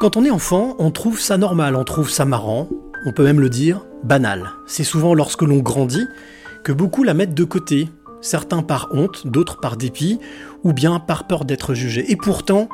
Quand 0.00 0.16
on 0.16 0.24
est 0.24 0.30
enfant, 0.30 0.76
on 0.78 0.90
trouve 0.90 1.20
ça 1.20 1.36
normal, 1.36 1.76
on 1.76 1.84
trouve 1.84 2.08
ça 2.08 2.24
marrant, 2.24 2.70
on 3.04 3.12
peut 3.12 3.22
même 3.22 3.38
le 3.38 3.50
dire 3.50 3.84
banal. 4.02 4.52
C'est 4.66 4.82
souvent 4.82 5.12
lorsque 5.12 5.42
l'on 5.42 5.58
grandit 5.58 6.06
que 6.64 6.72
beaucoup 6.72 7.02
la 7.02 7.12
mettent 7.12 7.34
de 7.34 7.44
côté, 7.44 7.90
certains 8.22 8.62
par 8.62 8.88
honte, 8.92 9.26
d'autres 9.26 9.60
par 9.60 9.76
dépit, 9.76 10.18
ou 10.64 10.72
bien 10.72 11.00
par 11.00 11.26
peur 11.26 11.44
d'être 11.44 11.74
jugés. 11.74 12.10
Et 12.10 12.16
pourtant, 12.16 12.70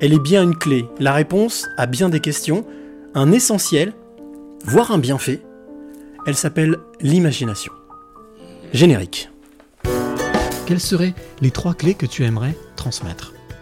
elle 0.00 0.12
est 0.12 0.18
bien 0.18 0.42
une 0.42 0.56
clé, 0.56 0.84
la 0.98 1.12
réponse 1.12 1.68
à 1.78 1.86
bien 1.86 2.08
des 2.08 2.18
questions, 2.18 2.66
un 3.14 3.30
essentiel, 3.30 3.92
voire 4.64 4.90
un 4.90 4.98
bienfait. 4.98 5.42
Elle 6.26 6.34
s'appelle 6.34 6.78
l'imagination. 7.00 7.72
Générique. 8.72 9.30
Quelles 10.66 10.80
seraient 10.80 11.14
les 11.40 11.52
trois 11.52 11.74
clés 11.74 11.94
que 11.94 12.06
tu 12.06 12.24
aimerais 12.24 12.56
transmettre? 12.74 13.32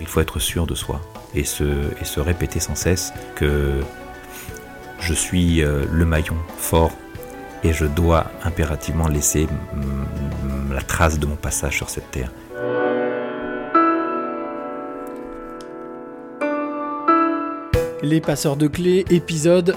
Il 0.00 0.06
faut 0.06 0.20
être 0.20 0.38
sûr 0.38 0.66
de 0.66 0.74
soi 0.74 1.00
et 1.34 1.44
se, 1.44 1.64
et 2.00 2.04
se 2.04 2.20
répéter 2.20 2.58
sans 2.58 2.74
cesse 2.74 3.12
que 3.36 3.80
je 4.98 5.14
suis 5.14 5.62
euh, 5.62 5.84
le 5.90 6.04
maillon 6.04 6.36
fort 6.58 6.92
et 7.62 7.72
je 7.72 7.84
dois 7.84 8.26
impérativement 8.42 9.08
laisser 9.08 9.46
la 10.72 10.80
trace 10.80 11.18
de 11.18 11.26
mon 11.26 11.36
passage 11.36 11.76
sur 11.76 11.90
cette 11.90 12.10
terre. 12.10 12.30
Les 18.02 18.22
passeurs 18.22 18.56
de 18.56 18.66
clés, 18.66 19.04
épisode. 19.10 19.76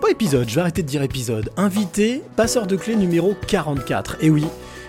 Pas 0.00 0.10
épisode, 0.10 0.48
je 0.48 0.54
vais 0.54 0.62
arrêter 0.62 0.82
de 0.82 0.88
dire 0.88 1.02
épisode. 1.02 1.50
Invité, 1.58 2.22
passeur 2.34 2.66
de 2.66 2.76
clés 2.76 2.96
numéro 2.96 3.34
44. 3.46 4.16
Et 4.20 4.30
oui, 4.30 4.46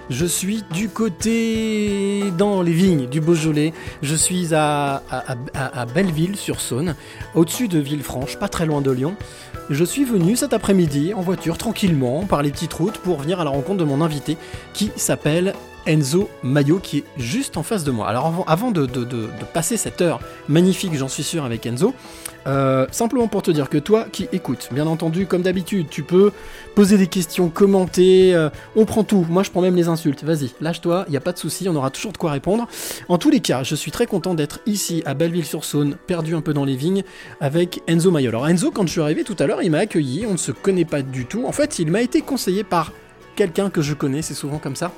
je 0.10 0.26
suis 0.26 0.64
du 0.74 0.90
côté. 0.90 2.24
dans 2.38 2.62
les 2.62 2.72
vignes 2.72 3.08
du 3.08 3.20
Beaujolais. 3.22 3.74
Je 4.02 4.16
suis 4.16 4.54
à, 4.54 5.02
à- 5.10 5.82
à 5.82 5.86
Belleville-sur-Saône, 5.86 6.96
au-dessus 7.36 7.68
de 7.68 7.80
Villefranche, 7.80 8.38
pas 8.38 8.48
très 8.48 8.66
loin 8.66 8.82
de 8.82 8.92
Lyon. 8.92 9.16
Je 9.70 9.84
suis 9.84 10.06
venu 10.06 10.36
cet 10.36 10.54
après-midi 10.54 11.14
en 11.14 11.22
voiture, 11.22 11.58
tranquillement, 11.58 12.26
par 12.26 12.42
les 12.42 12.52
petites 12.52 12.74
routes, 12.74 12.98
pour 13.00 13.18
venir 13.20 13.40
à 13.40 13.44
la 13.44 13.50
rencontre 13.50 13.78
de 13.80 13.84
mon 13.84 14.02
invité 14.02 14.38
qui 14.74 14.92
s'appelle 14.96 15.54
Enzo 15.86 16.30
Mayo, 16.44 16.80
qui 16.80 17.00
est 17.00 17.04
juste 17.18 17.58
en 17.58 17.64
face 17.64 17.84
de 17.84 17.92
moi. 17.92 18.08
Alors 18.08 18.44
avant, 18.48 18.72
de 18.72 18.88
passer 19.54 19.78
cette 19.78 20.02
heure 20.02 20.20
magnifique, 20.48 20.94
j'en 20.96 21.08
suis 21.08 21.24
sûr, 21.24 21.44
avec 21.44 21.66
Enzo, 21.66 21.94
euh, 22.48 22.88
simplement 22.92 23.28
pour 23.28 23.42
te 23.42 23.52
dire 23.52 23.70
que 23.70 23.78
toi 23.78 24.06
qui 24.12 24.28
écoutes, 24.32 24.70
bien 24.72 24.88
entendu, 24.88 25.26
comme 25.26 25.42
d'habitude, 25.42 25.88
tu 25.90 26.04
peux 26.04 26.32
poser 26.76 26.98
des 26.98 27.08
questions, 27.08 27.50
commenter, 27.50 28.34
euh, 28.34 28.50
on 28.76 28.86
prend 28.86 29.04
tout. 29.04 29.26
Moi, 29.30 29.44
je 29.44 29.52
prends 29.52 29.62
même 29.62 29.76
les 29.76 29.88
insultes. 29.88 30.24
Vas-y, 30.24 30.52
lâche-toi, 30.62 31.06
il 31.08 31.12
n'y 31.12 31.18
a 31.18 31.22
pas 31.22 31.34
de 31.34 31.38
souci, 31.38 31.68
on 31.70 31.76
aura 31.76 31.90
toujours 31.90 32.14
de 32.14 32.18
quoi 32.18 32.32
répondre. 32.32 32.68
En 33.10 33.18
tous 33.18 33.30
les 33.30 33.42
cas, 33.42 33.64
je 33.64 33.76
suis 33.76 33.92
très 33.92 34.06
content 34.06 34.34
d'être 34.34 34.60
ici 34.66 35.04
à 35.06 35.14
Belleville-sur-Saône, 35.14 35.98
perdu 36.08 36.36
un 36.36 36.42
peu 36.42 36.54
dans 36.54 36.66
les 36.66 36.76
vignes, 36.76 37.04
avec 37.42 37.82
Enzo 37.88 38.12
Mayo. 38.12 38.30
Alors 38.30 38.48
Enzo, 38.48 38.72
quand 38.72 38.86
je 38.88 38.92
suis 38.92 39.02
arrivé 39.02 39.24
tout 39.24 39.36
à 39.40 39.46
l'heure, 39.46 39.62
il 39.62 39.72
m'a 39.72 39.80
accueilli, 39.80 40.26
on 40.26 40.34
ne 40.34 40.38
se 40.38 40.52
connaît 40.52 40.86
pas 40.86 41.02
du 41.02 41.26
tout. 41.26 41.46
En 41.46 41.52
fait, 41.52 41.80
il 41.80 41.92
m'a 41.92 42.02
été 42.02 42.22
conseillé 42.22 42.64
par 42.64 42.94
quelqu'un 43.36 43.70
que 43.70 43.82
je 43.82 43.94
connais, 43.94 44.22
c'est 44.22 44.34
souvent 44.34 44.58
comme 44.58 44.76
ça. 44.76 44.92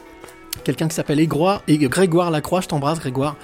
Quelqu'un 0.63 0.88
qui 0.88 0.95
s'appelle 0.95 1.19
et 1.19 1.28
Grégoire 1.28 2.31
Lacroix, 2.31 2.61
je 2.61 2.67
t'embrasse 2.67 3.00
Grégoire. 3.00 3.35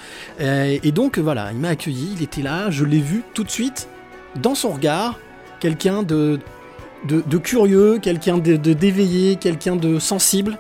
Euh, 0.42 0.78
et 0.84 0.92
donc 0.92 1.18
voilà, 1.18 1.52
il 1.52 1.58
m'a 1.58 1.70
accueilli, 1.70 2.14
il 2.16 2.24
était 2.24 2.42
là, 2.42 2.70
je 2.70 2.84
l'ai 2.84 3.00
vu 3.00 3.24
tout 3.34 3.44
de 3.44 3.50
suite, 3.50 3.88
dans 4.36 4.56
son 4.56 4.70
regard, 4.72 5.20
quelqu'un 5.60 6.04
de, 6.04 6.40
de, 7.06 7.38
curieux, 7.38 8.00
quelqu'un 8.00 8.38
de, 8.38 8.56
d'éveillé, 8.56 9.36
quelqu'un 9.36 9.76
de 9.76 10.00
sensible. 10.00 10.58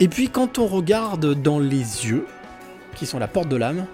Et 0.00 0.08
puis 0.08 0.28
quand 0.28 0.58
on 0.58 0.66
regarde 0.66 1.40
dans 1.40 1.58
les 1.58 2.06
yeux, 2.06 2.26
qui 2.94 3.06
sont 3.06 3.18
la 3.18 3.28
porte 3.28 3.48
de 3.48 3.56
l'âme, 3.56 3.86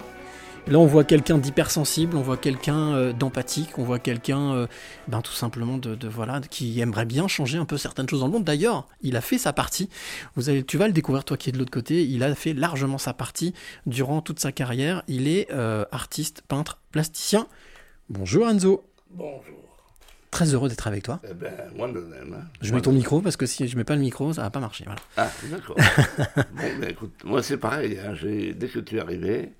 là 0.67 0.79
on 0.79 0.85
voit 0.85 1.03
quelqu'un 1.03 1.37
d'hypersensible, 1.37 2.15
on 2.15 2.21
voit 2.21 2.37
quelqu'un 2.37 2.93
euh, 2.93 3.13
d'empathique, 3.13 3.77
on 3.77 3.83
voit 3.83 3.99
quelqu'un, 3.99 4.53
euh, 4.53 4.67
ben, 5.07 5.21
tout 5.21 5.33
simplement 5.33 5.77
de, 5.77 5.95
de- 5.95 6.07
voilà, 6.07 6.39
qui 6.49 6.79
aimerait 6.79 7.05
bien 7.05 7.27
changer 7.27 7.57
un 7.57 7.65
peu 7.65 7.77
certaines 7.77 8.07
choses 8.09 8.21
dans 8.21 8.27
le 8.27 8.33
monde. 8.33 8.43
D'ailleurs, 8.45 8.87
il 9.01 9.15
a 9.15 9.21
fait 9.21 9.37
sa 9.37 9.53
partie. 9.53 9.89
Vous 10.35 10.49
allez, 10.49 10.63
tu 10.63 10.77
vas 10.77 10.87
le 10.87 10.93
découvrir 10.93 11.23
toi 11.25 11.37
qui 11.37 11.49
es 11.49 11.51
de 11.51 11.57
l'autre 11.57 11.71
côté. 11.71 12.03
Il 12.05 12.23
a 12.23 12.33
fait 12.35 12.53
largement 12.53 12.97
sa 12.97 13.13
partie 13.13 13.53
durant 13.85 14.21
toute 14.21 14.39
sa 14.39 14.51
carrière. 14.51 15.03
Il 15.07 15.27
est 15.27 15.51
euh, 15.51 15.85
artiste, 15.91 16.43
peintre, 16.47 16.79
plasticien. 16.91 17.47
Bonjour 18.09 18.47
Enzo. 18.49 18.83
Bonjour. 19.13 19.59
Très 20.31 20.53
heureux 20.53 20.67
d'être 20.69 20.87
avec 20.87 21.03
toi. 21.03 21.19
Eh 21.29 21.33
ben, 21.33 21.51
moi 21.75 21.87
de 21.91 21.99
même. 21.99 22.33
hein. 22.33 22.45
Je 22.61 22.73
mets 22.73 22.81
ton 22.81 22.91
micro 22.91 23.21
parce 23.21 23.37
que 23.37 23.45
si 23.45 23.67
je 23.67 23.77
mets 23.77 23.83
pas 23.83 23.95
le 23.95 24.01
micro, 24.01 24.33
ça 24.33 24.41
va 24.41 24.49
pas 24.49 24.59
marcher. 24.59 24.85
Voilà. 24.85 25.01
Ah, 25.17 25.29
d'accord. 25.51 25.75
bon, 26.53 26.79
ben 26.79 26.89
écoute, 26.89 27.23
moi 27.23 27.43
c'est 27.43 27.57
pareil. 27.57 27.99
hein, 27.99 28.13
dès 28.55 28.67
que 28.67 28.79
tu 28.79 28.97
es 28.97 28.99
arrivé, 28.99 29.51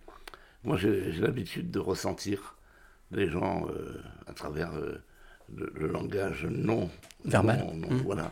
moi 0.63 0.77
j'ai 0.77 1.11
l'habitude 1.13 1.69
de 1.69 1.77
ressentir 1.79 2.55
les 3.11 3.29
gens 3.29 3.67
euh, 3.69 4.01
à 4.25 4.33
travers 4.33 4.73
euh, 4.73 5.03
le, 5.55 5.71
le 5.75 5.87
langage 5.87 6.45
non 6.49 6.89
Verbal. 7.25 7.59
non- 7.59 7.75
non, 7.75 7.89
Mm. 7.91 8.01
Voilà. 8.01 8.31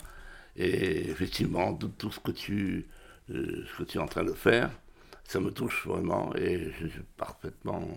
Et 0.58 1.10
effectivement, 1.10 1.74
tout, 1.76 1.90
tout 1.98 2.12
ce 2.12 2.20
que 2.20 2.32
tu 2.32 2.88
euh, 3.30 3.64
ce 3.72 3.78
que 3.84 3.88
tu 3.88 4.00
es 4.00 4.02
en 4.02 4.08
train 4.08 4.24
de 4.24 4.34
faire, 4.34 4.72
ça 5.26 5.40
me 5.40 5.52
touche 5.52 5.86
vraiment 5.86 6.36
et 6.36 6.72
je 6.82 6.88
suis 6.88 7.02
parfaitement 7.18 7.88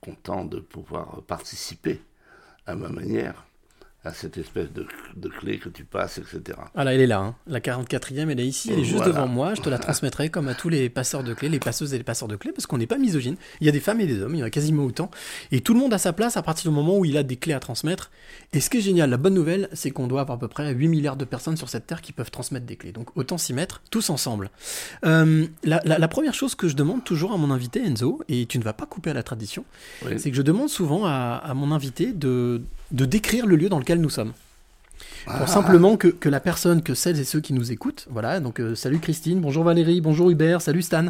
content 0.00 0.44
de 0.44 0.58
pouvoir 0.58 1.22
participer 1.22 2.00
à 2.66 2.74
ma 2.74 2.88
manière 2.88 3.47
à 4.04 4.12
cette 4.12 4.38
espèce 4.38 4.72
de, 4.72 4.86
de 5.16 5.28
clé 5.28 5.58
que 5.58 5.68
tu 5.68 5.84
passes, 5.84 6.18
etc. 6.18 6.56
Voilà, 6.74 6.94
elle 6.94 7.00
est 7.00 7.06
là. 7.08 7.18
hein. 7.18 7.34
La 7.48 7.58
44e, 7.60 8.28
elle 8.30 8.38
est 8.40 8.46
ici. 8.46 8.70
Elle 8.72 8.78
est 8.78 8.84
juste 8.84 8.98
Voilà. 8.98 9.12
devant 9.12 9.26
moi. 9.26 9.54
Je 9.54 9.60
te 9.60 9.68
la 9.68 9.78
transmettrai 9.78 10.30
comme 10.30 10.46
à 10.48 10.54
tous 10.54 10.68
les 10.68 10.88
passeurs 10.88 11.24
de 11.24 11.34
clés, 11.34 11.48
les 11.48 11.58
passeuses 11.58 11.92
et 11.94 11.98
les 11.98 12.04
passeurs 12.04 12.28
de 12.28 12.36
clés, 12.36 12.52
parce 12.52 12.66
qu'on 12.66 12.78
n'est 12.78 12.86
pas 12.86 12.96
misogyne. 12.96 13.34
Il 13.60 13.66
y 13.66 13.68
a 13.68 13.72
des 13.72 13.80
femmes 13.80 14.00
et 14.00 14.06
des 14.06 14.22
hommes. 14.22 14.34
Il 14.36 14.38
y 14.38 14.42
en 14.42 14.46
a 14.46 14.50
quasiment 14.50 14.84
autant. 14.84 15.10
Et 15.50 15.60
tout 15.60 15.74
le 15.74 15.80
monde 15.80 15.92
a 15.92 15.98
sa 15.98 16.12
place 16.12 16.36
à 16.36 16.42
partir 16.42 16.70
du 16.70 16.74
moment 16.76 16.96
où 16.96 17.04
il 17.04 17.16
a 17.18 17.24
des 17.24 17.36
clés 17.36 17.54
à 17.54 17.60
transmettre. 17.60 18.10
Et 18.52 18.60
ce 18.60 18.70
qui 18.70 18.78
est 18.78 18.80
génial, 18.82 19.10
la 19.10 19.16
bonne 19.16 19.34
nouvelle, 19.34 19.68
c'est 19.72 19.90
qu'on 19.90 20.06
doit 20.06 20.20
avoir 20.20 20.36
à 20.36 20.40
peu 20.40 20.48
près 20.48 20.72
8 20.72 20.86
milliards 20.88 21.16
de 21.16 21.24
personnes 21.24 21.56
sur 21.56 21.68
cette 21.68 21.86
terre 21.88 22.00
qui 22.00 22.12
peuvent 22.12 22.30
transmettre 22.30 22.66
des 22.66 22.76
clés. 22.76 22.92
Donc 22.92 23.08
autant 23.16 23.36
s'y 23.36 23.52
mettre 23.52 23.82
tous 23.90 24.10
ensemble. 24.10 24.50
Euh, 25.04 25.46
la, 25.64 25.80
la- 25.84 25.98
la 25.98 26.08
première 26.08 26.34
chose 26.34 26.54
que 26.54 26.68
je 26.68 26.76
demande 26.76 27.02
toujours 27.04 27.32
à 27.32 27.36
mon 27.36 27.50
invité, 27.50 27.84
Enzo, 27.84 28.20
et 28.28 28.46
tu 28.46 28.58
ne 28.60 28.64
vas 28.64 28.72
pas 28.74 28.86
couper 28.86 29.10
à 29.10 29.14
la 29.14 29.24
tradition, 29.24 29.64
Oui. 30.06 30.18
c'est 30.18 30.30
que 30.30 30.36
je 30.36 30.42
demande 30.42 30.68
souvent 30.68 31.04
à, 31.04 31.42
à 31.44 31.52
mon 31.54 31.72
invité 31.72 32.12
de, 32.12 32.62
de 32.90 33.04
décrire 33.04 33.46
le 33.46 33.56
lieu 33.56 33.68
dans 33.68 33.78
lequel 33.78 34.00
nous 34.00 34.10
sommes. 34.10 34.32
Pour 35.24 35.34
Ah. 35.42 35.46
simplement 35.46 35.96
que, 35.96 36.08
que 36.08 36.28
la 36.28 36.40
personne, 36.40 36.82
que 36.82 36.94
celles 36.94 37.20
et 37.20 37.24
ceux 37.24 37.40
qui 37.40 37.52
nous 37.52 37.70
écoutent, 37.70 38.06
voilà, 38.10 38.40
donc 38.40 38.60
euh, 38.60 38.74
salut 38.74 38.98
Christine, 38.98 39.40
bonjour 39.40 39.62
Valérie, 39.62 40.00
bonjour 40.00 40.30
Hubert, 40.30 40.60
salut 40.62 40.82
Stan, 40.82 41.06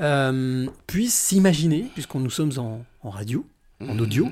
euh, 0.00 0.66
puissent 0.86 1.14
s'imaginer, 1.18 1.86
puisqu'on 1.94 2.20
nous 2.20 2.30
sommes 2.30 2.52
en, 2.58 2.84
en 3.02 3.10
radio, 3.10 3.46
en 3.80 3.94
Mhm. 3.94 4.00
audio, 4.00 4.28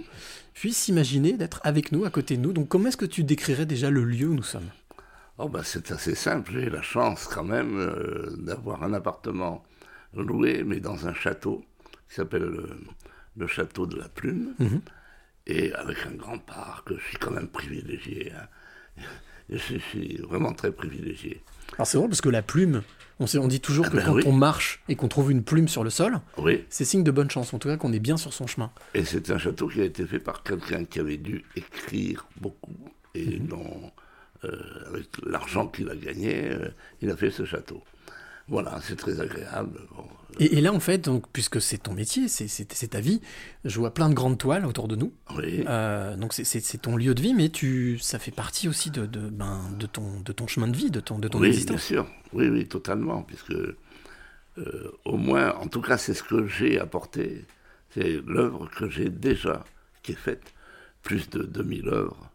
puissent 0.55 0.79
s'imaginer 0.79 1.35
d'être 1.35 1.61
avec 1.65 1.93
nous, 1.93 2.05
à 2.05 2.11
côté 2.11 2.37
de 2.37 2.43
nous. 2.43 2.53
Donc 2.53 2.69
comment 2.69 2.89
est-ce 2.89 2.97
que 2.97 3.05
tu 3.05 3.25
décrirais 3.25 3.67
déjà 3.67 3.91
le 3.91 4.05
lieu 4.05 4.27
où 4.29 4.35
nous 4.35 4.43
sommes? 4.43 4.71
Oh 5.39 5.49
bah 5.51 5.61
c'est 5.63 5.93
assez 5.93 6.15
simple, 6.15 6.53
j'ai 6.55 6.71
la 6.71 6.81
chance 6.83 7.27
quand 7.27 7.45
même 7.45 7.79
euh, 7.79 8.35
d'avoir 8.39 8.83
un 8.85 8.95
appartement 8.95 9.63
loué, 10.17 10.65
mais 10.65 10.81
dans 10.81 11.07
un 11.07 11.15
château 11.15 11.63
qui 12.09 12.15
s'appelle 12.17 12.43
le, 12.43 12.71
le 13.37 13.47
château 13.47 13.87
de 13.87 13.97
la 13.97 14.09
Plume, 14.09 14.55
Mhm. 14.59 14.81
Et 15.47 15.73
avec 15.75 15.99
un 16.07 16.13
grand 16.17 16.39
parc, 16.39 16.89
je 16.95 17.01
suis 17.09 17.19
quand 17.19 17.31
même 17.33 17.49
privilégié. 17.49 18.33
hein. 18.33 19.03
Je 19.49 19.79
suis, 19.79 20.17
vraiment 20.29 20.53
très 20.53 20.73
privilégié. 20.73 21.41
Alors 21.75 21.87
c'est 21.87 21.99
drôle 21.99 22.09
parce 22.11 22.21
que 22.21 22.29
la 22.29 22.43
plume, 22.43 22.83
on, 23.21 23.29
sait, 23.29 23.39
on 23.39 23.47
dit 23.47 23.61
toujours 23.61 23.87
Ah 23.87 23.91
que 23.91 23.97
ben 23.97 24.05
quand 24.05 24.15
oui. 24.15 24.23
on 24.27 24.33
marche 24.33 24.83
et 24.89 24.97
qu'on 24.97 25.07
trouve 25.07 25.31
une 25.31 25.45
plume 25.45 25.69
sur 25.69 25.85
le 25.85 25.91
sol, 25.91 26.19
Oui, 26.37 26.65
c'est 26.69 26.85
signe 26.85 27.05
de 27.05 27.13
bonne 27.13 27.31
chance, 27.31 27.55
en 27.55 27.61
tout 27.61 27.69
cas 27.69 27.77
qu'on 27.77 27.93
est 27.93 28.01
bien 28.01 28.17
sur 28.17 28.33
son 28.33 28.49
chemin. 28.49 28.73
et 28.95 29.05
c'est 29.05 29.31
un 29.31 29.39
château 29.39 29.69
qui 29.69 29.81
a 29.81 29.85
été 29.85 30.05
fait 30.05 30.19
par 30.19 30.43
quelqu'un 30.43 30.85
qui 30.85 30.99
avait 30.99 31.17
dû 31.17 31.45
écrire 31.55 32.27
beaucoup, 32.41 32.75
et 33.15 33.39
Mhm. 33.39 33.47
dont, 33.47 33.93
euh, 34.43 34.51
avec 34.89 35.07
l'argent 35.25 35.69
qu'il 35.69 35.89
a 35.91 35.95
gagné, 35.95 36.51
euh, 36.51 36.69
il 37.01 37.09
a 37.11 37.17
fait 37.17 37.31
ce 37.31 37.45
château. 37.45 37.85
Voilà, 38.49 38.79
c'est 38.83 38.97
très 38.97 39.21
agréable. 39.21 39.81
Bon, 39.97 40.05
Et, 40.39 40.59
et 40.59 40.61
là 40.61 40.73
en 40.73 40.79
fait, 40.81 40.99
donc, 40.99 41.25
puisque 41.33 41.61
c'est 41.61 41.79
ton 41.79 41.95
métier, 41.95 42.29
c'est- 42.29 42.47
ta 42.89 43.01
vie, 43.01 43.21
je 43.65 43.79
vois 43.79 43.93
plein 43.93 44.09
de 44.09 44.15
grandes 44.15 44.39
toiles 44.39 44.67
autour 44.67 44.87
de 44.87 44.95
nous. 44.97 45.13
oui. 45.37 45.65
Euh, 45.67 46.17
donc 46.17 46.33
c'est- 46.33 46.79
ton 46.81 46.97
lieu 46.97 47.15
de 47.15 47.21
vie, 47.23 47.35
mais 47.35 47.49
tu, 47.49 47.99
ça 47.99 48.19
fait 48.21 48.31
partie 48.31 48.69
aussi 48.69 48.91
de, 48.91 49.05
de, 49.07 49.29
ben, 49.31 49.63
de, 49.79 49.87
ton, 49.87 50.21
de 50.21 50.33
ton 50.33 50.47
chemin 50.47 50.69
de 50.69 50.77
vie, 50.77 50.91
de 50.93 51.01
ton, 51.01 51.19
de 51.19 51.27
ton 51.29 51.39
oui, 51.39 51.49
bien 51.49 51.55
existence. 51.55 51.83
sûr. 51.83 52.07
Oui, 52.33 52.49
oui, 52.49 52.67
totalement. 52.69 53.23
Puisque, 53.23 53.51
euh, 53.53 54.93
au 55.05 55.17
moins, 55.17 55.55
en 55.57 55.67
tout 55.69 55.81
cas, 55.83 55.99
c'est 55.99 56.15
ce 56.15 56.23
que 56.23 56.47
j'ai 56.47 56.79
apporté. 56.79 57.45
C'est 57.91 58.21
l'œuvre 58.27 58.69
que 58.77 58.89
j'ai 58.89 59.09
déjà, 59.09 59.65
qui 60.03 60.13
est 60.13 60.17
faite, 60.17 60.53
plus 61.03 61.29
de 61.31 61.43
2000 61.43 61.89
œuvres 61.89 62.31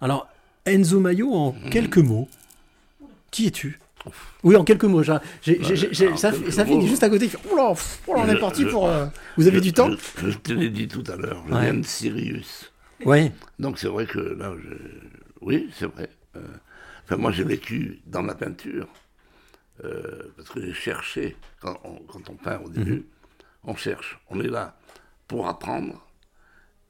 Alors, 0.01 0.29
Enzo 0.65 1.01
Mayo, 1.01 1.35
en 1.35 1.53
quelques 1.71 1.99
mots, 1.99 2.29
qui 3.33 3.47
es-tu? 3.49 3.81
Oui, 4.45 4.55
en 4.57 4.65
quelques 4.65 4.85
mots. 4.85 5.03
ça 5.05 5.21
finit 5.41 6.87
juste 6.89 7.03
à 7.03 7.09
côté. 7.11 7.29
là, 7.57 7.75
on 8.09 8.29
est 8.29 8.39
parti 8.39 8.65
pour. 8.65 8.89
euh, 8.89 9.07
Vous 9.37 9.47
avez 9.49 9.59
Je- 9.59 9.63
du 9.63 9.73
temps? 9.73 9.91
je, 10.19 10.31
je 10.31 10.39
te 10.39 10.53
l'ai 10.53 10.71
dit 10.71 10.87
tout 10.89 11.05
à 11.09 11.17
l'heure, 11.17 11.43
je 11.49 11.55
Ouais. 11.55 11.63
viens 11.63 11.75
de 11.75 11.85
Sirius. 11.87 12.73
Oui. 13.05 13.31
Donc 13.59 13.79
c'est 13.79 13.89
vrai 13.89 14.07
que 14.07 14.19
là, 14.21 14.53
je... 14.63 14.75
oui, 15.41 15.69
c'est 15.77 15.87
vrai. 15.87 16.09
Euh, 16.37 16.41
Enfin, 17.05 17.17
moi, 17.17 17.33
j'ai 17.33 17.43
vécu 17.43 18.01
dans 18.07 18.23
la 18.23 18.35
peinture, 18.37 18.87
euh, 19.85 20.23
parce 20.37 20.49
que 20.51 20.61
j'ai 20.65 20.73
cherché, 20.73 21.37
quand 21.61 21.77
on, 21.83 21.97
quand 22.07 22.31
on 22.31 22.35
peint 22.37 22.61
au 22.65 22.69
début, 22.69 22.93
Mhm. 22.93 23.03
on 23.65 23.75
cherche, 23.75 24.21
on 24.31 24.41
est 24.41 24.47
là 24.49 24.79
pour 25.27 25.49
apprendre, 25.49 26.07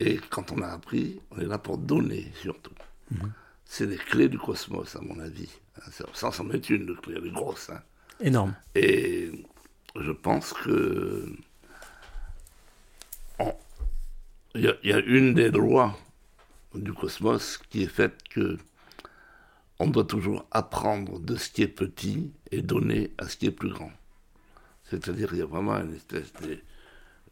et 0.00 0.18
quand 0.28 0.52
on 0.52 0.60
a 0.60 0.68
appris, 0.68 1.18
on 1.30 1.38
est 1.40 1.46
là 1.46 1.56
pour 1.58 1.78
donner 1.78 2.30
surtout. 2.42 2.74
Mhm. 3.10 3.32
C'est 3.64 3.86
les 3.86 3.96
clés 3.96 4.28
du 4.28 4.38
cosmos, 4.38 4.94
à 4.96 5.00
mon 5.00 5.18
avis. 5.18 5.48
Ça, 5.90 6.04
ça 6.12 6.42
en 6.42 6.50
est 6.50 6.70
une 6.70 6.94
clé, 6.96 7.14
elle 7.16 7.26
est 7.26 7.30
grosse. 7.30 7.70
hein. 7.70 7.80
Énorme. 8.20 8.54
Et 8.74 9.32
je 9.96 10.12
pense 10.12 10.52
que 10.52 11.32
il 14.54 14.60
y, 14.64 14.68
a- 14.68 14.76
il 14.82 14.90
y 14.90 14.92
a 14.92 14.98
une 14.98 15.32
des 15.34 15.50
lois 15.50 15.98
du 16.74 16.92
cosmos 16.92 17.58
qui 17.70 17.82
est 17.84 17.88
faite 17.88 18.22
que 18.30 18.58
on 19.78 19.86
doit 19.88 20.04
toujours 20.04 20.44
apprendre 20.50 21.18
de 21.18 21.36
ce 21.36 21.48
qui 21.50 21.62
est 21.62 21.68
petit 21.68 22.30
et 22.50 22.60
donner 22.62 23.12
à 23.18 23.28
ce 23.28 23.36
qui 23.36 23.46
est 23.46 23.50
plus 23.50 23.70
grand. 23.70 23.90
C'est-à-dire 24.90 25.30
il 25.32 25.38
y 25.38 25.42
a 25.42 25.46
vraiment 25.46 25.76
une 25.80 25.94
espèce 25.94 26.32
d'é- 26.34 26.62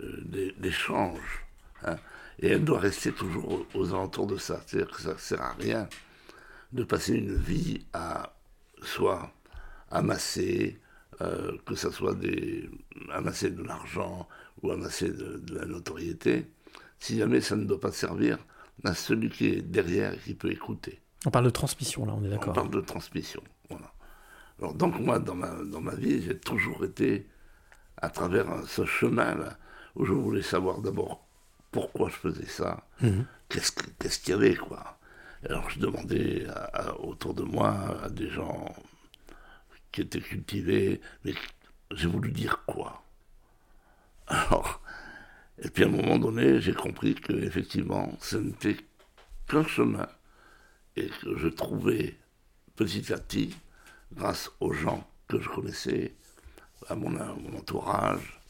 euh, 0.03 0.53
d'échange. 0.59 1.45
hein. 1.85 1.97
et 2.39 2.49
elle 2.49 2.65
doit 2.65 2.81
rester 2.81 3.13
toujours 3.13 3.53
aux, 3.53 3.67
aux 3.75 3.89
alentours 3.95 4.27
de 4.27 4.39
ça. 4.39 4.63
C'est-à-dire 4.67 4.91
que 4.97 5.03
ça 5.03 5.13
ne 5.13 5.19
sert 5.19 5.43
à 5.43 5.53
rien 5.53 5.89
de 6.73 6.85
passer 6.85 7.15
une 7.15 7.35
vie 7.37 7.85
à 7.93 8.35
soit 8.83 9.33
amasser, 9.91 10.79
euh, 11.21 11.57
que 11.67 11.75
ce 11.75 11.91
soit 11.91 12.15
des, 12.15 12.71
amasser 13.13 13.51
de 13.51 13.63
l'argent 13.63 14.29
ou 14.63 14.71
amasser 14.71 15.09
de, 15.11 15.39
de 15.39 15.55
la 15.59 15.67
notoriété, 15.67 16.47
si 16.99 17.19
jamais 17.19 17.41
ça 17.41 17.57
ne 17.57 17.65
doit 17.65 17.81
pas 17.81 17.93
servir 17.93 18.39
à 18.85 18.95
celui 18.95 19.31
qui 19.31 19.47
est 19.49 19.63
derrière 19.63 20.15
et 20.15 20.19
qui 20.19 20.35
peut 20.35 20.51
écouter. 20.51 21.01
On 21.27 21.31
parle 21.31 21.45
de 21.47 21.51
transmission, 21.51 22.07
là, 22.07 22.15
on 22.15 22.23
est 22.25 22.29
On 22.29 22.31
d'accord. 22.31 22.53
parle 22.55 22.71
de 22.71 22.81
transmission. 22.81 23.43
Voilà. 23.69 23.93
Alors 24.59 24.75
donc 24.75 24.99
moi, 25.01 25.19
dans 25.19 25.35
ma, 25.35 25.51
dans 25.65 25.81
ma 25.81 25.95
vie, 25.95 26.23
j'ai 26.23 26.39
toujours 26.39 26.85
été 26.85 27.27
à 27.99 28.09
travers 28.11 28.47
ce 28.67 28.85
chemin-là, 28.87 29.59
où 29.97 30.05
je 30.07 30.13
voulais 30.13 30.43
savoir 30.43 30.81
d'abord 30.81 31.27
pourquoi 31.73 32.09
je 32.09 32.15
faisais 32.17 32.47
ça, 32.47 32.87
Mhm. 33.03 33.27
qu'est-ce 33.49 33.73
que- 33.73 33.91
qu'est-ce 33.99 34.19
qu'il 34.21 34.31
y 34.31 34.37
avait, 34.37 34.55
quoi. 34.57 34.99
Alors 35.49 35.71
je 35.71 35.79
demandais 35.79 36.47
autour 36.99 37.35
de 37.35 37.43
moi 37.43 37.97
à 38.05 38.11
des 38.11 38.29
gens 38.29 38.75
qui 39.91 40.03
étaient 40.03 40.21
cultivés, 40.21 41.01
mais 41.25 41.33
j'ai 41.93 42.09
voulu 42.09 42.31
dire 42.31 42.63
quoi? 42.67 43.03
Alors, 44.27 44.81
et 45.59 45.71
puis 45.71 45.85
à 45.85 45.87
un 45.87 45.91
moment 45.91 46.19
donné, 46.19 46.61
j'ai 46.61 46.75
compris 46.75 47.15
que 47.15 47.33
effectivement, 47.33 48.13
ce 48.21 48.37
n'était 48.37 48.77
qu'un 49.49 49.65
chemin, 49.65 50.09
et 50.97 51.09
que 51.09 51.37
je 51.37 51.49
trouvais 51.49 52.19
petit 52.77 53.13
à 53.13 53.19
petit, 53.19 53.57
grâce 54.13 54.51
aux 54.61 54.73
gens 54.73 55.09
que 55.27 55.41
je 55.41 55.49
connaissais, 55.49 56.15
à 56.89 56.95
mon 56.95 57.17
entourage, 57.57 58.41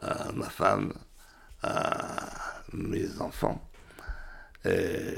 à 0.00 0.30
ma 0.32 0.48
femme, 0.48 0.92
à 1.62 2.62
mes 2.72 3.20
enfants, 3.20 3.65
euh, 4.66 5.14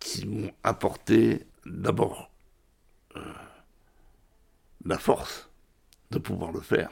qui 0.00 0.26
m'ont 0.26 0.50
apporté 0.64 1.46
d'abord 1.66 2.30
euh, 3.16 3.20
la 4.84 4.98
force 4.98 5.48
de 6.10 6.18
pouvoir 6.18 6.52
le 6.52 6.60
faire. 6.60 6.90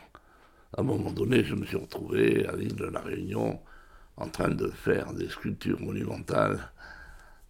À 0.76 0.80
un 0.80 0.84
moment 0.84 1.10
donné, 1.10 1.44
je 1.44 1.54
me 1.54 1.64
suis 1.64 1.76
retrouvé 1.76 2.46
à 2.46 2.54
l'île 2.54 2.76
de 2.76 2.84
la 2.86 3.00
Réunion 3.00 3.60
en 4.16 4.28
train 4.28 4.50
de 4.50 4.68
faire 4.68 5.12
des 5.14 5.28
sculptures 5.28 5.80
monumentales 5.80 6.70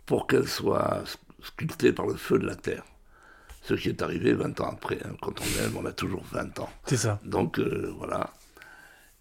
pour 0.07 0.27
qu'elles 0.27 0.49
soient 0.49 1.03
sculptées 1.43 1.93
par 1.93 2.07
le 2.07 2.15
feu 2.15 2.39
de 2.39 2.47
la 2.47 2.57
terre. 2.57 2.85
Ce 3.63 3.75
qui 3.75 3.89
est 3.91 4.01
arrivé 4.03 4.33
20 4.33 4.61
ans 4.61 4.71
après. 4.73 4.99
hein. 5.05 5.15
Quand 5.21 5.35
on 5.41 5.65
aime, 5.65 5.77
on 5.77 5.85
a 5.85 5.93
toujours 5.93 6.25
20 6.33 6.59
ans. 6.61 6.71
C'est 6.87 6.97
ça. 6.97 7.21
Donc 7.25 7.59
euh, 7.59 7.93
voilà. 7.99 8.33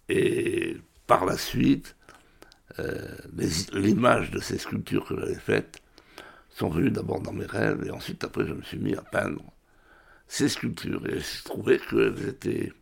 Et 0.08 0.78
par 1.06 1.26
la 1.26 1.36
suite, 1.36 1.96
euh, 1.96 1.97
l'image 3.72 4.30
de 4.30 4.40
ces 4.40 4.58
sculptures 4.58 5.06
que 5.06 5.18
j'avais 5.18 5.34
faites 5.34 5.80
sont 6.50 6.68
venues 6.68 6.90
d'abord 6.90 7.20
dans 7.20 7.32
mes 7.32 7.46
rêves 7.46 7.84
et 7.86 7.90
ensuite 7.90 8.22
après 8.24 8.46
je 8.46 8.52
me 8.52 8.62
suis 8.62 8.78
mis 8.78 8.94
à 8.94 9.02
peindre 9.02 9.42
ces 10.26 10.48
sculptures 10.48 11.06
et 11.08 11.18
j'ai 11.18 11.42
trouvé 11.44 11.78
qu'elles 11.78 12.28
étaient 12.28 12.72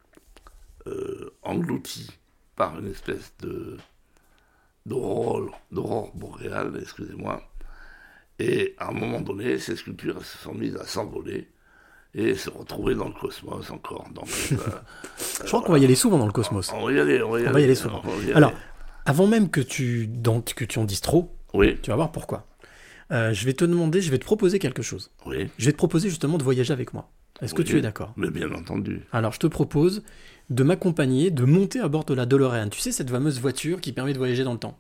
euh, 0.87 1.31
englouties 1.43 2.11
par 2.57 2.79
une 2.79 2.91
espèce 2.91 3.33
de 3.41 3.77
d'aurore 4.85 6.13
boréale, 6.15 6.79
excusez-moi. 6.81 7.43
Et 8.39 8.75
à 8.79 8.91
un 8.91 8.93
moment 8.93 9.21
donné, 9.21 9.59
ces 9.59 9.75
sculptures 9.77 10.25
se 10.25 10.39
sont 10.39 10.55
mises 10.55 10.77
à 10.77 10.87
s'envoler 10.87 11.49
et 12.15 12.35
se 12.37 12.51
retrouver 12.51 12.95
dans 12.95 13.09
le 13.09 13.15
cosmos 13.15 13.69
encore. 13.71 14.09
Donc, 14.15 14.29
euh, 14.53 14.57
Je 15.43 15.47
crois 15.49 15.63
qu'on 15.63 15.73
va 15.73 15.79
y 15.79 15.85
aller 15.85 15.97
souvent 15.97 16.19
dans 16.19 16.27
le 16.27 16.33
cosmos. 16.33 16.71
on 16.73 16.85
va 16.87 16.93
y 16.93 17.01
aller, 17.01 17.21
on 17.23 17.31
va 17.31 17.41
y 17.41 17.43
On 17.43 17.47
aller. 17.47 17.53
va 17.53 17.61
y 17.61 17.65
aller 17.65 17.75
souvent. 17.75 18.01
on 18.05 18.09
va 18.11 18.17
y 18.23 18.25
aller. 18.27 18.33
Alors, 18.35 18.53
avant 19.07 19.27
même 19.27 19.49
que 19.51 19.61
tu, 19.61 20.07
dans- 20.07 20.41
que 20.43 20.65
tu 20.65 20.79
en 20.79 20.85
dises 20.85 21.01
trop, 21.01 21.33
oui, 21.55 21.79
tu 21.83 21.91
vas 21.91 21.97
voir 21.97 22.13
pourquoi. 22.13 22.47
Euh, 23.13 23.33
je 23.33 23.45
vais 23.47 23.53
te 23.55 23.65
demander, 23.65 24.01
je 24.01 24.11
vais 24.11 24.19
te 24.19 24.25
proposer 24.25 24.59
quelque 24.59 24.83
chose. 24.83 25.11
oui, 25.27 25.49
Je 25.59 25.67
vais 25.67 25.73
te 25.73 25.77
proposer 25.77 26.09
justement 26.11 26.39
de 26.39 26.43
voyager 26.45 26.73
avec 26.73 26.93
moi. 26.93 27.09
Est-ce 27.41 27.55
que 27.55 27.63
tu 27.63 27.77
es 27.79 27.81
d'accord? 27.83 28.13
Mais 28.17 28.31
bien 28.31 28.51
entendu. 28.53 29.03
Alors, 29.13 29.33
je 29.33 29.39
te 29.39 29.47
propose 29.47 30.03
de 30.51 30.63
m'accompagner, 30.65 31.31
de 31.31 31.45
monter 31.45 31.81
à 31.81 31.89
bord 31.89 32.05
de 32.05 32.15
la 32.15 32.25
DeLorean. 32.27 32.69
Tu 32.71 32.81
sais, 32.81 32.93
cette 32.93 33.11
fameuse 33.11 33.41
voiture 33.41 33.81
qui 33.81 33.93
permet 33.93 34.13
de 34.13 34.19
voyager 34.19 34.43
dans 34.43 34.53
le 34.55 34.59
temps. 34.59 34.79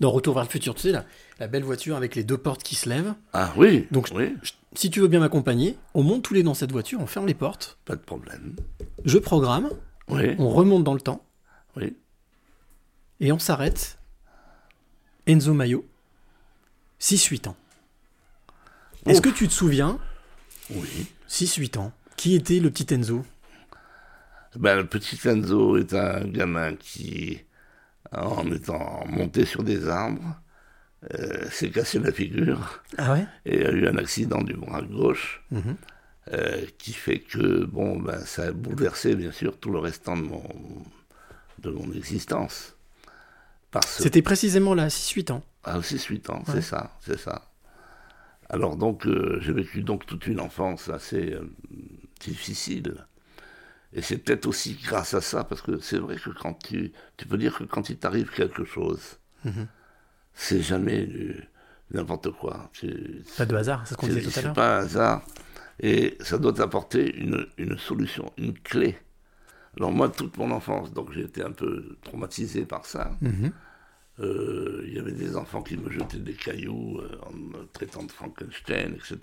Dans 0.00 0.10
Retour 0.10 0.34
vers 0.34 0.42
le 0.42 0.48
futur, 0.48 0.74
tu 0.74 0.82
sais, 0.82 0.92
la, 0.92 1.04
la 1.38 1.46
belle 1.46 1.62
voiture 1.62 1.96
avec 1.96 2.16
les 2.16 2.24
deux 2.24 2.36
portes 2.38 2.62
qui 2.64 2.74
se 2.74 2.88
lèvent. 2.88 3.14
Ah 3.32 3.52
oui, 3.56 3.86
Donc, 3.92 4.08
oui, 4.14 4.34
Je- 4.42 4.52
Si 4.74 4.90
tu 4.90 5.00
veux 5.00 5.06
bien 5.06 5.20
m'accompagner, 5.20 5.76
on 5.94 6.02
monte 6.02 6.22
tous 6.24 6.34
les 6.34 6.40
deux 6.40 6.46
dans 6.46 6.54
cette 6.54 6.72
voiture, 6.72 6.98
on 7.00 7.06
ferme 7.06 7.26
les 7.28 7.34
portes, 7.34 7.78
pas 7.84 7.94
de 7.94 8.00
problème. 8.00 8.56
je 9.04 9.18
programme, 9.18 9.70
Oui, 10.08 10.34
on 10.38 10.48
remonte 10.50 10.82
dans 10.82 10.94
le 10.94 11.00
temps, 11.00 11.24
oui. 11.76 11.94
Et 13.20 13.32
on 13.32 13.38
s'arrête. 13.38 13.98
Enzo 15.26 15.54
Mayo, 15.54 15.86
6-8 17.00 17.48
ans. 17.48 17.56
Est-ce 19.06 19.20
que 19.20 19.28
tu 19.30 19.48
te 19.48 19.52
souviens, 19.52 19.98
Oui. 20.70 21.06
6-8 21.28 21.78
ans, 21.78 21.92
qui 22.16 22.34
était 22.34 22.60
le 22.60 22.70
petit 22.70 22.92
Enzo? 22.94 23.24
Ben, 24.56 24.76
le 24.76 24.86
petit 24.86 25.18
Enzo 25.28 25.76
est 25.78 25.94
un 25.94 26.24
gamin 26.26 26.74
qui, 26.76 27.40
en 28.12 28.50
étant 28.52 29.04
monté 29.06 29.44
sur 29.44 29.62
des 29.64 29.88
arbres, 29.88 30.36
euh, 31.14 31.48
s'est 31.50 31.70
cassé 31.70 31.98
la 31.98 32.12
figure 32.12 32.82
Ah 32.96 33.12
ouais? 33.12 33.26
et 33.44 33.64
a 33.66 33.70
eu 33.72 33.86
un 33.88 33.96
accident 33.98 34.40
du 34.42 34.54
bras 34.54 34.80
gauche 34.82 35.42
Mhm. 35.50 35.76
euh, 36.32 36.64
qui 36.78 36.94
fait 36.94 37.18
que 37.18 37.64
bon 37.66 37.98
ben 37.98 38.24
ça 38.24 38.44
a 38.44 38.52
bouleversé 38.52 39.14
bien 39.14 39.30
sûr 39.30 39.58
tout 39.60 39.70
le 39.70 39.80
restant 39.80 40.16
de 40.16 40.22
mon 40.22 40.42
de 41.58 41.68
mon 41.70 41.92
existence. 41.92 42.73
C'était 43.82 44.22
précisément 44.22 44.74
là, 44.74 44.88
6-8 44.88 45.30
ans. 45.32 45.42
Ah, 45.64 45.78
6-8 45.80 46.30
ans, 46.30 46.38
Ouais. 46.38 46.54
c'est 46.54 46.60
ça, 46.62 46.96
c'est 47.00 47.18
ça. 47.18 47.50
Alors 48.50 48.76
donc, 48.76 49.06
euh, 49.06 49.38
j'ai 49.40 49.52
vécu 49.52 49.82
donc 49.82 50.04
toute 50.06 50.26
une 50.26 50.40
enfance 50.40 50.88
assez 50.90 51.32
euh, 51.32 51.50
difficile. 52.20 52.94
Et 53.92 54.02
c'est 54.02 54.18
peut-être 54.18 54.46
aussi 54.46 54.74
grâce 54.84 55.14
à 55.14 55.20
ça, 55.20 55.44
parce 55.44 55.62
que 55.62 55.78
c'est 55.78 55.98
vrai 55.98 56.16
que 56.16 56.30
quand 56.30 56.54
tu... 56.54 56.92
Tu 57.16 57.26
peux 57.26 57.38
dire 57.38 57.56
que 57.56 57.64
quand 57.64 57.88
il 57.90 57.96
t'arrive 57.96 58.30
quelque 58.30 58.64
chose, 58.64 59.00
Mhm. 59.44 59.66
c'est 60.34 60.60
jamais 60.62 61.08
n'importe 61.92 62.30
quoi. 62.32 62.70
Tu- 62.72 63.22
Pas 63.36 63.46
de 63.46 63.54
hasard, 63.56 63.82
c'est 63.86 63.94
ce 63.94 63.98
qu'on 63.98 64.06
disait 64.08 64.22
tout 64.22 64.28
à 64.28 64.32
c'est 64.32 64.42
l'heure. 64.42 64.52
pas 64.52 64.76
un 64.78 64.80
hasard. 64.80 65.22
Et 65.80 66.16
ça 66.20 66.38
doit 66.38 66.52
t'apporter 66.52 67.14
une, 67.16 67.46
une 67.58 67.78
solution, 67.78 68.32
une 68.36 68.54
clé. 68.58 68.96
Alors 69.76 69.90
moi, 69.92 70.08
toute 70.08 70.36
mon 70.38 70.50
enfance, 70.50 70.92
donc 70.92 71.12
j'ai 71.12 71.22
été 71.22 71.42
un 71.42 71.50
peu 71.52 71.96
traumatisé 72.02 72.64
par 72.64 72.86
ça. 72.86 73.10
Mhm. 73.20 73.52
Il 74.18 74.92
y 74.94 74.98
avait 74.98 75.12
des 75.12 75.36
enfants 75.36 75.62
qui 75.62 75.76
me 75.76 75.90
jetaient 75.90 76.18
des 76.18 76.34
cailloux 76.34 77.00
euh, 77.00 77.18
en 77.26 77.32
me 77.32 77.64
traitant 77.72 78.04
de 78.04 78.12
Frankenstein, 78.12 78.94
etc. 78.94 79.18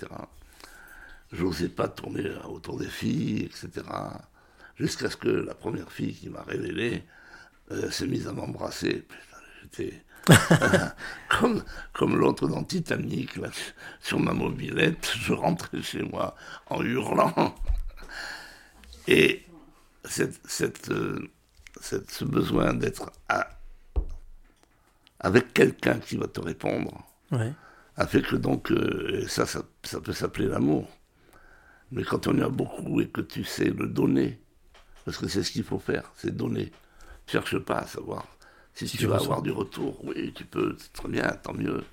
J'osais 1.32 1.70
pas 1.70 1.88
tourner 1.88 2.26
euh, 2.26 2.42
autour 2.44 2.78
des 2.78 2.90
filles, 2.90 3.44
etc. 3.46 3.70
Jusqu'à 4.76 5.10
ce 5.10 5.16
que 5.16 5.30
la 5.30 5.54
première 5.54 5.92
fille 5.92 6.14
qui 6.14 6.30
m'a 6.30 6.42
révélé 6.44 7.04
euh, 7.72 7.90
s'est 7.90 8.08
mise 8.08 8.28
à 8.28 8.34
m'embrasser. 8.34 9.08
J'étais 9.62 10.04
comme, 11.30 11.64
comme 11.94 12.18
l'autre 12.18 12.48
dans 12.50 12.64
Titanic, 12.64 13.38
là, 13.38 13.50
sur 14.02 14.20
ma 14.20 14.34
mobilette, 14.34 15.10
je 15.22 15.32
rentrais 15.34 15.82
chez 15.82 16.04
moi 16.04 16.36
en 16.68 16.84
hurlant. 16.84 17.56
Et 19.08 19.44
cette, 20.04 20.40
cette, 20.46 20.92
euh, 20.92 21.30
cette- 21.80 22.12
ce 22.12 22.26
besoin 22.26 22.74
d'être 22.74 23.12
avec 25.22 25.54
quelqu'un 25.54 26.00
qui 26.00 26.18
va 26.18 26.28
te 26.28 26.42
répondre 26.42 27.08
Ouais. 27.32 27.54
a 27.96 28.06
fait 28.08 28.22
que 28.22 28.36
donc, 28.36 28.72
euh, 28.72 29.26
ça, 29.30 29.46
ça, 29.46 29.64
ça 29.84 30.02
peut 30.02 30.12
s'appeler 30.12 30.48
l'amour. 30.48 30.90
Mais 31.92 32.04
quand 32.04 32.28
on 32.28 32.38
y 32.38 32.42
a 32.42 32.50
beaucoup 32.50 33.00
et 33.00 33.08
que 33.08 33.22
tu 33.22 33.46
sais 33.46 33.70
le 33.70 33.88
donner, 33.88 34.42
parce 35.06 35.18
que 35.18 35.28
c'est 35.30 35.44
ce 35.44 35.52
qu'il 35.52 35.64
faut 35.64 35.80
faire, 35.80 36.12
c'est 36.16 36.36
donner. 36.36 36.72
Cherche 37.28 37.58
pas 37.60 37.80
à 37.80 37.88
savoir 37.88 38.28
si, 38.74 38.88
Si 38.88 38.98
tu 38.98 39.04
tu 39.04 39.08
vas 39.08 39.16
avoir 39.18 39.42
du 39.42 39.52
retour. 39.52 40.04
Oui, 40.04 40.34
tu 40.34 40.44
peux, 40.44 40.76
c'est 40.78 40.92
très 40.92 41.08
bien, 41.08 41.28
tant 41.42 41.54
mieux. 41.54 41.84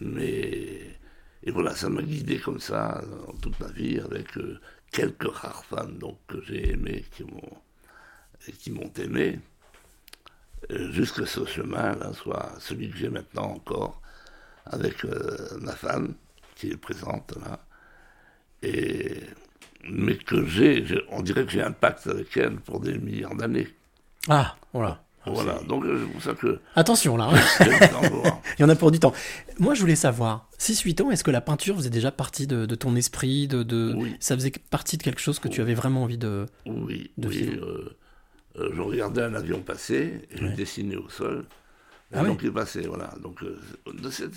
Mais 0.00 0.98
et 1.42 1.50
voilà, 1.50 1.74
ça 1.74 1.88
m'a 1.88 2.02
guidé 2.02 2.38
comme 2.38 2.60
ça 2.60 3.02
dans 3.26 3.32
toute 3.34 3.58
ma 3.60 3.68
vie 3.68 3.98
avec 4.00 4.36
euh, 4.36 4.60
quelques 4.92 5.30
rares 5.32 5.64
femmes 5.64 5.96
donc 5.98 6.18
que 6.26 6.42
j'ai 6.42 6.72
aimées, 6.72 7.04
qui 7.12 7.24
m'ont 7.24 7.56
et 8.46 8.52
qui 8.52 8.70
m'ont 8.70 8.92
aimé, 8.98 9.40
jusque 10.90 11.26
ce 11.26 11.44
chemin-là 11.44 12.12
soit 12.12 12.52
celui 12.58 12.90
que 12.90 12.96
j'ai 12.96 13.08
maintenant 13.08 13.52
encore 13.52 14.00
avec 14.66 15.04
euh, 15.04 15.58
ma 15.60 15.72
femme 15.72 16.14
qui 16.56 16.68
est 16.70 16.76
présente 16.76 17.32
là, 17.40 17.60
et 18.62 19.20
mais 19.88 20.16
que 20.16 20.44
j'ai, 20.46 20.84
on 21.10 21.22
dirait 21.22 21.44
que 21.44 21.52
j'ai 21.52 21.62
un 21.62 21.72
pacte 21.72 22.06
avec 22.08 22.36
elle 22.36 22.56
pour 22.56 22.80
des 22.80 22.98
milliards 22.98 23.34
d'années. 23.36 23.68
Ah, 24.28 24.56
voilà. 24.72 25.02
Voilà, 25.26 25.58
donc 25.68 25.84
euh, 25.84 26.00
c'est 26.06 26.12
pour 26.12 26.22
ça 26.22 26.34
que 26.34 26.58
Attention 26.74 27.16
là, 27.16 27.28
voir. 28.10 28.40
il 28.58 28.62
y 28.62 28.64
en 28.64 28.68
a 28.70 28.74
pour 28.76 28.90
du 28.90 28.98
temps. 28.98 29.12
Moi 29.58 29.74
je 29.74 29.80
voulais 29.80 29.96
savoir, 29.96 30.48
6-8 30.58 31.02
ans, 31.02 31.10
est-ce 31.10 31.22
que 31.22 31.30
la 31.30 31.42
peinture 31.42 31.76
faisait 31.76 31.90
déjà 31.90 32.10
partie 32.10 32.46
de, 32.46 32.64
de 32.64 32.74
ton 32.74 32.96
esprit 32.96 33.46
de, 33.46 33.62
de... 33.62 33.94
Oui. 33.94 34.16
Ça 34.20 34.34
faisait 34.36 34.52
partie 34.70 34.96
de 34.96 35.02
quelque 35.02 35.20
chose 35.20 35.38
que 35.38 35.48
tu 35.48 35.60
avais 35.60 35.74
vraiment 35.74 36.04
envie 36.04 36.16
de... 36.16 36.46
Oui, 36.64 37.10
de 37.18 37.28
oui. 37.28 37.58
euh, 37.60 37.96
euh, 38.58 38.70
je 38.74 38.80
regardais 38.80 39.22
un 39.22 39.34
avion 39.34 39.60
passer 39.62 40.26
et 40.30 40.34
Ouais. 40.42 40.50
je 40.50 40.56
dessinais 40.56 40.96
au 40.96 41.08
sol. 41.08 41.44
Ah 42.12 42.16
L'avion 42.16 42.32
oui. 42.32 42.38
qui 42.38 42.50
passait, 42.50 42.82
voilà. 42.86 43.12
Donc, 43.22 43.42
euh, 43.42 43.58
de 43.92 44.10
cette, 44.10 44.32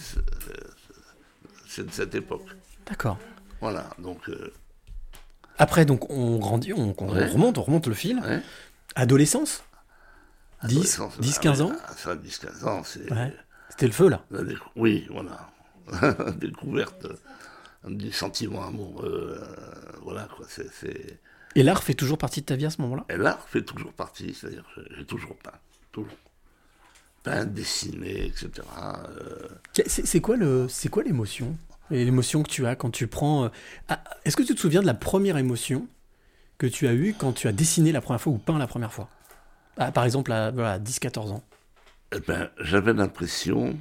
c'est 1.68 1.86
de 1.86 1.92
cette 1.92 2.14
époque. 2.16 2.46
D'accord. 2.86 3.18
Voilà, 3.62 3.90
donc, 4.00 4.28
euh, 4.30 4.52
Après 5.58 5.86
donc 5.86 6.10
on 6.10 6.38
grandit, 6.40 6.74
on, 6.74 6.94
on 6.98 7.14
Ouais. 7.14 7.28
remonte, 7.28 7.58
on 7.58 7.64
remonte 7.64 7.88
le 7.88 7.94
fil. 7.94 8.20
ouais. 8.20 8.42
Adolescence? 8.96 9.64
10, 10.64 10.74
Adolescence, 10.76 11.20
10 11.20 11.36
ah 11.38 11.42
15 11.42 11.62
oui, 11.62 11.68
ans? 11.68 11.76
ah, 11.86 11.94
Ça, 11.98 12.16
10, 12.16 12.38
15 12.40 12.64
ans, 12.66 12.84
c'est. 12.84 13.08
C'était 13.70 13.86
le 13.88 13.94
feu 13.94 14.10
là. 14.10 14.26
Oui, 14.76 15.08
voilà. 15.10 15.50
Découverte 16.38 17.08
du 17.88 18.12
sentiment 18.12 18.66
amoureux. 18.68 19.38
euh, 19.42 19.46
voilà, 20.04 20.28
quoi. 20.36 20.46
C'est... 20.50 21.20
Et 21.56 21.64
l'art 21.64 21.84
fait 21.84 21.94
toujours 21.94 22.18
partie 22.18 22.42
de 22.42 22.46
ta 22.46 22.56
vie 22.56 22.66
à 22.66 22.70
ce 22.70 22.82
moment-là? 22.82 23.06
Et 23.10 23.18
l'art 23.18 23.48
fait 23.50 23.62
toujours 23.64 23.94
partie, 23.94 24.34
c'est-à-dire 24.34 24.66
que 24.76 24.82
j'ai 24.98 25.06
toujours 25.06 25.36
peint. 25.38 25.52
Toujours. 25.92 26.18
Peint, 27.24 27.46
dessiné, 27.46 28.28
etc. 28.28 28.50
euh, 29.10 29.48
C'est 29.86 30.22
quoi 30.22 30.38
le, 30.38 30.68
c'est 30.70 30.90
quoi 30.90 31.04
l'émotion? 31.04 31.56
L'émotion 31.90 32.42
que 32.42 32.50
tu 32.50 32.66
as 32.66 32.76
quand 32.76 32.90
tu 32.90 33.08
prends. 33.08 33.46
euh, 33.46 33.50
ah, 33.90 34.02
Est-ce 34.26 34.38
que 34.38 34.44
tu 34.44 34.56
te 34.56 34.60
souviens 34.60 34.82
de 34.82 34.88
la 34.88 34.94
première 34.94 35.38
émotion 35.38 35.88
que 36.58 36.68
tu 36.68 36.88
as 36.88 36.94
eue 36.94 37.14
quand 37.18 37.34
tu 37.34 37.48
as 37.48 37.52
dessiné 37.52 37.92
la 37.92 38.02
première 38.02 38.22
fois 38.22 38.32
ou 38.34 38.38
peint 38.38 38.58
la 38.58 38.68
première 38.68 38.94
fois? 38.94 39.10
Ah, 39.78 39.92
Par 39.92 40.06
exemple 40.06 40.32
à 40.32 40.52
voilà, 40.52 40.80
10-14 40.80 41.32
ans. 41.32 41.44
eh 42.14 42.20
ben, 42.22 42.50
j'avais 42.60 42.94
l'impression 42.94 43.78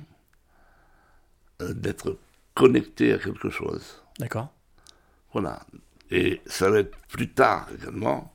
euh, 1.62 1.72
d'être 1.72 2.18
connecté 2.54 3.12
à 3.14 3.18
quelque 3.18 3.48
chose. 3.50 4.02
D'accord 4.18 4.52
Voilà. 5.32 5.64
Et 6.10 6.40
ça 6.46 6.70
va 6.70 6.80
être 6.80 6.96
plus 7.08 7.30
tard 7.30 7.68
également 7.74 8.34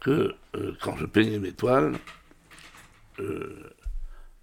que 0.00 0.34
euh, 0.54 0.76
quand 0.80 0.96
je 0.96 1.06
peignais 1.06 1.38
mes 1.38 1.52
toiles, 1.52 1.96
euh, 3.20 3.72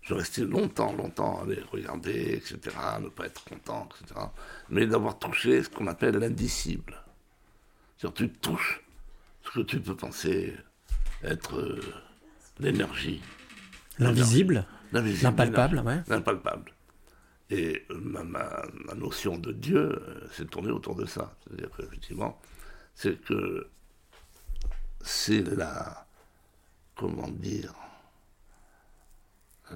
je 0.01 0.13
restais 0.13 0.43
longtemps, 0.43 0.93
longtemps 0.93 1.41
à 1.43 1.45
les 1.45 1.61
regarder, 1.71 2.33
etc., 2.33 2.59
ne 3.01 3.09
pas 3.09 3.25
être 3.25 3.43
content, 3.45 3.87
etc. 4.01 4.19
Mais 4.69 4.85
d'avoir 4.85 5.17
touché 5.17 5.63
ce 5.63 5.69
qu'on 5.69 5.87
appelle 5.87 6.17
l'indicible. 6.17 7.03
C'est-à-dire 7.97 8.15
tu 8.15 8.29
touches 8.29 8.81
ce 9.43 9.59
que 9.59 9.61
tu 9.61 9.79
peux 9.79 9.95
penser 9.95 10.53
être 11.23 11.57
euh, 11.57 11.81
l'énergie. 12.59 13.21
L'invisible, 13.99 14.65
l'impalpable, 14.91 15.79
ouais. 15.79 16.01
L'impalpable. 16.07 16.73
Et 17.49 17.85
euh, 17.89 17.99
ma, 17.99 18.65
notion 18.95 19.37
de 19.37 19.51
Dieu 19.51 19.91
euh, 19.91 20.29
s'est 20.31 20.45
tournée 20.45 20.71
autour 20.71 20.95
de 20.95 21.05
ça. 21.05 21.35
C'est-à-dire 21.43 21.69
qu'effectivement, 21.75 22.39
c'est 22.95 23.19
que 23.21 23.69
c'est 25.01 25.41
la. 25.41 26.07
Comment 26.95 27.27
dire 27.27 27.73
euh, 29.71 29.75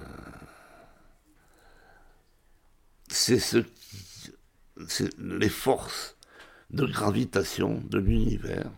C'est 3.08 3.38
ce 3.38 3.58
qui. 3.58 4.32
C'est 4.86 5.18
les 5.18 5.48
forces 5.48 6.16
de 6.70 6.84
gravitation 6.84 7.80
de 7.80 7.98
l'univers 7.98 8.70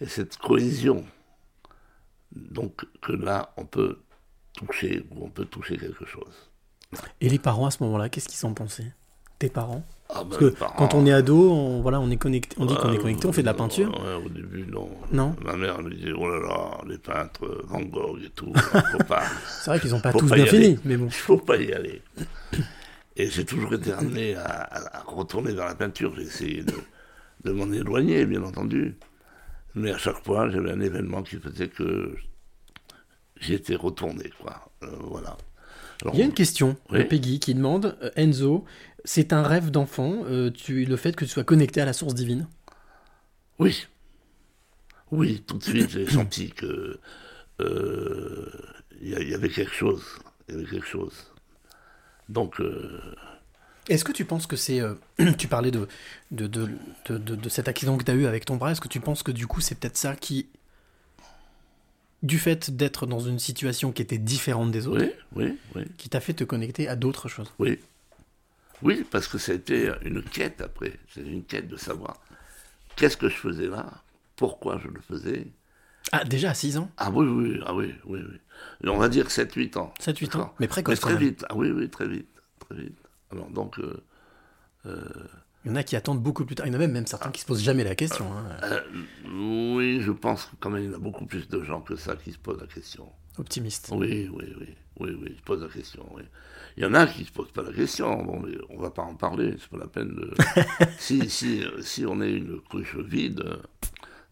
et 0.00 0.06
cette 0.06 0.36
cohésion. 0.36 1.06
Donc 2.32 2.84
que 3.00 3.12
là, 3.12 3.54
on 3.56 3.64
peut 3.64 4.00
toucher, 4.52 5.06
ou 5.10 5.24
on 5.24 5.30
peut 5.30 5.46
toucher 5.46 5.78
quelque 5.78 6.04
chose. 6.04 6.49
Et 7.20 7.28
les 7.28 7.38
parents 7.38 7.66
à 7.66 7.70
ce 7.70 7.82
moment-là, 7.84 8.08
qu'est-ce 8.08 8.28
qu'ils 8.28 8.44
en 8.48 8.54
pensaient? 8.54 8.92
Tes 9.38 9.48
parents? 9.48 9.84
Ah, 10.08 10.22
ben, 10.24 10.28
Parce 10.30 10.38
que 10.40 10.44
les 10.46 10.50
parents, 10.50 10.74
quand 10.76 10.94
on 10.94 11.06
est 11.06 11.12
ado, 11.12 11.50
on, 11.52 11.80
voilà, 11.82 12.00
on 12.00 12.10
est 12.10 12.16
connecté, 12.16 12.56
on 12.58 12.66
dit 12.66 12.74
qu'on 12.74 12.92
est 12.92 12.96
euh, 12.98 13.00
connecté, 13.00 13.26
on 13.28 13.32
fait 13.32 13.42
de 13.42 13.46
la 13.46 13.54
peinture. 13.54 13.90
ouais, 14.02 14.24
au 14.24 14.28
début, 14.28 14.66
non. 14.66 14.90
Non? 15.12 15.36
Ma 15.44 15.54
mère 15.56 15.80
me 15.82 15.90
disait, 15.94 16.12
oh 16.12 16.28
là 16.28 16.40
là, 16.40 16.78
les 16.88 16.98
peintres, 16.98 17.44
euh, 17.46 17.62
Van 17.68 17.80
Gogh 17.82 18.20
et 18.24 18.30
tout, 18.30 18.52
faut 18.92 19.04
pas, 19.04 19.22
C'est 19.62 19.70
vrai 19.70 19.80
qu'ils 19.80 19.90
n'ont 19.92 20.00
pas 20.00 20.10
faut 20.12 20.18
tous 20.18 20.28
pas 20.28 20.34
bien 20.34 20.46
fini, 20.46 20.78
mais 20.84 20.96
bon. 20.96 21.06
il 21.06 21.12
faut 21.12 21.38
pas 21.38 21.56
y 21.58 21.72
aller. 21.72 22.02
Et 23.16 23.30
j'ai 23.30 23.44
toujours 23.44 23.72
été 23.74 23.92
amené 23.92 24.34
à, 24.34 24.44
à- 24.46 24.96
à 24.98 25.02
retourner 25.06 25.52
vers 25.52 25.66
la 25.66 25.74
peinture. 25.76 26.12
J'ai 26.16 26.22
essayé 26.22 26.62
de, 26.62 26.74
de 27.44 27.52
m'en 27.52 27.70
éloigner, 27.72 28.24
bien 28.26 28.42
entendu. 28.42 28.96
Mais 29.74 29.92
à 29.92 29.98
chaque 29.98 30.24
fois, 30.24 30.50
j'avais 30.50 30.72
un 30.72 30.80
événement 30.80 31.22
qui 31.22 31.36
faisait 31.36 31.68
que 31.68 32.16
j'y 33.40 33.54
étais 33.54 33.76
retourné, 33.76 34.30
quoi. 34.42 34.70
Euh, 34.82 34.88
voilà. 35.02 35.36
Alors, 36.02 36.14
Il 36.14 36.18
y 36.18 36.22
a 36.22 36.24
une 36.24 36.32
question 36.34 36.76
de. 36.90 37.02
Peggy 37.02 37.40
qui 37.40 37.54
demande 37.54 37.96
euh, 38.02 38.10
Enzo, 38.16 38.64
c'est 39.04 39.32
un 39.32 39.42
rêve 39.42 39.70
d'enfant, 39.70 40.22
euh, 40.26 40.50
tu, 40.50 40.84
le 40.84 40.96
fait 40.96 41.14
que 41.16 41.24
tu 41.24 41.30
sois 41.30 41.44
connecté 41.44 41.80
à 41.80 41.84
la 41.84 41.92
source 41.92 42.14
divine? 42.14 42.46
Oui. 43.58 43.86
Oui, 45.10 45.42
tout 45.46 45.58
de 45.58 45.64
suite, 45.64 45.90
j'ai 45.90 46.06
senti 46.10 46.50
que 46.50 46.98
euh, 47.60 48.50
il 49.02 49.08
y, 49.28 49.34
avait 49.34 49.48
quelque 49.48 49.74
chose. 49.74 50.02
Il 50.48 50.54
y 50.54 50.58
avait 50.58 50.66
quelque 50.70 50.86
chose. 50.86 51.12
Donc, 52.28 52.60
euh, 52.60 53.00
Est-ce 53.88 54.04
que 54.04 54.12
tu 54.12 54.24
penses 54.24 54.46
que 54.46 54.56
c'est. 54.56 54.80
euh, 54.80 54.94
tu 55.38 55.48
parlais 55.48 55.70
de, 55.70 55.88
de, 56.30 56.46
de, 56.46 56.68
de, 57.08 57.18
de- 57.18 57.34
de 57.36 57.48
cet 57.48 57.68
accident 57.68 57.96
que 57.98 58.04
tu 58.04 58.10
as 58.10 58.14
eu 58.14 58.26
avec 58.26 58.44
ton 58.44 58.56
bras. 58.56 58.72
Est-ce 58.72 58.80
que 58.80 58.88
tu 58.88 59.00
penses 59.00 59.22
que 59.22 59.32
du 59.32 59.46
coup, 59.46 59.60
c'est 59.60 59.74
peut-être 59.78 59.96
ça 59.96 60.14
qui. 60.16 60.48
Du 62.22 62.38
fait 62.38 62.70
d'être 62.76 63.06
dans 63.06 63.20
une 63.20 63.38
situation 63.38 63.92
qui 63.92 64.02
était 64.02 64.18
différente 64.18 64.70
des 64.70 64.86
autres, 64.86 65.04
oui, 65.34 65.46
oui, 65.46 65.58
oui, 65.74 65.82
qui 65.96 66.10
t'a 66.10 66.20
fait 66.20 66.34
te 66.34 66.44
connecter 66.44 66.86
à 66.86 66.96
d'autres 66.96 67.28
choses 67.28 67.50
oui. 67.58 67.78
Oui, 68.82 69.06
parce 69.10 69.28
que 69.28 69.38
ça 69.38 69.52
a 69.52 69.54
été 69.54 69.92
une 70.02 70.22
quête 70.22 70.60
après. 70.60 70.98
C'est 71.12 71.20
une 71.20 71.44
quête 71.44 71.68
de 71.68 71.76
savoir 71.76 72.16
qu'est-ce 72.96 73.16
que 73.16 73.28
je 73.28 73.36
faisais 73.36 73.66
là, 73.66 74.02
pourquoi 74.36 74.78
je 74.78 74.88
le 74.88 75.00
faisais. 75.00 75.46
Ah, 76.12 76.24
déjà 76.24 76.50
à 76.50 76.54
6 76.54 76.78
ans? 76.78 76.90
Ah 76.96 77.10
oui, 77.10 77.26
oui, 77.26 77.60
ah 77.66 77.74
oui, 77.74 77.94
oui, 78.06 78.20
oui. 78.26 78.88
On 78.88 78.96
va 78.96 79.08
dire 79.08 79.26
7-8 79.26 79.78
ans. 79.78 79.92
7-8 80.00 80.36
ans. 80.38 80.54
Mais 80.58 80.66
précoce 80.66 80.96
Mais 80.96 81.00
très 81.00 81.16
vite. 81.16 81.44
Ah 81.48 81.56
oui, 81.56 81.70
oui, 81.70 81.88
très 81.90 82.08
vite. 82.08 82.28
Très 82.58 82.74
vite. 82.74 82.96
Alors 83.30 83.50
donc, 83.50 83.78
euh, 83.78 84.02
Il 85.64 85.70
y 85.70 85.72
en 85.72 85.76
a 85.76 85.82
qui 85.82 85.94
attendent 85.94 86.22
beaucoup 86.22 86.44
plus 86.44 86.54
tard. 86.54 86.66
Il 86.66 86.70
y 86.70 86.72
en 86.72 86.76
a 86.76 86.78
même, 86.78 86.92
même 86.92 87.06
certains 87.06 87.30
qui 87.30 87.40
se 87.40 87.46
posent 87.46 87.62
jamais 87.62 87.84
la 87.84 87.94
question. 87.94 88.26
hein. 88.32 88.44
euh, 88.64 88.80
oui, 89.76 90.00
je 90.00 90.10
pense 90.10 90.46
que 90.46 90.56
quand 90.58 90.70
même 90.70 90.84
il 90.84 90.90
y 90.90 90.94
a 90.94 90.98
beaucoup 90.98 91.26
plus 91.26 91.48
de 91.48 91.62
gens 91.62 91.80
que 91.80 91.96
ça 91.96 92.16
qui 92.16 92.32
se 92.32 92.38
posent 92.38 92.60
la 92.60 92.66
question. 92.66 93.06
Optimiste. 93.38 93.90
Oui, 93.92 94.30
oui, 94.32 94.54
oui, 94.58 94.74
oui, 95.00 95.18
oui, 95.20 95.34
je 95.36 95.42
pose 95.42 95.62
la 95.62 95.68
question. 95.68 96.06
Oui. 96.12 96.22
Il 96.76 96.82
y 96.82 96.86
en 96.86 96.94
a 96.94 97.06
qui 97.06 97.24
se 97.24 97.32
posent 97.32 97.52
pas 97.52 97.62
la 97.62 97.72
question. 97.72 98.22
Bon, 98.22 98.40
mais 98.40 98.56
on 98.70 98.78
va 98.80 98.90
pas 98.90 99.02
en 99.02 99.14
parler. 99.14 99.56
C'est 99.58 99.68
pas 99.68 99.78
la 99.78 99.86
peine 99.86 100.14
de. 100.14 100.34
si, 100.98 101.28
si, 101.28 101.62
si 101.82 102.06
on 102.06 102.20
est 102.22 102.32
une 102.32 102.60
cruche 102.62 102.96
vide, 102.96 103.44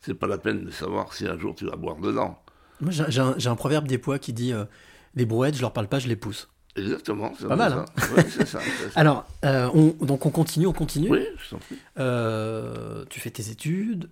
c'est 0.01 0.15
pas 0.15 0.27
la 0.27 0.39
peine 0.39 0.65
de 0.65 0.71
savoir 0.71 1.13
si 1.13 1.27
un 1.27 1.39
jour 1.39 1.55
tu 1.55 1.67
vas 1.67 1.77
boire 1.77 1.97
dedans. 1.97 2.43
Moi, 2.81 2.93
j'ai 2.93 3.49
un, 3.49 3.57
proverbe 3.57 3.87
des 3.87 3.99
poids 3.99 4.19
qui 4.19 4.33
dit 4.33 4.53
euh, 4.53 4.65
Les 5.15 5.27
brouettes, 5.27 5.57
je 5.57 5.61
leur 5.61 5.73
parle 5.73 5.89
pas, 5.89 5.99
je 5.99 6.09
les 6.09 6.17
pousse. 6.17 6.49
Exactement. 6.79 7.33
c'est 7.39 7.47
Pas 7.49 7.57
mal, 7.57 7.73
hein. 7.73 7.85
Ouais, 8.17 8.29
ça, 8.29 8.47
ça. 8.47 8.61
Alors, 8.95 9.27
euh, 9.45 9.69
on- 9.75 10.05
donc 10.05 10.25
on 10.27 10.31
continue, 10.31 10.67
on 10.67 10.73
continue. 10.73 11.11
Oui, 11.11 11.27
je 11.39 11.51
t'en 11.51 11.59
prie. 11.59 11.79
Euh, 11.99 13.05
tu 13.11 13.21
fais 13.21 13.31
tes 13.31 13.51
études, 13.51 14.09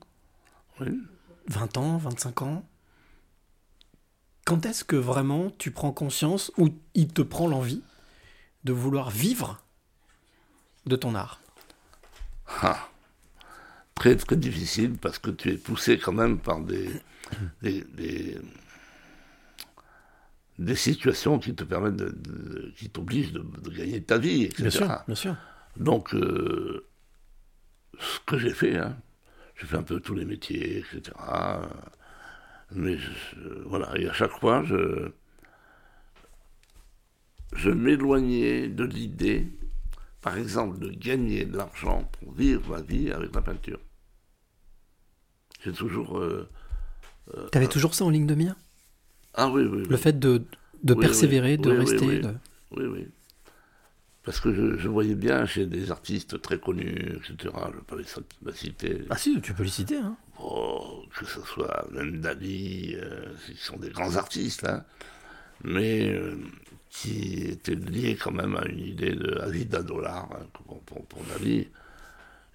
Oui. 0.80 0.88
20 1.48 1.76
ans, 1.76 1.96
25 1.98 2.42
ans. 2.42 2.64
Quand 4.44 4.64
est-ce 4.66 4.84
que 4.84 4.96
vraiment 4.96 5.50
tu 5.58 5.70
prends 5.70 5.92
conscience 5.92 6.52
ou 6.56 6.68
il 6.94 7.08
te 7.08 7.22
prend 7.22 7.48
l'envie 7.48 7.82
de 8.64 8.72
vouloir 8.72 9.10
vivre 9.10 9.62
de 10.86 10.96
ton 10.96 11.14
art? 11.14 11.40
Ah. 12.62 12.88
Très 13.96 14.14
très 14.16 14.36
difficile 14.36 14.92
parce 15.00 15.18
que 15.18 15.30
tu 15.30 15.50
es 15.52 15.56
poussé 15.56 15.98
quand 15.98 16.12
même 16.12 16.38
par 16.38 16.60
des, 16.60 16.90
des, 17.62 17.82
des, 17.94 18.38
des 20.58 20.74
situations 20.76 21.38
qui 21.38 21.54
te 21.54 21.64
permettent 21.64 21.96
de, 21.96 22.08
de- 22.10 22.72
qui 22.76 22.88
t'obligent 22.90 23.32
de, 23.32 23.40
de 23.62 23.70
gagner 23.70 24.02
ta 24.02 24.18
vie, 24.18 24.44
etc. 24.44 24.62
Bien 24.62 24.70
sûr, 24.70 25.04
bien 25.06 25.14
sûr. 25.14 25.36
Donc, 25.76 26.14
euh, 26.14 26.86
ce 27.98 28.20
que 28.26 28.38
j'ai 28.38 28.52
fait, 28.54 28.76
hein, 28.78 28.96
j'ai 29.56 29.66
fait 29.66 29.76
un 29.76 29.82
peu 29.82 30.00
tous 30.00 30.14
les 30.14 30.24
métiers, 30.24 30.78
etc. 30.78 31.60
Mais 32.72 32.96
je- 32.98 33.62
voilà, 33.66 33.96
et 33.98 34.08
à 34.08 34.12
chaque 34.12 34.32
fois, 34.38 34.62
je, 34.64 35.10
je 37.54 37.70
m'éloignais 37.70 38.68
de 38.68 38.84
l'idée, 38.84 39.46
par 40.20 40.36
exemple, 40.36 40.78
de 40.78 40.90
gagner 40.90 41.44
de 41.44 41.56
l'argent 41.56 42.08
pour 42.20 42.32
vivre 42.32 42.70
ma 42.70 42.82
vie 42.82 43.10
avec 43.12 43.34
la 43.34 43.42
peinture. 43.42 43.80
J'ai 45.64 45.72
toujours. 45.72 46.18
euh, 46.18 46.48
Tu 47.52 47.58
avais 47.58 47.66
toujours 47.68 47.94
ça 47.94 48.04
en 48.04 48.10
ligne 48.10 48.26
de 48.26 48.34
mire? 48.34 48.56
Ah 49.36 49.48
oui, 49.50 49.62
oui. 49.64 49.84
Le 49.88 49.96
fait 49.96 50.18
de, 50.18 50.42
de 50.82 50.94
Oui, 50.94 51.00
persévérer, 51.00 51.52
oui, 51.52 51.58
de 51.58 51.70
rester. 51.70 52.06
oui. 52.06 52.20
de- 52.20 52.34
Oui, 52.72 52.84
oui. 52.86 53.06
Parce 54.24 54.40
que 54.40 54.52
je, 54.52 54.76
je 54.76 54.88
voyais 54.88 55.14
bien 55.14 55.46
chez 55.46 55.66
des 55.66 55.90
artistes 55.92 56.40
très 56.42 56.58
connus, 56.58 57.12
etc. 57.16 57.36
Je 57.42 57.46
ne 57.46 57.72
vais 57.76 57.82
pas 57.86 57.96
les 57.96 58.52
citer. 58.54 59.02
Ah 59.08 59.16
si, 59.16 59.40
tu 59.40 59.54
peux 59.54 59.62
les 59.62 59.68
citer. 59.68 59.98
Hein. 59.98 60.16
Oh, 60.42 61.04
que 61.16 61.24
ce 61.26 61.40
soit 61.42 61.86
même 61.92 62.20
Dali, 62.20 62.96
euh, 62.96 63.26
qui 63.46 63.56
sont 63.56 63.76
des 63.76 63.90
grands 63.90 64.16
artistes, 64.16 64.66
hein, 64.68 64.84
mais 65.62 66.08
euh, 66.12 66.34
qui 66.90 67.42
étaient 67.44 67.76
liés 67.76 68.16
quand 68.20 68.32
même 68.32 68.56
à 68.56 68.66
une 68.66 68.80
idée 68.80 69.14
de 69.14 69.28
la 69.30 69.48
vie 69.48 69.64
d'un 69.64 69.82
dollar 69.84 70.28
hein, 70.32 70.44
pour, 70.52 70.80
pour, 70.80 71.06
pour 71.06 71.22
Dali. 71.24 71.68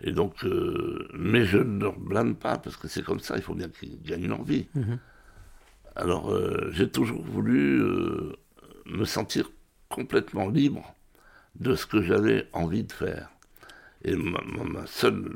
Et 0.02 0.12
donc, 0.12 0.44
euh, 0.44 1.08
mais 1.14 1.46
je 1.46 1.58
ne 1.58 1.80
leur 1.80 1.98
blâme 1.98 2.36
pas 2.36 2.58
parce 2.58 2.76
que 2.76 2.88
c'est 2.90 3.04
comme 3.04 3.20
ça, 3.22 3.38
il 3.38 3.44
faut 3.44 3.54
bien 3.56 3.70
qu'ils 3.70 4.02
gagnent 4.02 4.28
leur 4.28 4.44
vie. 4.44 4.68
Mhm. 4.76 5.00
Alors, 5.96 6.32
euh, 6.32 6.70
j'ai 6.72 6.90
toujours 6.90 7.22
voulu 7.22 7.82
euh, 7.82 8.34
me 8.86 9.06
sentir 9.06 9.52
complètement 9.90 10.50
libre 10.50 10.94
de 11.56 11.76
ce 11.76 11.86
que 11.86 12.02
j'avais 12.02 12.48
envie 12.54 12.84
de 12.84 12.94
faire. 12.94 13.30
Et 14.04 14.16
ma, 14.16 14.40
euh, 15.06 15.30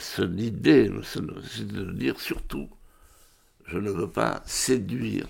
seule 0.00 0.40
idée, 0.40 0.90
c'est 1.02 1.24
de 1.66 1.92
dire 1.92 2.18
surtout, 2.20 2.68
je 3.66 3.78
ne 3.78 3.90
veux 3.90 4.10
pas 4.10 4.42
séduire 4.46 5.26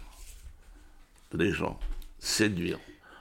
les 1.32 1.52
gens. 1.52 1.78
Séduire. 2.18 2.78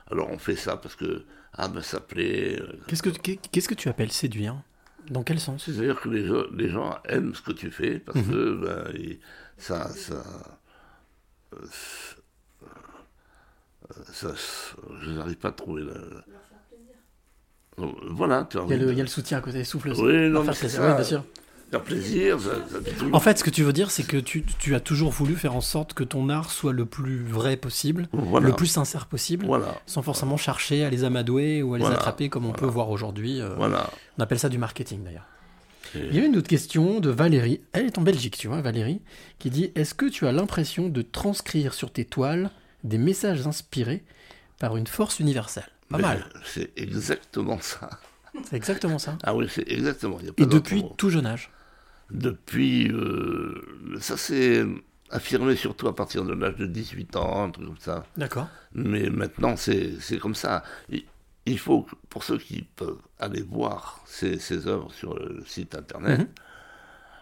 Alors 0.10 0.30
on 0.30 0.38
fait 0.38 0.56
ça 0.56 0.78
parce 0.78 0.96
que, 0.96 1.26
ah 1.54 1.68
ben 1.68 1.82
ça 1.82 2.00
plaît. 2.00 2.62
Qu'est-ce 2.88 3.04
que, 3.04 3.10
qu'est- 3.10 3.50
qu'est-ce 3.52 3.68
que 3.68 3.74
tu 3.74 3.90
appelles 3.90 4.12
séduire? 4.12 4.62
Dans 5.10 5.24
quel 5.24 5.40
sens? 5.40 5.66
C'est-à-dire 5.66 6.00
que 6.00 6.10
les 6.10 6.26
gens, 6.26 6.44
les 6.54 6.70
gens 6.70 6.98
aiment 7.06 7.36
ce 7.36 7.42
que 7.42 7.52
tu 7.52 7.70
fais 7.72 8.00
parce 8.00 8.18
Mhm. 8.20 8.32
que 8.32 8.56
ben, 8.66 8.92
ils- 8.96 9.20
ça, 9.58 9.90
ça, 9.90 10.24
euh, 11.54 11.58
ça, 14.12 14.36
ça- 14.36 14.76
je 15.02 15.10
n'arrive 15.12 15.36
pas 15.38 15.50
à 15.50 15.52
trouver 15.52 15.84
la. 15.84 15.94
Donc, 17.78 17.96
Voilà, 18.12 18.48
tu 18.50 18.58
as 18.58 18.64
il 18.64 18.70
y, 18.70 18.74
a 18.74 18.78
le, 18.78 18.86
de 18.86 18.92
il 18.92 18.98
y 18.98 19.02
a 19.02 19.04
le 19.04 19.10
soutien 19.10 19.40
à 19.40 19.42
côté, 19.42 19.64
souffle. 19.64 19.92
Oui, 19.98 20.30
non, 20.30 20.46
c'est 20.46 20.54
c'est- 20.54 20.70
ça. 20.70 20.88
oui, 20.90 20.94
bien 20.96 21.04
sûr. 21.04 21.24
Faire 21.74 21.84
plaisir. 21.84 22.40
Ça, 22.40 22.52
ça 22.72 22.80
fait 22.82 22.92
toujours- 22.92 23.16
En 23.16 23.20
fait, 23.20 23.38
ce 23.40 23.44
que 23.44 23.50
tu 23.50 23.64
veux 23.64 23.74
dire, 23.74 23.90
c'est 23.92 24.04
que 24.04 24.18
tu, 24.18 24.44
tu 24.60 24.76
as 24.76 24.80
toujours 24.80 25.12
voulu 25.12 25.36
faire 25.36 25.56
en 25.56 25.62
sorte 25.62 25.94
que 25.94 26.04
ton 26.04 26.30
art 26.30 26.52
soit 26.52 26.74
le 26.74 26.86
plus 26.86 27.24
vrai 27.24 27.58
possible, 27.58 28.08
Voilà. 28.14 28.48
le 28.48 28.54
plus 28.56 28.68
sincère 28.68 29.06
possible, 29.08 29.46
Voilà. 29.46 29.76
sans 29.86 30.02
forcément 30.02 30.38
chercher 30.38 30.84
à 30.86 30.90
les 30.90 31.04
amadouer 31.04 31.62
ou 31.64 31.74
à 31.74 31.78
les 31.78 31.84
Voilà. 31.84 31.98
attraper 31.98 32.30
comme 32.30 32.46
on 32.46 32.52
peut 32.54 32.66
voir 32.66 32.90
aujourd'hui. 32.90 33.42
euh, 33.42 33.56
Voilà. 33.56 33.90
On 34.18 34.22
appelle 34.22 34.40
ça 34.40 34.50
du 34.50 34.58
marketing 34.58 35.04
d'ailleurs. 35.04 35.28
Et- 35.96 36.08
Il 36.10 36.16
y 36.16 36.20
a 36.20 36.26
une 36.26 36.36
autre 36.38 36.48
question 36.48 37.00
de 37.00 37.10
Valérie. 37.10 37.62
Elle 37.72 37.86
est 37.86 37.98
en 37.98 38.02
Belgique, 38.02 38.38
tu 38.38 38.48
vois, 38.48 38.62
Valérie, 38.62 39.02
qui 39.40 39.50
dit 39.50 39.72
Est-ce 39.76 39.94
que 39.94 40.06
tu 40.08 40.26
as 40.28 40.32
l'impression 40.32 40.90
de 40.90 41.02
transcrire 41.02 41.74
sur 41.74 41.92
tes 41.92 42.06
toiles 42.06 42.50
des 42.84 42.98
messages 42.98 43.46
inspirés 43.48 44.04
par 44.60 44.76
une 44.78 44.88
force 44.88 45.20
universelle? 45.20 45.68
Pas 45.90 45.98
Mais 45.98 46.04
mal. 46.04 46.26
C'est 46.46 46.72
exactement 46.78 47.60
ça. 47.62 47.90
C'est 48.50 48.56
exactement 48.56 48.98
ça. 48.98 49.16
Ah 49.24 49.36
oui, 49.36 49.46
c'est 49.48 49.70
exactement. 49.72 50.18
il 50.20 50.26
y 50.26 50.30
a 50.30 50.34
pas 50.34 50.42
Et 50.42 50.48
depuis 50.48 50.84
tout 50.98 51.12
jeune 51.12 51.28
âge. 51.28 51.52
Depuis. 52.14 52.90
euh, 52.92 53.62
ça 54.00 54.18
s'est 54.18 54.66
affirmé 55.10 55.56
surtout 55.56 55.88
à 55.88 55.96
partir 55.96 56.24
de 56.26 56.34
l'âge 56.34 56.56
de 56.56 56.66
18 56.66 57.16
ans, 57.18 57.44
un 57.46 57.52
truc 57.52 57.68
comme 57.68 57.78
ça. 57.78 58.06
D'accord. 58.18 58.48
Mais 58.74 59.10
maintenant, 59.10 59.56
c'est 59.58 59.98
comme 60.20 60.36
ça. 60.36 60.64
Il, 60.90 61.04
il 61.46 61.60
faut, 61.60 61.86
pour 62.10 62.24
ceux 62.24 62.38
qui 62.38 62.62
peuvent 62.64 63.02
aller 63.20 63.42
voir 63.42 64.02
ces, 64.08 64.40
ces 64.40 64.68
œuvres 64.68 64.92
sur 64.94 65.14
le 65.20 65.44
site 65.46 65.76
internet, 65.76 66.20
Mhm. 66.22 66.28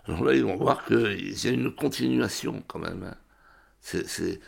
alors 0.08 0.24
là, 0.26 0.34
ils 0.36 0.44
vont 0.44 0.56
voir 0.58 0.86
qu'il 0.86 1.38
y 1.44 1.48
a 1.48 1.52
une 1.52 1.74
continuation 1.74 2.64
quand 2.68 2.80
même. 2.80 3.04
hein. 3.04 3.16
C'est 3.82 4.40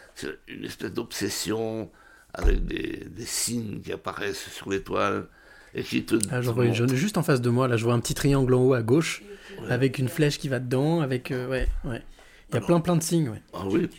une 0.47 0.63
espèce 0.63 0.93
d'obsession 0.93 1.91
avec 2.35 2.65
des, 2.65 3.05
des 3.09 3.25
signes 3.25 3.81
qui 3.81 3.91
apparaissent 3.91 4.49
sur 4.51 4.69
l'étoile 4.69 5.27
et 5.75 5.83
te. 5.83 6.15
Ah, 6.31 6.41
vois 6.41 6.71
juste 6.71 7.17
en 7.17 7.23
face 7.23 7.41
de 7.41 7.49
moi. 7.49 7.67
Là, 7.67 7.77
je 7.77 7.83
vois 7.83 7.93
un 7.93 7.99
petit 7.99 8.13
triangle 8.13 8.53
en 8.53 8.61
haut 8.63 8.73
à 8.73 8.81
gauche 8.83 9.23
avec 9.69 9.97
une 9.99 10.07
flèche 10.09 10.37
qui 10.39 10.47
va 10.49 10.59
dedans. 10.59 11.01
Avec 11.01 11.31
euh, 11.31 11.47
ouais, 11.47 11.67
ouais. 11.85 12.01
Il 12.49 12.55
y 12.55 12.57
a 12.57 12.61
plein 12.61 12.79
plein 12.79 12.95
de 12.95 13.03
signes. 13.03 13.29
Ouais. 13.29 13.41
Ah 13.53 13.63
oui. 13.67 13.89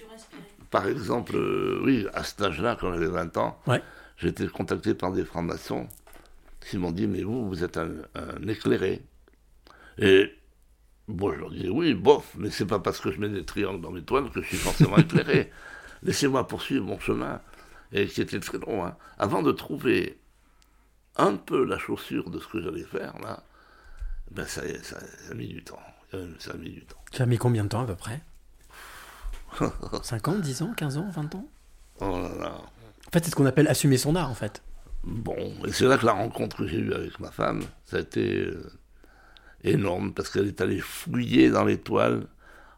Par 0.71 0.87
exemple, 0.89 1.37
euh, 1.37 1.81
oui, 1.85 2.07
à 2.15 2.25
cet 2.25 2.41
âge-là, 2.43 2.77
quand 2.81 2.93
j'avais 2.93 3.07
20 3.07 3.37
ans, 3.37 3.59
Ouais. 3.67 3.81
j'ai 4.17 4.29
été 4.29 4.47
contacté 4.49 4.95
par 4.95 5.13
des 5.13 5.25
francs-maçons 5.25 5.87
qui 6.69 6.79
m'ont 6.79 6.91
dit 6.93 7.07
Mais 7.07 7.23
vous, 7.23 7.49
vous 7.49 7.63
êtes 7.65 7.77
un, 7.77 7.91
un 8.15 8.49
éclairé. 8.49 9.03
Et 9.99 10.33
bon, 11.09 11.33
je 11.33 11.39
leur 11.41 11.51
disais 11.51 11.69
Oui, 11.69 11.95
bof, 11.95 12.35
mais 12.39 12.51
c'est 12.51 12.67
pas 12.67 12.79
parce 12.81 13.01
que 13.01 13.11
je 13.13 13.19
mets 13.21 13.29
des 13.29 13.45
triangles 13.45 13.81
dans 13.81 13.91
mes 13.93 14.03
toiles 14.03 14.31
que 14.31 14.41
je 14.43 14.47
suis 14.49 14.57
forcément 14.57 14.97
éclairé. 14.99 15.51
Laissez-moi 16.03 16.47
poursuivre 16.47 16.85
mon 16.85 16.99
chemin. 17.01 17.41
Et 17.93 18.07
qui 18.07 18.21
était 18.21 18.41
très 18.41 18.59
long. 18.59 18.85
hein. 18.85 18.97
Avant 19.19 19.43
de 19.43 19.53
trouver 19.53 20.19
un 21.17 21.37
peu 21.37 21.65
la 21.65 21.79
chaussure 21.79 22.31
de 22.31 22.39
ce 22.41 22.47
que 22.49 22.61
j'allais 22.61 22.85
faire, 22.85 23.19
là, 23.21 23.43
ben 24.31 24.47
ça, 24.47 24.63
ça, 24.83 24.99
ça 25.01 25.31
a 25.31 25.35
mis 25.35 25.49
du 25.49 25.63
temps. 25.63 25.79
Ça 26.39 26.53
a 26.53 26.57
mis 26.57 26.71
du 26.71 26.85
temps. 26.85 26.97
Tu 27.11 27.23
as 27.23 27.27
mis 27.27 27.39
combien 27.39 27.65
de 27.65 27.69
temps 27.69 27.83
à 27.83 27.87
peu 27.87 27.97
près? 27.97 28.21
5 30.03 30.29
ans, 30.29 30.39
10 30.39 30.63
ans, 30.63 30.75
15 30.77 30.99
ans, 30.99 31.11
20 31.11 31.35
ans? 31.35 31.47
Oh 32.01 32.19
là 32.19 32.31
là. 32.41 32.53
En 33.07 33.11
fait, 33.13 33.25
c'est 33.25 33.31
ce 33.31 33.37
qu'on 33.37 33.47
appelle 33.47 33.69
assumer 33.69 33.97
son 33.97 34.17
art 34.17 34.31
en 34.31 34.35
fait. 34.35 34.63
Bon, 35.05 35.55
et 35.67 35.73
c'est 35.73 35.87
là 35.87 35.99
que 35.99 36.07
la 36.07 36.13
rencontre 36.13 36.57
que 36.57 36.67
j'ai 36.67 36.79
eue 36.79 36.95
avec 36.95 37.21
ma 37.21 37.31
femme, 37.31 37.63
ça 37.85 37.99
a 37.99 38.01
été 38.01 38.47
euh, 38.47 38.73
énorme, 39.63 40.15
parce 40.15 40.31
qu'elle 40.31 40.49
est 40.49 40.61
allée 40.61 40.81
fouiller 40.81 41.51
dans 41.51 41.65
les 41.65 41.79
toiles 41.79 42.27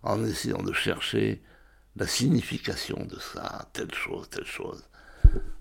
en 0.03 0.25
essayant 0.25 0.63
de 0.63 0.73
chercher 0.73 1.43
la 1.95 2.07
signification 2.07 3.05
de 3.05 3.19
ça, 3.19 3.69
telle 3.73 3.95
chose, 3.95 4.29
telle 4.29 4.45
chose. 4.45 4.83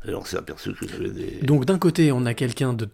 Et 0.08 0.14
on 0.14 0.24
s'est 0.24 0.38
aperçu 0.38 0.74
que 0.74 0.88
j'avais 0.88 1.10
des... 1.10 1.40
Donc 1.44 1.66
d'un 1.66 1.78
côté, 1.80 2.12
on 2.12 2.26
a 2.26 2.34
quelqu'un 2.34 2.74
de 2.74 2.88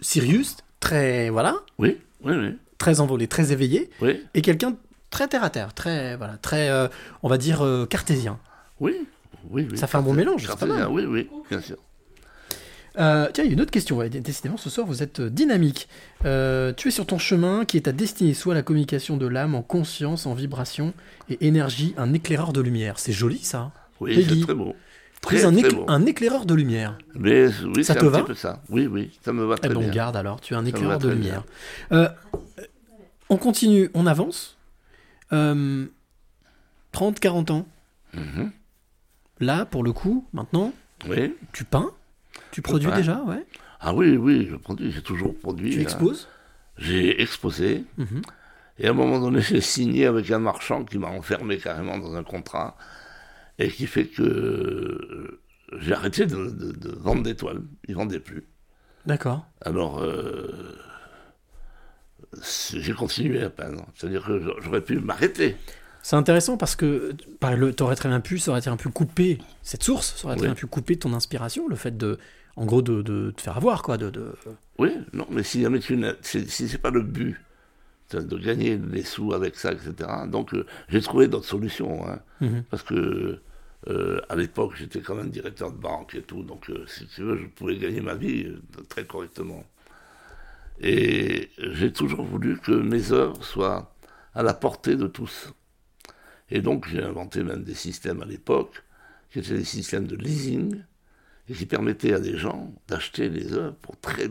Sirius, 0.00 0.56
très 0.80 1.30
voilà, 1.30 1.56
Oui, 1.78 1.98
oui, 2.24 2.34
oui, 2.36 2.56
très 2.78 3.00
envolé, 3.00 3.26
très 3.28 3.52
éveillé, 3.52 3.90
oui, 4.00 4.20
et 4.34 4.42
quelqu'un 4.42 4.76
très 5.10 5.28
terre 5.28 5.44
à 5.44 5.50
terre, 5.50 5.74
très 5.74 6.16
voilà, 6.16 6.36
très 6.36 6.68
euh, 6.70 6.88
on 7.22 7.28
va 7.28 7.38
dire 7.38 7.62
euh, 7.64 7.86
cartésien. 7.86 8.38
oui, 8.80 9.06
oui. 9.50 9.66
oui. 9.70 9.78
Ça 9.78 9.86
fait 9.86 9.98
un 9.98 10.02
bon 10.02 10.12
mélange, 10.14 10.42
c'est 10.42 10.58
pas 10.58 10.66
mal. 10.66 10.78
Cartésien, 10.78 10.90
Oui, 10.90 11.04
oui, 11.06 11.28
bien 11.50 11.60
sûr. 11.60 11.76
Euh, 12.98 13.28
tiens, 13.32 13.44
il 13.44 13.48
y 13.48 13.50
a 13.50 13.52
une 13.54 13.60
autre 13.60 13.70
question. 13.70 13.96
ouais, 13.98 14.08
décidément, 14.08 14.56
ce 14.56 14.70
soir, 14.70 14.86
vous 14.86 15.02
êtes 15.02 15.20
euh, 15.20 15.30
dynamique. 15.30 15.88
Euh, 16.24 16.72
tu 16.76 16.88
es 16.88 16.90
sur 16.90 17.06
ton 17.06 17.18
chemin 17.18 17.64
qui 17.64 17.76
est 17.76 17.82
ta 17.82 17.92
destinée, 17.92 18.34
soit 18.34 18.54
la 18.54 18.62
communication 18.62 19.16
de 19.16 19.26
l'âme 19.26 19.54
en 19.54 19.62
conscience, 19.62 20.26
en 20.26 20.34
vibration 20.34 20.92
et 21.30 21.46
énergie, 21.46 21.94
un 21.96 22.12
éclaireur 22.12 22.52
de 22.52 22.60
lumière. 22.60 22.98
C'est 22.98 23.12
joli 23.12 23.38
ça. 23.38 23.70
Oui, 24.00 24.16
Peggy. 24.16 24.40
c'est 24.40 24.46
très 24.46 24.54
beau. 24.54 24.74
Tu 25.26 25.34
es 25.34 25.38
Très, 25.40 25.44
un, 25.46 25.52
écl- 25.54 25.84
un 25.88 26.06
éclaireur 26.06 26.46
de 26.46 26.54
lumière. 26.54 26.96
Mais 27.14 27.48
oui, 27.74 27.84
Ça 27.84 27.94
te 27.94 28.04
un 28.04 28.08
va 28.08 28.18
petit 28.18 28.26
peu 28.28 28.34
ça. 28.34 28.62
Oui, 28.70 28.86
oui, 28.86 29.10
ça 29.22 29.32
me 29.32 29.44
va 29.44 29.56
Eh 29.58 29.66
très 29.68 29.76
on 29.76 29.80
bien. 29.80 29.90
garde 29.90 30.16
alors, 30.16 30.40
tu 30.40 30.54
es 30.54 30.56
un 30.56 30.64
éclaireur 30.64 30.98
de 30.98 31.08
lumière. 31.10 31.42
Euh, 31.92 32.08
on 33.28 33.36
continue, 33.36 33.90
on 33.94 34.06
avance. 34.06 34.56
Euh, 35.32 35.86
30, 36.92 37.18
40 37.20 37.50
ans. 37.50 37.66
Mhm. 38.14 38.50
Là, 39.40 39.64
pour 39.66 39.82
le 39.84 39.92
coup, 39.92 40.26
maintenant, 40.32 40.72
Oui. 41.08 41.34
tu 41.52 41.64
peins 41.64 41.90
Tu 42.50 42.62
produis 42.62 42.88
peins. 42.88 42.96
déjà, 42.96 43.22
ouais 43.22 43.44
Ah 43.80 43.94
oui, 43.94 44.16
oui, 44.16 44.48
je 44.50 44.56
produis, 44.56 44.90
j'ai 44.92 45.02
toujours 45.02 45.36
produit. 45.38 45.70
Tu 45.70 45.78
hein. 45.78 45.82
exposes 45.82 46.28
J'ai 46.78 47.20
exposé. 47.20 47.84
Mhm. 47.98 48.22
Et 48.78 48.86
à 48.86 48.90
un 48.90 48.94
moment 48.94 49.18
donné, 49.20 49.40
j'ai 49.42 49.60
signé 49.60 50.06
avec 50.06 50.30
un 50.30 50.38
marchand 50.38 50.84
qui 50.84 50.98
m'a 50.98 51.08
enfermé 51.08 51.58
carrément 51.58 51.98
dans 51.98 52.14
un 52.14 52.22
contrat. 52.22 52.76
Et 53.58 53.68
qui 53.70 53.86
fait 53.86 54.06
que 54.06 54.22
euh, 54.22 55.40
j'ai 55.80 55.92
arrêté 55.92 56.26
de, 56.26 56.50
de- 56.50 56.72
de 56.72 56.90
vendre 56.98 57.22
des 57.22 57.34
toiles. 57.34 57.62
Ils 57.88 57.94
vendaient 57.94 58.20
plus. 58.20 58.44
D'accord. 59.06 59.46
Alors, 59.62 59.98
euh, 60.00 60.76
j'ai 62.74 62.92
continué 62.92 63.42
à 63.42 63.50
peindre. 63.50 63.86
C'est-à-dire 63.94 64.24
que 64.24 64.40
j'a- 64.40 64.54
j'aurais 64.60 64.80
pu 64.82 64.98
m'arrêter. 65.00 65.56
C'est 66.02 66.16
intéressant 66.16 66.56
parce 66.56 66.76
que 66.76 67.12
par 67.40 67.56
le- 67.56 67.72
t'aurais 67.74 67.96
très 67.96 68.08
bien 68.08 68.20
pu, 68.20 68.38
ça 68.38 68.50
aurait 68.52 68.60
très 68.60 68.70
bien 68.70 68.76
pu 68.76 68.88
couper 68.88 69.38
cette 69.62 69.82
source, 69.82 70.14
ça 70.16 70.26
aurait 70.26 70.36
très 70.36 70.42
Oui. 70.46 70.48
bien 70.48 70.54
pu 70.54 70.66
couper 70.66 70.96
ton 70.96 71.12
inspiration, 71.12 71.68
le 71.68 71.76
fait 71.76 71.96
de, 71.96 72.18
en 72.56 72.64
gros, 72.66 72.82
de, 72.82 73.02
de 73.02 73.32
te 73.36 73.40
faire 73.42 73.56
avoir, 73.56 73.82
quoi. 73.82 73.96
De. 73.98 74.12
Oui, 74.78 74.90
non, 75.12 75.26
mais 75.30 75.42
si 75.42 75.64
tu 75.82 76.04
c'est- 76.22 76.48
si 76.48 76.68
c'est 76.68 76.78
pas 76.78 76.90
le 76.90 77.02
but 77.02 77.36
de, 78.10 78.38
gagner 78.38 78.76
des 78.76 79.02
sous 79.02 79.32
avec 79.34 79.56
ça, 79.56 79.72
etc. 79.72 79.92
Donc 80.28 80.54
euh, 80.54 80.64
j'ai 80.88 81.00
trouvé 81.00 81.28
d'autres 81.28 81.46
solutions, 81.46 82.06
hein, 82.08 82.20
Mhm. 82.40 82.64
parce 82.70 82.82
que 82.82 83.40
euh, 83.88 84.20
à 84.28 84.36
l'époque 84.36 84.72
j'étais 84.76 85.00
quand 85.00 85.14
même 85.14 85.30
directeur 85.30 85.70
de 85.72 85.76
banque 85.78 86.14
et 86.14 86.22
tout, 86.22 86.42
donc 86.42 86.68
euh, 86.70 86.84
si 86.86 87.06
tu 87.06 87.22
veux, 87.22 87.36
je 87.36 87.46
pouvais 87.46 87.76
gagner 87.76 88.00
ma 88.00 88.14
vie 88.14 88.46
très 88.88 89.04
correctement. 89.04 89.64
Et 90.80 91.50
j'ai 91.58 91.92
toujours 91.92 92.24
voulu 92.24 92.58
que 92.58 92.72
mes 92.72 93.12
œuvres 93.12 93.42
soient 93.44 93.94
à 94.34 94.42
la 94.42 94.54
portée 94.54 94.94
de 94.96 95.06
tous. 95.08 95.52
Et 96.50 96.60
donc 96.60 96.86
j'ai 96.88 97.02
inventé 97.02 97.42
même 97.42 97.64
des 97.64 97.74
systèmes 97.74 98.22
à 98.22 98.24
l'époque, 98.26 98.82
qui 99.30 99.40
étaient 99.40 99.58
des 99.58 99.64
systèmes 99.64 100.06
de 100.06 100.16
leasing, 100.16 100.80
et 101.48 101.52
qui 101.54 101.66
permettaient 101.66 102.14
à 102.14 102.20
des 102.20 102.38
gens 102.38 102.72
d'acheter 102.88 103.28
les 103.28 103.52
œuvres 103.54 103.76
pour 103.82 103.98
très 103.98 104.28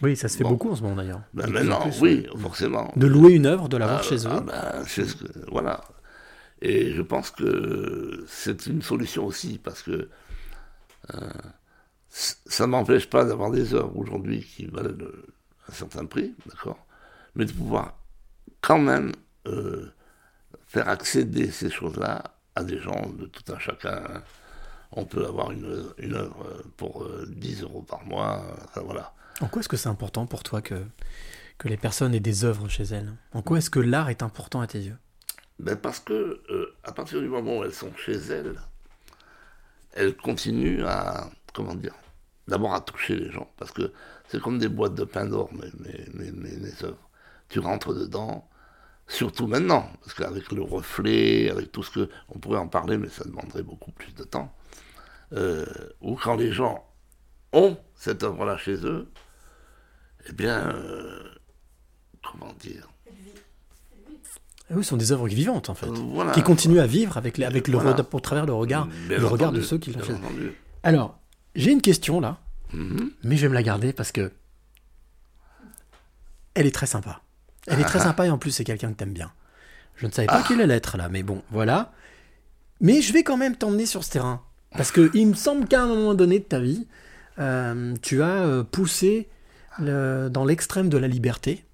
Oui, 0.00 0.16
ça 0.16 0.28
se 0.28 0.36
fait 0.36 0.44
Bon. 0.44 0.50
beaucoup 0.50 0.70
en 0.70 0.76
ce 0.76 0.82
moment 0.82 0.96
d'ailleurs. 0.96 1.20
ben 1.34 1.46
en 1.48 1.50
maintenant, 1.50 1.80
plus, 1.82 2.00
oui, 2.00 2.26
ouais. 2.34 2.40
forcément. 2.40 2.92
De 2.96 3.06
louer 3.06 3.32
une 3.34 3.46
œuvre, 3.46 3.68
de 3.68 3.76
l'avoir 3.76 4.00
Ah, 4.00 4.02
chez 4.02 4.26
eux. 4.26 4.30
ah 4.30 4.40
ben, 4.40 4.84
c'est 4.86 5.04
ce 5.04 5.16
que- 5.16 5.50
voilà. 5.50 5.82
Et 6.60 6.92
je 6.92 7.02
pense 7.02 7.30
que 7.30 8.24
c'est 8.28 8.66
une 8.66 8.82
solution 8.82 9.26
aussi, 9.26 9.58
parce 9.58 9.82
que 9.82 10.08
euh, 11.14 11.30
ça 12.08 12.66
m'empêche 12.66 13.08
pas 13.08 13.24
d'avoir 13.24 13.50
des 13.50 13.74
œuvres 13.74 13.96
aujourd'hui 13.96 14.42
qui 14.44 14.66
valent 14.66 14.90
euh, 15.00 15.26
un 15.68 15.72
certain 15.72 16.04
prix, 16.06 16.34
d'accord? 16.46 16.84
Mais 17.34 17.44
de 17.44 17.52
pouvoir 17.52 17.94
quand 18.60 18.78
même 18.78 19.12
euh, 19.46 19.90
faire 20.66 20.88
accéder 20.88 21.50
ces 21.50 21.70
choses-là 21.70 22.22
à 22.54 22.64
des 22.64 22.78
gens 22.78 23.08
de 23.18 23.26
tout 23.26 23.50
un 23.52 23.58
chacun. 23.58 24.02
hein. 24.08 24.22
On 24.94 25.04
peut 25.06 25.24
avoir 25.24 25.50
une, 25.52 25.84
une 25.98 26.14
œuvre 26.14 26.62
pour 26.76 27.02
euh, 27.04 27.24
10 27.28 27.62
euros 27.62 27.82
par 27.82 28.04
mois, 28.04 28.42
enfin 28.64 28.82
voilà. 28.82 29.14
En 29.40 29.48
quoi 29.48 29.60
est-ce 29.60 29.68
que 29.68 29.76
c'est 29.76 29.88
important 29.88 30.26
pour 30.26 30.42
toi 30.42 30.62
que, 30.62 30.84
que 31.58 31.68
les 31.68 31.76
personnes 31.76 32.14
aient 32.14 32.20
des 32.20 32.44
œuvres 32.44 32.68
chez 32.68 32.84
elles? 32.84 33.12
En 33.32 33.42
quoi 33.42 33.58
est-ce 33.58 33.70
que 33.70 33.80
l'art 33.80 34.08
est 34.10 34.22
important 34.22 34.60
à 34.60 34.66
tes 34.66 34.80
yeux? 34.80 34.96
Ben 35.58 35.76
parce 35.76 36.00
que 36.00 36.42
euh, 36.50 36.74
à 36.84 36.92
partir 36.92 37.20
du 37.20 37.28
moment 37.28 37.58
où 37.58 37.64
elles 37.64 37.74
sont 37.74 37.92
chez 37.96 38.16
elles, 38.16 38.56
elles 39.92 40.16
continuent 40.16 40.84
à 40.84 41.30
comment 41.52 41.74
dire, 41.74 41.94
d'abord 42.48 42.74
à 42.74 42.80
toucher 42.80 43.16
les 43.16 43.30
gens, 43.30 43.50
parce 43.58 43.70
que 43.72 43.92
c'est 44.28 44.40
comme 44.40 44.58
des 44.58 44.68
boîtes 44.68 44.94
de 44.94 45.04
pain 45.04 45.26
d'or 45.26 45.50
mes, 45.52 45.70
mes, 46.14 46.30
mes, 46.32 46.32
mes- 46.32 46.84
œuvres. 46.84 47.08
Tu 47.48 47.58
rentres 47.58 47.92
dedans, 47.94 48.48
surtout 49.06 49.46
maintenant, 49.46 49.90
parce 50.00 50.14
qu'avec 50.14 50.50
le 50.52 50.62
reflet, 50.62 51.50
avec 51.50 51.70
tout 51.70 51.82
ce 51.82 51.90
que 51.90 52.08
on 52.30 52.38
pourrait 52.38 52.58
en 52.58 52.68
parler, 52.68 52.96
mais 52.96 53.08
ça 53.10 53.24
demanderait 53.24 53.62
beaucoup 53.62 53.92
plus 53.92 54.14
de 54.14 54.24
temps. 54.24 54.54
Euh, 55.34 55.66
ou 56.00 56.16
quand 56.16 56.36
les 56.36 56.52
gens 56.52 56.86
ont 57.52 57.76
cette 57.94 58.22
œuvre-là 58.22 58.56
chez 58.56 58.74
eux, 58.86 59.08
eh 60.28 60.32
bien, 60.32 60.70
euh, 60.70 61.22
comment 62.22 62.52
dire, 62.60 62.88
Ah 64.70 64.74
Oui, 64.76 64.84
ce 64.84 64.90
sont 64.90 64.96
des 64.96 65.12
œuvres 65.12 65.26
vivantes 65.28 65.68
en 65.68 65.74
fait, 65.74 65.86
euh, 65.86 65.92
voilà. 66.14 66.32
qui 66.32 66.42
continuent 66.42 66.78
à 66.80 66.86
vivre 66.86 67.16
avec, 67.18 67.36
les- 67.36 67.44
avec 67.44 67.68
le 67.68 67.76
Voilà. 67.76 67.96
au 68.10 68.20
travers 68.20 68.46
le 68.46 68.54
regard, 68.54 68.86
Bien 68.86 69.18
le 69.18 69.26
regard 69.26 69.52
de 69.52 69.60
ceux 69.60 69.76
qui 69.78 69.92
l'ont 69.92 70.00
fait. 70.02 70.14
entendu. 70.14 70.52
Alors, 70.82 71.18
j'ai 71.54 71.70
une 71.72 71.82
question 71.82 72.20
là, 72.20 72.38
Mhm. 72.72 73.10
mais 73.24 73.36
je 73.36 73.42
vais 73.42 73.48
me 73.50 73.54
la 73.54 73.62
garder 73.62 73.92
parce 73.92 74.12
que 74.12 74.32
elle 76.54 76.66
est 76.66 76.74
très 76.74 76.86
sympa. 76.86 77.20
Elle 77.66 77.80
est 77.80 77.84
très 77.84 78.00
Ah. 78.00 78.04
sympa 78.04 78.26
et 78.26 78.30
en 78.30 78.38
plus 78.38 78.50
c'est 78.50 78.64
quelqu'un 78.64 78.90
que 78.92 78.96
t'aimes 78.96 79.12
bien. 79.12 79.30
Je 79.96 80.06
ne 80.06 80.12
savais 80.12 80.26
pas 80.26 80.42
qu'il 80.42 80.60
allait 80.60 80.74
être 80.76 80.96
là, 80.96 81.08
mais 81.08 81.22
bon, 81.22 81.42
voilà. 81.50 81.92
Mais 82.80 83.02
je 83.02 83.12
vais 83.12 83.22
quand 83.22 83.36
même 83.36 83.56
t'emmener 83.56 83.86
sur 83.86 84.02
ce 84.04 84.10
terrain 84.10 84.42
parce 84.72 84.90
que 84.90 85.10
il 85.14 85.26
me 85.28 85.34
semble 85.34 85.68
qu'à 85.68 85.82
un 85.82 85.86
moment 85.86 86.14
donné 86.14 86.38
de 86.38 86.44
ta 86.44 86.60
vie, 86.60 86.88
euh, 87.38 87.94
tu 88.02 88.22
as 88.22 88.42
euh, 88.44 88.62
poussé 88.64 89.28
le- 89.78 90.28
dans 90.30 90.44
l'extrême 90.44 90.88
de 90.88 90.98
la 90.98 91.08
liberté, 91.08 91.64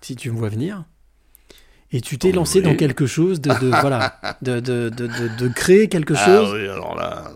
si 0.00 0.16
tu 0.16 0.30
me 0.30 0.36
vois 0.38 0.48
venir. 0.48 0.84
Et 1.94 2.00
tu 2.00 2.16
t'es 2.18 2.28
Oui. 2.28 2.34
lancé 2.34 2.62
dans 2.62 2.74
quelque 2.74 3.04
chose 3.06 3.40
de, 3.40 3.50
de- 3.52 3.80
voilà, 3.80 4.18
de, 4.42 4.60
de, 4.60 4.88
de, 4.88 5.48
créer 5.48 5.88
quelque 5.88 6.14
Ah 6.16 6.24
chose. 6.24 6.52
oui, 6.54 6.66
alors 6.68 6.94
là. 6.96 7.30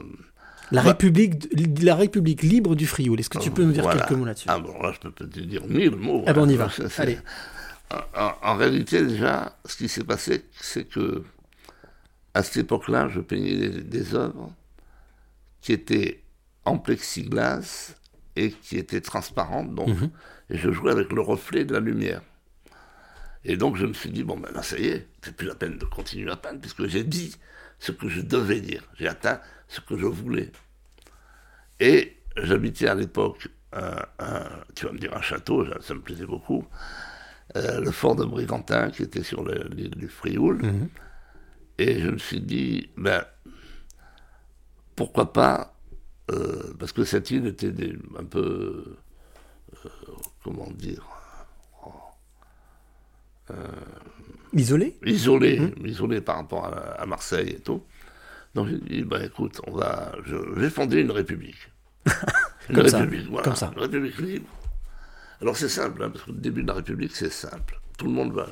La 0.73 0.83
Bah- 0.83 0.89
République, 0.91 1.47
la 1.83 1.95
République 1.95 2.43
libre 2.43 2.75
du 2.75 2.87
Frioul. 2.87 3.21
Est-ce 3.21 3.31
que 3.31 3.39
tu 3.39 3.51
peux 3.53 3.65
me 3.65 3.73
dire 3.73 3.83
voilà. 3.85 4.01
quelques 4.01 4.19
mots 4.19 4.25
là-dessus? 4.25 4.47
Ah 4.49 4.59
bon, 4.59 4.81
là, 4.83 4.93
je 4.93 4.99
peux 5.09 5.13
te 5.13 5.39
dire 5.41 5.65
mille 5.67 5.95
mots. 5.95 6.25
Ah 6.27 6.33
ben, 6.33 6.43
on 6.43 6.49
y 6.49 6.55
hein. 6.55 6.67
va. 6.79 6.87
Allez. 6.99 7.19
En, 7.91 8.21
en- 8.21 8.33
en 8.43 8.57
réalité, 8.57 9.05
déjà, 9.07 9.57
ce 9.65 9.77
qui 9.77 9.89
s'est 9.89 10.03
passé, 10.03 10.45
c'est 10.61 10.85
que 10.85 11.23
à 12.35 12.43
cette 12.43 12.57
époque-là, 12.57 13.09
je 13.15 13.21
peignais 13.21 13.55
des, 13.57 13.81
des 13.83 14.15
œuvres 14.15 14.51
qui 15.61 15.73
étaient 15.73 16.23
en 16.67 16.79
plexiglas 16.79 17.95
et 18.37 18.51
qui 18.51 18.77
étaient 18.77 19.01
transparentes, 19.01 19.75
donc, 19.75 19.89
Mhm. 19.89 20.11
et 20.51 20.59
je 20.59 20.71
jouais 20.71 20.91
avec 20.93 21.11
le 21.13 21.21
reflet 21.23 21.65
de 21.65 21.73
la 21.73 21.81
lumière. 21.81 22.21
Et 23.45 23.57
donc, 23.57 23.77
je 23.77 23.87
me 23.87 23.93
suis 23.95 24.11
dit, 24.11 24.25
bon, 24.25 24.37
ben 24.37 24.51
là, 24.53 24.63
ça 24.63 24.77
y 24.79 24.87
est, 24.89 25.07
c'est 25.23 25.35
plus 25.35 25.47
la 25.47 25.55
peine 25.55 25.79
de 25.79 25.85
continuer 25.85 26.31
à 26.31 26.37
peindre, 26.37 26.61
puisque 26.61 26.87
j'ai 26.87 27.05
dit 27.05 27.37
ce 27.79 27.93
que 27.93 28.09
je 28.09 28.21
devais 28.21 28.61
dire. 28.61 28.83
J'ai 28.99 29.07
atteint 29.09 29.41
ce 29.69 29.81
que 29.81 29.97
je 29.97 30.07
voulais. 30.07 30.51
Et 31.79 32.17
j'habitais 32.37 32.89
à 32.89 32.95
l'époque, 32.95 33.49
un- 33.73 34.05
un- 34.19 34.51
tu 34.75 34.87
vas 34.87 34.93
me 34.93 34.99
dire 34.99 35.15
un 35.17 35.21
château, 35.23 35.65
ça- 35.81 35.95
me 35.95 36.01
plaisait 36.01 36.27
beaucoup, 36.27 36.67
euh, 37.57 37.81
le 37.81 37.91
fort 37.93 38.17
de 38.17 38.25
Brigantin, 38.25 38.91
qui 38.91 39.03
était 39.03 39.23
sur 39.23 39.45
le- 39.45 39.69
l'île 39.71 39.95
du 39.95 40.09
Frioul. 40.09 40.63
Mhm. 40.65 40.89
Et 41.79 42.01
je 42.01 42.09
me 42.11 42.19
suis 42.19 42.41
dit, 42.41 42.91
ben, 42.97 43.23
pourquoi 44.97 45.33
pas, 45.33 45.76
euh, 46.31 46.75
parce 46.79 46.93
que 46.93 47.05
cette 47.05 47.31
île 47.31 47.47
était 47.47 47.71
des- 47.73 47.97
un 48.19 48.25
peu, 48.25 48.97
euh, 49.85 49.89
comment 50.43 50.71
dire, 50.71 51.05
Isolé 54.53 54.97
isolé, 55.05 55.61
Mhm. 55.61 55.87
isolé 55.87 56.21
par 56.21 56.37
rapport 56.37 56.65
à, 56.65 57.01
à 57.01 57.07
Marseille 57.07 57.51
et 57.51 57.61
tout. 57.61 57.83
Donc 58.55 58.69
j'ai 58.69 58.79
dit, 58.79 59.03
bah 59.03 59.23
écoute, 59.25 59.61
on 59.67 59.73
va, 59.73 60.13
vais 60.27 60.71
fonder 60.71 61.01
une 61.03 61.11
république. 61.11 61.71
une 62.69 62.75
Comme 62.77 62.89
ça, 62.89 62.99
république, 63.01 63.29
voilà, 63.29 63.45
comme 63.45 63.55
ça. 63.57 63.71
une 63.77 63.83
république 63.83 64.19
libre. 64.19 64.49
Alors 65.41 65.57
c'est 65.57 65.69
simple, 65.69 66.03
hein, 66.03 66.11
parce 66.11 66.25
que 66.25 66.31
le 66.33 66.39
début 66.39 66.63
de 66.63 66.69
la 66.69 66.75
république, 66.75 67.15
c'est 67.15 67.31
simple. 67.31 67.79
Tout 67.99 68.07
le 68.07 68.13
monde 68.13 68.33
va, 68.33 68.49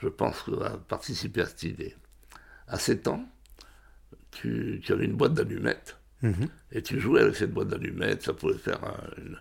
je 0.00 0.08
pense, 0.08 0.48
va 0.48 0.70
participer 0.88 1.40
à 1.42 1.46
cette 1.46 1.64
idée. 1.64 1.94
À 2.68 2.78
7 2.78 3.08
ans, 3.08 3.28
tu, 4.30 4.80
tu 4.84 4.92
avais 4.92 5.04
une 5.06 5.16
boîte 5.16 5.34
d'allumettes, 5.34 5.98
Mhm. 6.22 6.48
et 6.72 6.82
tu 6.82 6.98
jouais 6.98 7.20
avec 7.20 7.36
cette 7.36 7.52
boîte 7.52 7.68
d'allumettes, 7.68 8.22
ça 8.22 8.32
pouvait 8.32 8.56
faire 8.58 8.82
un- 8.84 9.10
une, 9.22 9.38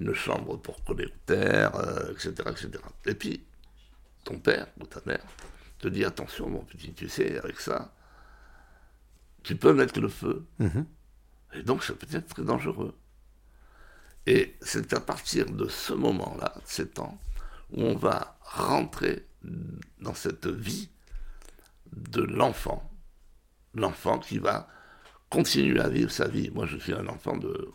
une 0.00 0.14
chambre 0.14 0.56
pour 0.56 0.80
terre, 1.24 1.74
euh, 1.76 2.12
etc., 2.12 2.32
etc. 2.50 2.70
Et 3.06 3.14
puis, 3.14 3.44
ton 4.24 4.38
père 4.38 4.66
ou 4.80 4.86
ta 4.86 5.00
mère 5.06 5.22
te 5.78 5.88
dit 5.88 6.04
attention 6.04 6.48
mon 6.50 6.64
petit, 6.64 6.92
tu 6.94 7.08
sais, 7.08 7.38
avec 7.38 7.60
ça, 7.60 7.94
tu 9.44 9.54
peux 9.56 9.72
mettre 9.72 10.00
le 10.00 10.08
feu. 10.08 10.44
Mhm. 10.58 10.84
Et 11.54 11.62
donc 11.62 11.84
ça 11.84 11.94
peut 11.94 12.06
être 12.12 12.26
très 12.34 12.42
dangereux. 12.42 12.94
Et 14.26 14.56
c'est 14.60 14.92
à 14.94 15.00
partir 15.00 15.46
de 15.46 15.68
ce 15.68 15.92
moment-là, 15.92 16.52
de 16.56 16.62
7 16.66 16.98
ans, 16.98 17.20
où 17.70 17.82
on 17.82 17.94
va 17.96 18.36
rentrer 18.42 19.24
dans 20.00 20.14
cette 20.14 20.48
vie 20.48 20.90
de 21.94 22.22
l'enfant. 22.22 22.90
L'enfant 23.74 24.18
qui 24.18 24.38
va 24.38 24.68
continuer 25.30 25.80
à 25.80 25.88
vivre 25.88 26.10
sa 26.10 26.28
vie. 26.28 26.50
Moi, 26.54 26.66
je 26.66 26.76
suis 26.76 26.92
un 26.92 27.06
enfant 27.06 27.36
de 27.36 27.68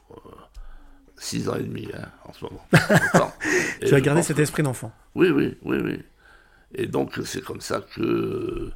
6 1.17 1.49
ans 1.49 1.55
et 1.55 1.63
demi 1.63 1.87
hein, 1.93 2.07
en 2.25 2.33
ce 2.33 2.45
moment. 2.45 2.65
Et 3.81 3.85
Tu 3.85 3.95
as 3.95 4.01
gardé 4.01 4.19
pense 4.21 4.27
cet 4.27 4.39
esprit 4.39 4.63
d'enfant. 4.63 4.91
oui, 5.15 5.29
oui, 5.29 5.57
oui, 5.63 5.77
oui. 5.83 5.99
Et 6.73 6.87
donc, 6.87 7.19
c'est 7.25 7.41
comme 7.43 7.59
ça 7.61 7.81
que 7.95 8.71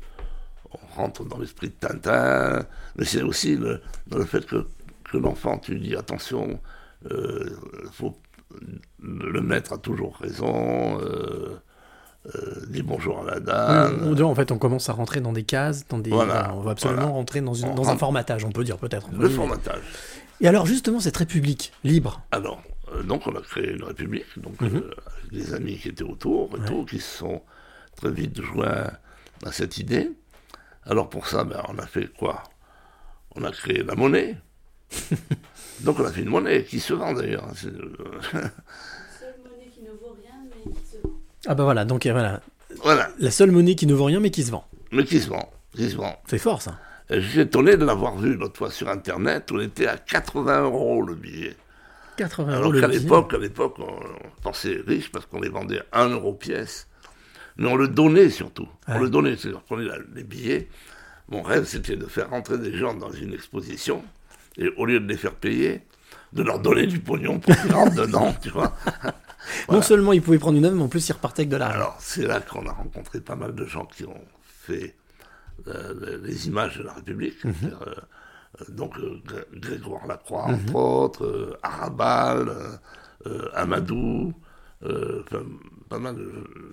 on 0.71 0.95
rentre 0.95 1.23
dans 1.23 1.37
l'esprit 1.37 1.69
de 1.69 1.73
Tintin, 1.73 2.65
mais 2.97 3.05
c'est 3.05 3.21
aussi 3.21 3.55
le, 3.55 3.81
dans 4.07 4.17
le 4.17 4.25
fait 4.25 4.45
que, 4.45 4.67
que 5.09 5.17
l'enfant, 5.17 5.57
tu 5.57 5.79
dis 5.79 5.95
attention, 5.95 6.59
il 7.09 7.89
faut 7.93 8.17
le 8.99 9.41
maître 9.41 9.73
a 9.73 9.77
toujours 9.77 10.17
raison, 10.17 10.99
euh, 11.01 11.57
euh, 12.35 12.65
dis 12.69 12.81
bonjour 12.81 13.19
à 13.21 13.25
la 13.31 13.39
dame. 13.39 14.13
Oui, 14.13 14.21
en 14.23 14.33
fait, 14.35 14.51
on 14.51 14.57
commence 14.57 14.89
à 14.89 14.93
rentrer 14.93 15.21
dans 15.21 15.33
des 15.33 15.43
cases, 15.43 15.87
dans 15.87 15.99
des. 15.99 16.09
Voilà, 16.09 16.53
on 16.55 16.61
va 16.61 16.71
absolument 16.71 17.01
voilà. 17.03 17.13
rentrer 17.15 17.41
dans, 17.41 17.53
une- 17.53 17.67
On 17.69 17.75
dans 17.75 17.89
un 17.89 17.97
formatage, 17.97 18.43
on 18.45 18.51
peut 18.51 18.63
dire 18.63 18.77
peut-être. 18.77 19.07
le 19.11 19.29
formatage. 19.29 19.81
Et 20.41 20.47
alors, 20.47 20.65
justement, 20.65 20.99
cette 20.99 21.17
République 21.17 21.71
libre, 21.83 22.21
Alors, 22.31 22.61
euh, 22.93 23.03
donc 23.03 23.25
on 23.27 23.35
a 23.35 23.41
créé 23.41 23.71
une 23.73 23.83
république, 23.83 24.25
donc 24.37 24.61
euh, 24.63 24.91
avec 25.07 25.31
des 25.31 25.53
amis 25.53 25.77
qui 25.77 25.89
étaient 25.89 26.03
autour 26.03 26.49
et 26.55 26.59
Ouais. 26.59 26.65
tout, 26.67 26.85
qui 26.85 26.99
se 26.99 27.17
sont 27.19 27.41
très 27.95 28.11
vite 28.11 28.41
joints 28.41 28.89
à 29.45 29.51
cette 29.51 29.77
idée. 29.77 30.11
Alors 30.83 31.09
pour 31.09 31.27
ça, 31.27 31.43
ben, 31.45 31.61
on 31.69 31.77
a 31.79 31.85
fait 31.87 32.07
quoi? 32.13 32.43
On 33.35 33.43
a 33.43 33.51
créé 33.51 33.83
la 33.83 33.95
monnaie. 33.95 34.35
Donc 35.81 35.99
on 35.99 36.05
a 36.05 36.11
fait 36.11 36.21
une 36.21 36.29
monnaie 36.29 36.63
qui 36.63 36.79
se 36.79 36.93
vend 36.93 37.13
d'ailleurs. 37.13 37.47
Ah 41.47 41.55
bah 41.55 41.63
voilà, 41.63 41.85
donc 41.85 42.05
voilà. 42.07 42.41
voilà, 42.81 43.09
La 43.19 43.31
seule 43.31 43.51
monnaie 43.51 43.75
qui 43.75 43.85
ne 43.87 43.93
vaut 43.93 44.05
rien 44.05 44.19
mais 44.19 44.31
qui 44.31 44.43
se 44.43 44.51
vend. 44.51 44.65
mais 44.91 45.03
qui 45.03 45.19
se 45.19 45.27
vend, 45.29 45.51
qui 45.75 45.89
se 45.89 45.95
vend. 45.95 46.17
C'est 46.27 46.37
fort 46.37 46.61
ça. 46.61 46.77
Et 47.09 47.21
Je 47.21 47.27
suis 47.27 47.39
étonné 47.41 47.77
de 47.77 47.85
l'avoir 47.85 48.17
vu 48.17 48.35
l'autre 48.35 48.57
fois 48.57 48.71
sur 48.71 48.89
Internet, 48.89 49.51
on 49.51 49.59
était 49.59 49.87
à 49.87 49.97
80 49.97 50.63
euros 50.63 51.01
le 51.03 51.13
billet. 51.15 51.55
80 52.17 52.59
euros 52.59 52.69
Alors 52.71 52.81
qu'à 52.81 52.87
l'époque, 52.87 53.33
à 53.33 53.37
l'époque, 53.37 53.75
on, 53.79 53.83
on 53.83 54.41
pensait 54.41 54.79
riche 54.87 55.11
parce 55.11 55.25
qu'on 55.25 55.39
les 55.41 55.49
vendait 55.49 55.81
1 55.91 56.09
euro 56.09 56.33
pièce. 56.33 56.87
Mais 57.57 57.67
on 57.67 57.75
le 57.75 57.87
donnait 57.87 58.29
surtout. 58.29 58.67
Ouais. 58.87 58.95
On 58.95 58.99
le 58.99 59.09
donnait, 59.09 59.35
c'est-à-dire 59.37 59.59
qu'on 59.67 59.75
prenait 59.75 59.87
la- 59.87 59.97
les 60.15 60.23
billets. 60.23 60.67
Mon 61.29 61.41
rêve, 61.41 61.65
c'était 61.65 61.95
de 61.95 62.05
faire 62.05 62.29
rentrer 62.29 62.57
des 62.57 62.75
gens 62.77 62.93
dans 62.93 63.11
une 63.11 63.33
exposition 63.33 64.03
et 64.57 64.69
au 64.77 64.85
lieu 64.85 64.99
de 64.99 65.07
les 65.07 65.17
faire 65.17 65.33
payer, 65.35 65.81
de 66.33 66.43
leur 66.43 66.59
donner 66.59 66.87
du 66.87 66.99
pognon 66.99 67.39
pour 67.39 67.55
qu'ils 67.55 67.71
rentrent 67.73 67.95
dedans, 68.07 68.33
tu 68.41 68.49
vois. 68.49 68.75
Non 69.71 69.81
seulement 69.81 70.13
ils 70.13 70.21
pouvaient 70.21 70.39
prendre 70.39 70.57
une 70.57 70.65
œuvre, 70.65 70.75
mais 70.75 70.83
en 70.83 70.87
plus 70.87 71.07
ils 71.09 71.13
repartaient 71.13 71.41
avec 71.41 71.49
de 71.49 71.57
l'argent. 71.57 71.75
Alors, 71.77 71.97
c'est 71.99 72.25
là 72.25 72.39
qu'on 72.41 72.65
a 72.67 72.71
rencontré 72.71 73.21
pas 73.21 73.35
mal 73.35 73.53
de 73.55 73.65
gens 73.65 73.85
qui 73.85 74.05
ont 74.05 74.21
fait 74.43 74.95
euh, 75.67 76.19
les 76.23 76.47
images 76.47 76.77
de 76.77 76.83
la 76.83 76.93
République. 76.93 77.43
Mhm. 77.43 77.53
Euh, 77.63 77.85
euh, 78.61 78.65
donc, 78.69 78.97
euh, 78.97 79.21
Gré- 79.25 79.45
Grégoire 79.53 80.05
Lacroix, 80.07 80.43
entre 80.45 80.75
autres, 80.75 81.25
euh, 81.25 81.57
Arabal, 81.63 82.49
euh, 82.49 82.69
euh, 83.27 83.49
Amadou, 83.53 84.33
euh, 84.83 85.23
pas 85.89 85.99
mal 85.99 86.15
de, 86.15 86.31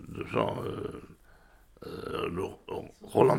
de 0.08 0.24
gens, 0.26 0.56
euh, 0.64 1.00
euh, 1.86 2.28
le- 2.28 2.42
Roland 3.02 3.36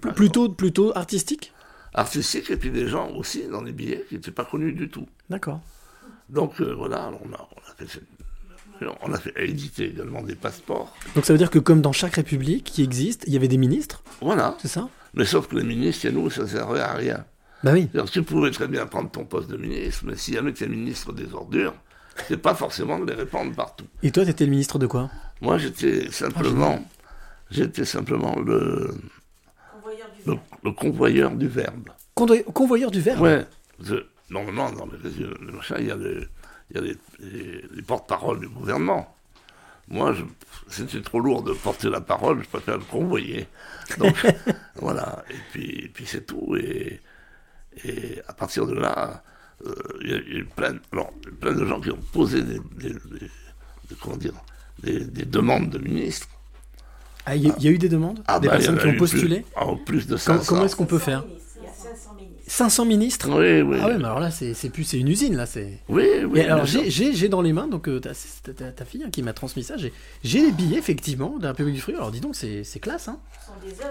par 0.00 0.14
Plutôt, 0.14 0.48
plutôt 0.48 0.96
artistique? 0.96 1.52
Artistique, 1.94 2.50
et 2.50 2.56
puis 2.56 2.70
des 2.70 2.86
gens 2.88 3.10
aussi 3.10 3.46
dans 3.48 3.62
les 3.62 3.72
billets 3.72 4.04
qui 4.08 4.14
n'étaient 4.14 4.30
pas 4.30 4.44
connus 4.44 4.72
du 4.72 4.88
tout. 4.88 5.06
D'accord. 5.28 5.60
Donc, 6.28 6.60
euh, 6.60 6.72
voilà, 6.74 7.08
on 7.08 7.32
a, 7.34 7.48
on 7.56 7.70
a 7.70 7.74
fait 7.76 7.86
cette- 7.88 8.04
on 9.02 9.12
a 9.12 9.18
fait 9.18 9.32
éditer 9.36 9.90
également 9.90 10.22
des 10.22 10.34
passeports. 10.34 10.94
Donc 11.14 11.24
ça 11.24 11.32
veut 11.32 11.38
dire 11.38 11.50
que 11.50 11.58
comme 11.58 11.80
dans 11.80 11.92
chaque 11.92 12.14
république 12.16 12.64
qui 12.64 12.82
existe, 12.82 13.24
il 13.26 13.32
y 13.32 13.36
avait 13.36 13.48
des 13.48 13.58
ministres, 13.58 14.02
Voilà. 14.20 14.56
c'est 14.60 14.68
ça? 14.68 14.88
Mais 15.14 15.24
sauf 15.24 15.48
que 15.48 15.56
les 15.56 15.64
ministres, 15.64 16.02
chez 16.02 16.12
nous, 16.12 16.30
ça 16.30 16.46
servait 16.48 16.80
à 16.80 16.92
rien. 16.94 17.24
Bah 17.64 17.72
oui. 17.74 17.88
Tu 18.10 18.22
pouvais 18.22 18.50
très 18.50 18.66
bien 18.66 18.86
prendre 18.86 19.10
ton 19.10 19.24
poste 19.24 19.48
de 19.50 19.56
ministre, 19.56 20.02
mais 20.06 20.16
si 20.16 20.32
jamais 20.32 20.52
tu 20.52 20.64
es 20.64 20.68
ministre 20.68 21.12
des 21.12 21.32
ordures, 21.32 21.74
c'est 22.28 22.36
pas 22.36 22.54
forcément 22.54 22.98
de 22.98 23.04
les 23.10 23.14
répandre 23.16 23.54
partout. 23.54 23.84
Et 24.02 24.10
toi, 24.10 24.24
t'étais 24.24 24.44
le 24.46 24.50
ministre 24.50 24.78
de 24.78 24.86
quoi? 24.86 25.10
Moi, 25.40 25.58
j'étais 25.58 26.10
simplement, 26.10 26.84
j'étais 27.50 27.84
simplement 27.84 28.36
le, 28.40 28.94
le, 30.26 30.34
le 30.64 30.72
convoyeur 30.72 31.30
du 31.32 31.48
verbe. 31.48 31.88
Convoy- 32.16 32.44
Convoyeur 32.44 32.90
du 32.90 33.00
verbe? 33.00 33.20
Ouais. 33.20 33.46
Je- 33.82 34.04
normalement, 34.30 34.70
dans 34.72 34.86
les, 34.86 35.10
les 35.46 35.52
machins, 35.52 35.76
il 35.78 35.86
y 35.86 35.90
a 35.90 35.96
les, 35.96 36.26
il 36.72 36.76
y 36.76 36.78
a 36.78 36.82
les, 36.82 36.96
les- 37.20 37.64
les 37.74 37.82
porte-paroles 37.82 38.40
du 38.40 38.48
gouvernement. 38.48 39.14
Moi, 39.88 40.14
c'était 40.68 41.02
trop 41.02 41.20
lourd 41.20 41.42
de 41.42 41.52
porter 41.52 41.90
la 41.90 42.00
parole, 42.00 42.42
je 42.42 42.48
préfère 42.48 42.78
le 42.78 42.84
convoyer. 42.84 43.46
Donc, 43.98 44.14
voilà. 44.76 45.24
Et 45.30 45.34
puis, 45.52 45.84
et 45.84 45.88
puis 45.88 46.06
c'est 46.06 46.24
tout. 46.26 46.56
Et, 46.56 47.00
et 47.84 48.22
à 48.28 48.32
partir 48.32 48.66
de 48.66 48.74
là, 48.74 49.22
euh, 49.66 49.74
il 50.02 50.10
y 50.10 50.14
a 50.14 50.16
eu 50.18 50.44
plein, 50.56 50.76
alors, 50.92 51.10
plein 51.40 51.52
de 51.52 51.64
gens 51.66 51.80
qui 51.80 51.90
ont 51.90 52.00
posé 52.12 52.42
des, 52.42 52.60
des- 52.76 52.90
des- 52.94 53.30
des- 53.88 53.96
comment 54.00 54.16
dire, 54.16 54.34
des, 54.82 55.04
des 55.04 55.24
demandes 55.26 55.68
de 55.68 55.78
ministres. 55.78 56.28
Ah, 57.26 57.36
il 57.36 57.46
y, 57.46 57.50
a- 57.50 57.54
il 57.58 57.64
y 57.64 57.68
a 57.68 57.70
eu 57.72 57.78
des 57.78 57.88
demandes? 57.88 58.22
Ah 58.26 58.40
Des 58.40 58.48
bah, 58.48 58.54
personnes 58.56 58.78
qui 58.78 58.86
ont 58.86 58.96
postulé 58.96 59.40
plus, 59.40 59.46
ah, 59.56 59.66
plus 59.84 60.06
de 60.06 60.16
Comment, 60.16 60.38
500. 60.38 60.44
comment 60.48 60.64
est-ce 60.64 60.76
qu'on 60.76 60.86
peut 60.86 60.98
faire? 60.98 61.24
500 62.52 62.84
ministres 62.84 63.30
Oui, 63.30 63.62
oui. 63.62 63.78
Ah 63.80 63.86
ouais, 63.88 63.96
mais 63.96 64.04
alors 64.04 64.20
là, 64.20 64.30
c'est 64.30 64.52
c'est 64.52 64.68
plus, 64.68 64.84
c'est 64.84 64.98
une 64.98 65.08
usine, 65.08 65.36
là. 65.36 65.46
c'est... 65.46 65.78
Oui, 65.88 66.04
oui. 66.28 66.40
Et 66.40 66.44
alors, 66.44 66.66
j'ai- 66.66 67.28
dans 67.30 67.40
les 67.40 67.54
mains, 67.54 67.66
donc 67.66 67.88
euh, 67.88 67.98
ta, 67.98 68.12
fille 68.84 69.02
hein, 69.04 69.10
qui 69.10 69.22
m'a 69.22 69.32
transmis 69.32 69.62
ça, 69.64 69.78
j'ai 69.78 69.90
j'ai 70.22 70.42
les 70.42 70.52
billets, 70.52 70.78
effectivement, 70.78 71.38
de 71.38 71.44
la 71.44 71.48
République 71.52 71.76
du 71.76 71.80
Fruit. 71.80 71.94
Alors, 71.94 72.10
dis 72.10 72.20
donc, 72.20 72.36
c'est 72.36 72.62
c'est 72.62 72.78
classe, 72.78 73.08
hein 73.08 73.18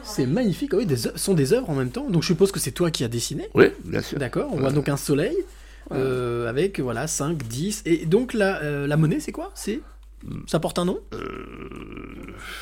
C'est 0.04 0.28
magnifique, 0.28 0.71
ah 0.74 0.78
oui, 0.78 0.86
des 0.86 1.08
œuvres- 1.08 1.17
sont 1.17 1.34
des 1.34 1.54
œuvres 1.54 1.71
en 1.71 1.76
même 1.76 1.89
temps. 1.89 2.08
Donc, 2.08 2.21
je 2.21 2.28
suppose 2.28 2.52
que 2.52 2.60
c'est 2.60 2.71
toi 2.71 2.91
qui 2.91 3.04
as 3.04 3.08
dessiné. 3.08 3.50
Oui, 3.56 3.65
bien 3.84 4.02
sûr. 4.04 4.19
D'accord, 4.19 4.52
on 4.54 4.58
voit 4.60 4.71
donc 4.71 4.89
un 4.89 4.97
soleil 4.97 5.36
euh, 5.91 6.47
avec, 6.47 6.80
voilà, 6.80 7.08
5, 7.08 7.41
10. 7.41 7.82
Et 7.88 8.06
donc, 8.06 8.34
la, 8.36 8.62
euh, 8.62 8.86
la 8.86 8.95
monnaie, 8.95 9.19
c'est 9.19 9.32
quoi? 9.32 9.52
C'est 9.56 9.80
Ça 10.45 10.60
porte 10.60 10.78
un 10.78 10.86
nom? 10.86 11.00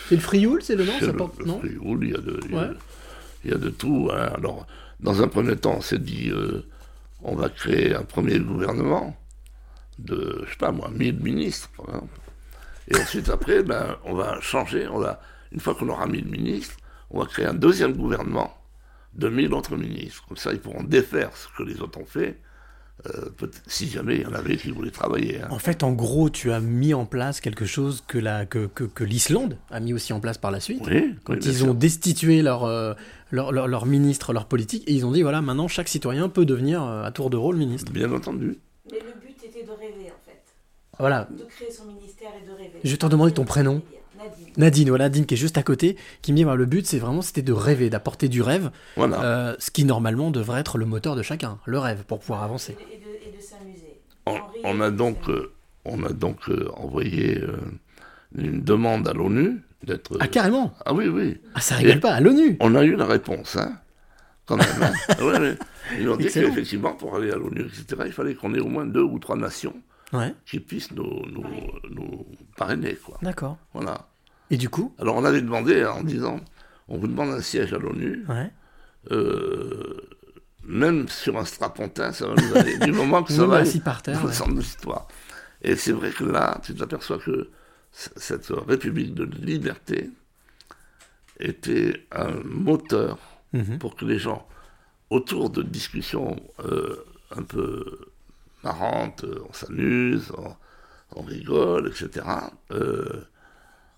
C'est 0.08 0.16
le 0.16 0.22
frioul, 0.22 0.62
c'est 0.64 0.76
le 0.78 0.86
nom 0.86 0.94
Euh, 1.02 1.06
ça 1.08 1.12
porte... 1.14 1.38
le 1.40 1.46
Non? 1.46 1.60
Frioul, 1.60 2.00
il 2.06 2.12
y 2.12 2.16
a 2.16 2.20
de, 2.20 2.40
il 2.46 2.52
y 2.52 2.58
a- 2.58 2.62
Ouais. 2.62 2.68
il 3.44 3.52
y 3.52 3.54
a 3.54 3.58
de 3.58 3.70
tout. 3.70 4.10
hein. 4.14 4.30
Alors, 4.38 4.66
dans 5.00 5.22
un 5.22 5.28
premier 5.28 5.56
temps, 5.56 5.76
on 5.78 5.82
s'est 5.82 6.00
dit, 6.00 6.30
euh, 6.30 6.66
on 7.22 7.36
va 7.36 7.50
créer 7.50 7.96
un 7.96 8.04
premier 8.04 8.40
gouvernement 8.40 9.16
de, 9.98 10.44
je 10.46 10.52
sais 10.52 10.58
pas 10.58 10.72
moi, 10.72 10.90
1000 10.94 11.20
ministres, 11.20 11.70
par 11.76 11.88
exemple. 11.90 12.18
Et 12.90 12.98
ensuite, 12.98 13.30
après, 13.30 13.64
ben, 13.64 13.98
on 14.06 14.14
va 14.14 14.40
changer. 14.42 14.88
On 14.88 15.00
va, 15.00 15.22
une 15.52 15.60
fois 15.60 15.76
qu'on 15.76 15.90
aura 15.90 16.08
1000 16.08 16.26
ministres, 16.28 16.76
on 17.12 17.20
va 17.20 17.26
créer 17.26 17.46
un 17.46 17.54
deuxième 17.54 17.94
gouvernement 17.94 18.54
de 19.14 19.30
1000 19.30 19.54
autres 19.54 19.76
ministres. 19.76 20.24
Comme 20.28 20.38
ça, 20.38 20.52
ils 20.54 20.60
pourront 20.60 20.84
défaire 20.84 21.32
ce 21.36 21.48
que 21.58 21.64
les 21.68 21.82
autres 21.82 22.00
ont 22.00 22.06
fait, 22.06 22.38
euh, 23.08 23.30
si 23.68 23.88
jamais 23.90 24.16
il 24.18 24.22
y 24.24 24.26
en 24.26 24.34
avait 24.34 24.58
qui 24.58 24.72
voulaient 24.72 24.92
travailler. 24.92 25.42
hein. 25.42 25.48
En 25.52 25.60
fait, 25.60 25.84
en 25.84 25.92
gros, 25.94 26.30
tu 26.30 26.52
as 26.52 26.60
mis 26.60 26.94
en 26.94 27.06
place 27.06 27.40
quelque 27.42 27.66
chose 27.66 28.04
que 28.08 28.18
la 28.18 28.46
que, 28.46 28.68
que, 28.68 28.84
que 28.86 29.04
l'Islande 29.04 29.58
a 29.72 29.80
mis 29.80 29.94
aussi 29.94 30.12
en 30.14 30.20
place 30.20 30.38
par 30.38 30.52
la 30.52 30.60
suite. 30.60 30.82
Oui, 30.86 31.16
Quand 31.24 31.34
oui, 31.34 31.40
ils 31.44 31.56
sûr. 31.58 31.68
ont 31.70 31.74
destitué 31.74 32.42
leur, 32.42 32.66
euh, 32.66 32.94
leur, 33.32 33.52
leur, 33.52 33.68
leur 33.68 33.86
ministre, 33.86 34.34
leur 34.34 34.46
politique, 34.46 34.84
et 34.88 34.94
ils 34.94 35.06
ont 35.06 35.12
dit 35.12 35.22
voilà, 35.22 35.42
maintenant 35.42 35.68
chaque 35.68 35.88
citoyen 35.88 36.30
peut 36.30 36.46
devenir 36.46 36.84
euh, 36.84 37.04
à 37.04 37.12
tour 37.12 37.30
de 37.30 37.38
rôle 37.38 37.56
ministre. 37.58 37.92
Bien 37.92 38.12
entendu. 38.12 38.58
Mais 38.92 39.00
le 39.00 39.20
but 39.22 39.44
était 39.44 39.64
de 39.66 39.72
rêver 39.72 40.08
en 40.12 40.20
fait. 40.26 40.42
Voilà. 40.98 41.28
De 41.32 41.44
créer 41.46 41.72
son 41.72 41.86
ministère 41.86 42.30
et 42.42 42.48
de 42.48 42.52
rêver. 42.54 42.80
Je 42.84 42.90
vais 42.92 42.98
te 42.98 43.06
redemander 43.06 43.32
ton 43.34 43.46
prénom. 43.46 43.82
Nadine. 44.18 44.54
Nadine, 44.58 44.90
voilà, 44.90 45.06
Nadine 45.06 45.26
qui 45.26 45.36
est 45.36 45.38
juste 45.38 45.58
à 45.58 45.64
côté, 45.64 45.96
qui 46.22 46.34
me 46.34 46.38
dit 46.38 46.44
le 46.44 46.66
but 46.66 46.86
c'est 46.86 47.00
vraiment 47.00 47.22
c'était 47.22 47.42
de 47.42 47.54
rêver, 47.54 47.90
d'apporter 47.90 48.28
du 48.28 48.42
rêve, 48.42 48.70
Voilà. 48.98 49.24
euh, 49.24 49.56
ce 49.60 49.72
qui 49.72 49.86
normalement 49.86 50.30
devrait 50.30 50.60
être 50.60 50.78
le 50.78 50.86
moteur 50.86 51.16
de 51.16 51.22
chacun, 51.22 51.58
le 51.66 51.80
rêve, 51.80 52.04
pour 52.06 52.20
pouvoir 52.20 52.44
avancer. 52.44 52.76
Et 52.92 52.98
de, 52.98 53.34
et 53.34 53.38
de 53.38 53.42
s'amuser. 53.42 54.00
On, 54.66 54.82
a 54.82 54.92
donc, 54.92 55.30
euh, 55.30 55.54
on 55.86 56.04
a 56.04 56.12
donc 56.12 56.50
euh, 56.50 56.68
envoyé 56.76 57.40
euh, 57.40 57.58
une 58.36 58.62
demande 58.62 59.08
à 59.08 59.14
l'ONU 59.14 59.62
d'être. 59.84 60.18
Ah 60.20 60.28
carrément 60.28 60.74
Ah 60.86 60.94
oui, 60.94 61.08
oui. 61.08 61.40
Ah 61.56 61.62
ça 61.62 61.76
rigole 61.76 61.98
Et- 61.98 62.00
pas, 62.00 62.14
à 62.14 62.20
l'ONU 62.22 62.58
On 62.60 62.76
a 62.76 62.84
eu 62.84 62.96
la 62.96 63.06
réponse, 63.06 63.56
hein, 63.56 63.80
quand 64.46 64.58
même. 64.58 64.68
hein. 64.82 64.94
Ouais, 65.22 65.40
ouais. 65.40 65.58
Ils 66.00 66.08
ont 66.10 66.18
dit 66.18 66.28
qu'effectivement, 66.28 66.94
pour 66.94 67.16
aller 67.16 67.32
à 67.32 67.36
l'ONU, 67.36 67.62
etc., 67.62 68.04
il 68.06 68.12
fallait 68.12 68.36
qu'on 68.36 68.54
ait 68.54 68.60
au 68.60 68.68
moins 68.68 68.86
deux 68.86 69.02
ou 69.04 69.18
trois 69.20 69.36
nations 69.38 69.76
Ouais, 70.12 70.34
qui 70.46 70.60
puissent 70.60 70.92
nous, 70.92 71.22
nous, 71.32 71.46
nous 71.92 72.26
parrainer, 72.58 72.96
quoi. 72.96 73.18
d'accord. 73.22 73.58
Voilà. 73.74 74.08
Et 74.52 74.58
du 74.58 74.68
coup 74.68 74.94
Alors 74.98 75.16
on 75.16 75.24
avait 75.24 75.42
demandé 75.42 75.86
en 75.86 76.02
disant, 76.04 76.40
on 76.88 76.98
vous 76.98 77.08
demande 77.08 77.30
un 77.30 77.42
siège 77.42 77.74
à 77.74 77.78
l'ONU, 77.78 78.26
euh, 79.12 79.98
même 80.64 81.08
sur 81.10 81.38
un 81.38 81.46
strapontin, 81.46 82.12
ça 82.12 82.28
va 82.28 82.34
nous 82.36 82.58
aller, 82.58 82.78
du 82.80 82.92
moment 82.92 83.24
que 83.24 83.32
ça 83.34 83.46
va 83.46 83.64
par 83.84 84.02
terre, 84.02 84.20
histoire. 84.60 85.08
Et 85.62 85.76
c'est 85.76 85.92
vrai 85.92 86.10
que 86.12 86.24
là, 86.24 86.60
tu 86.64 86.74
t'aperçois 86.74 87.20
que 87.20 87.50
cette 87.92 88.48
République 88.48 89.14
de 89.14 89.24
liberté 89.46 90.10
était 91.40 92.06
un 92.12 92.32
moteur 92.44 93.18
Mhm. 93.52 93.80
pour 93.80 93.96
que 93.96 94.06
les 94.06 94.20
gens, 94.20 94.48
autour 95.10 95.50
de 95.50 95.64
discussions 95.64 96.36
euh, 96.60 97.04
un 97.32 97.42
peu 97.42 98.00
marrantes, 98.64 99.24
euh, 99.24 99.44
on 99.50 99.54
s'amuse, 99.54 100.32
on, 100.38 100.56
on 101.16 101.22
rigole, 101.24 101.88
etc., 101.88 102.28
euh, 102.72 103.24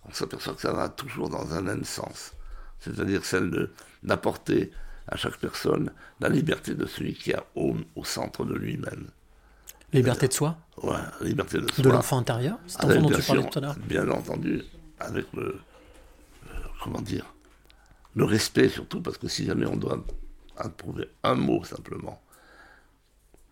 on 0.05 0.13
s'aperçoit 0.13 0.53
que 0.53 0.61
ça 0.61 0.71
va 0.71 0.87
toujours 0.87 1.29
dans 1.29 1.53
un 1.53 1.61
même 1.61 1.83
sens. 1.83 2.31
C'est-à-dire 2.79 3.25
celle 3.25 3.51
de- 3.51 3.71
d'apporter 4.03 4.71
à 5.07 5.17
chaque 5.17 5.37
personne 5.37 5.91
la 6.21 6.29
liberté 6.29 6.73
de 6.75 6.85
celui 6.85 7.13
qui 7.13 7.31
est 7.31 7.39
au, 7.55 7.75
au 7.95 8.05
centre 8.05 8.45
de 8.45 8.53
lui-même. 8.55 9.07
Liberté 9.93 10.27
de 10.27 10.33
soi 10.33 10.57
Ouais, 10.81 10.95
liberté 11.21 11.57
de 11.59 11.69
soi. 11.71 11.83
De 11.83 11.89
l'enfant 11.89 12.17
intérieur 12.19 12.57
C'est 12.67 12.81
dont 12.81 13.09
bien 13.09 13.17
tu 13.19 13.23
parlais 13.23 13.49
tout 13.49 13.59
à 13.59 13.61
l'heure 13.61 13.75
Bien 13.85 14.09
entendu, 14.09 14.63
avec 14.99 15.25
le, 15.33 15.59
euh, 16.49 16.49
comment 16.83 17.01
dire, 17.01 17.25
le 18.15 18.25
respect 18.25 18.69
surtout, 18.69 19.01
parce 19.01 19.17
que 19.17 19.27
si 19.27 19.45
jamais 19.45 19.65
on 19.65 19.75
doit 19.75 20.03
approuver 20.57 21.09
un 21.23 21.35
mot 21.35 21.63
simplement 21.63 22.21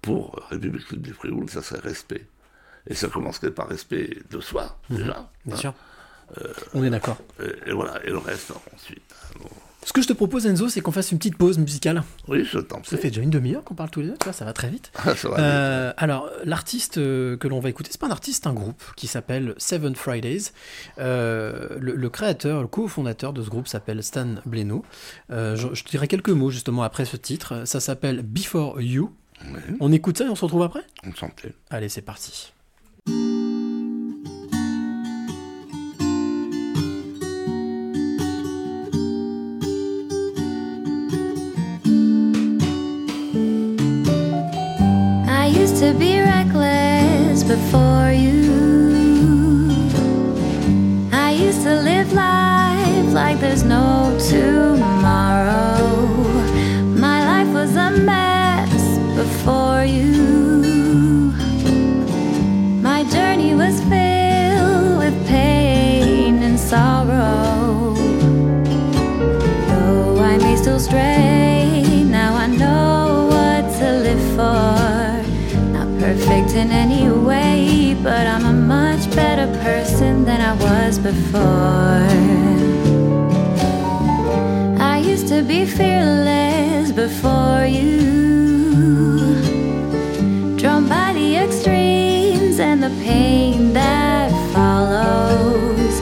pour 0.02 0.40
République 0.50 0.94
du 1.02 1.14
Frioul, 1.14 1.50
ça 1.50 1.62
serait 1.62 1.80
respect. 1.82 2.26
Et 2.88 2.96
ça 2.96 3.10
commencerait 3.10 3.52
par 3.52 3.68
respect 3.68 4.18
de 4.32 4.40
soi, 4.40 4.80
déjà. 4.90 5.30
Bien 5.46 5.56
hein. 5.56 5.60
sûr. 5.60 5.74
On 6.74 6.84
est 6.84 6.90
d'accord. 6.90 7.18
Et, 7.42 7.70
et 7.70 7.74
voilà, 7.74 8.04
et 8.06 8.10
le 8.10 8.18
reste 8.18 8.54
ensuite. 8.74 9.02
hein, 9.14 9.40
bon. 9.42 9.50
Ce 9.86 9.94
que 9.94 10.02
je 10.02 10.08
te 10.08 10.14
propose, 10.14 10.46
Enzo, 10.46 10.68
c'est 10.70 10.82
qu'on 10.82 10.92
fasse 10.92 11.12
une 11.12 11.18
petite 11.18 11.38
pause 11.38 11.58
musicale. 11.58 12.04
Oui, 12.28 12.44
je 12.46 12.60
t'en 12.60 12.76
Ça 12.78 12.82
prie. 12.82 12.98
fait 12.98 13.08
déjà 13.10 13.22
une 13.22 13.30
demi-heure 13.30 13.64
qu'on 13.64 13.76
parle 13.76 13.90
tous 13.90 14.02
les 14.02 14.08
deux, 14.08 14.18
vois, 14.24 14.34
ça 14.34 14.44
va 14.46 14.54
très 14.54 14.70
vite. 14.70 14.92
Ça 15.16 15.30
va 15.30 15.38
Euh, 15.40 15.94
alors, 15.98 16.30
l'artiste 16.44 16.98
euh, 16.98 17.38
que 17.38 17.48
l'on 17.48 17.60
va 17.60 17.70
écouter, 17.70 17.90
c'est 17.92 18.00
pas 18.00 18.08
un 18.08 18.12
artiste, 18.12 18.44
c'est 18.44 18.50
un 18.50 18.54
groupe 18.54 18.84
qui 18.98 19.08
s'appelle 19.08 19.56
Seven 19.58 19.96
Fridays. 19.96 20.52
Euh, 21.00 21.70
le, 21.80 21.96
le 21.96 22.10
créateur, 22.10 22.62
le 22.62 22.68
cofondateur 22.68 23.32
de 23.34 23.42
ce 23.42 23.50
groupe 23.50 23.68
s'appelle 23.68 24.04
Stan 24.04 24.36
Bleno. 24.46 24.84
Euh, 25.32 25.56
je, 25.56 25.74
je 25.74 25.84
te 25.84 25.90
dirai 25.90 26.08
quelques 26.08 26.30
mots 26.30 26.52
justement 26.52 26.84
après 26.84 27.06
ce 27.06 27.16
titre. 27.18 27.64
Ça 27.66 27.80
s'appelle 27.80 28.22
Before 28.22 28.82
You. 28.82 29.14
On 29.80 29.92
écoute 29.94 30.18
ça 30.18 30.26
et 30.26 30.30
on 30.30 30.36
se 30.36 30.44
retrouve 30.44 30.64
après? 30.64 30.84
On 31.08 31.16
sentait. 31.16 31.54
Allez, 31.70 31.88
c'est 31.90 32.02
parti. 32.02 32.52
To 45.80 45.94
be 45.94 46.20
reckless 46.20 47.42
before 47.42 48.12
you. 48.12 49.72
I 51.14 51.32
used 51.32 51.64
to 51.64 51.74
live 51.74 52.12
life 52.12 53.14
like 53.14 53.40
there's 53.40 53.64
no 53.64 54.14
tomorrow. 54.30 55.88
My 57.06 57.20
life 57.32 57.54
was 57.54 57.78
a 57.78 57.92
mess 57.92 58.98
before 59.16 59.86
you. 59.86 61.32
My 62.82 63.06
journey 63.06 63.56
was 63.56 63.80
filled 63.92 64.98
with 65.00 65.16
pain 65.30 66.44
and 66.44 66.60
sorrow. 66.60 67.94
Though 69.70 70.20
I 70.20 70.38
may 70.40 70.58
still 70.58 70.80
stray, 70.82 72.04
now 72.06 72.36
I 72.36 72.48
know 72.48 73.30
what 73.32 73.72
to 73.80 73.88
live 74.04 74.36
for. 74.36 74.69
Person 80.00 80.24
than 80.24 80.40
I 80.40 80.54
was 80.54 80.98
before. 80.98 82.08
I 84.80 84.98
used 85.00 85.28
to 85.28 85.42
be 85.44 85.66
fearless 85.66 86.94
before 86.94 87.66
you. 87.66 88.00
Drawn 90.56 90.88
by 90.88 91.12
the 91.14 91.36
extremes 91.44 92.60
and 92.60 92.82
the 92.82 92.94
pain 93.04 93.74
that 93.74 94.32
follows. 94.54 95.94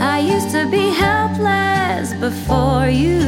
I 0.00 0.18
used 0.34 0.50
to 0.56 0.66
be 0.70 0.88
helpless 1.06 2.14
before 2.26 2.88
you. 2.88 3.20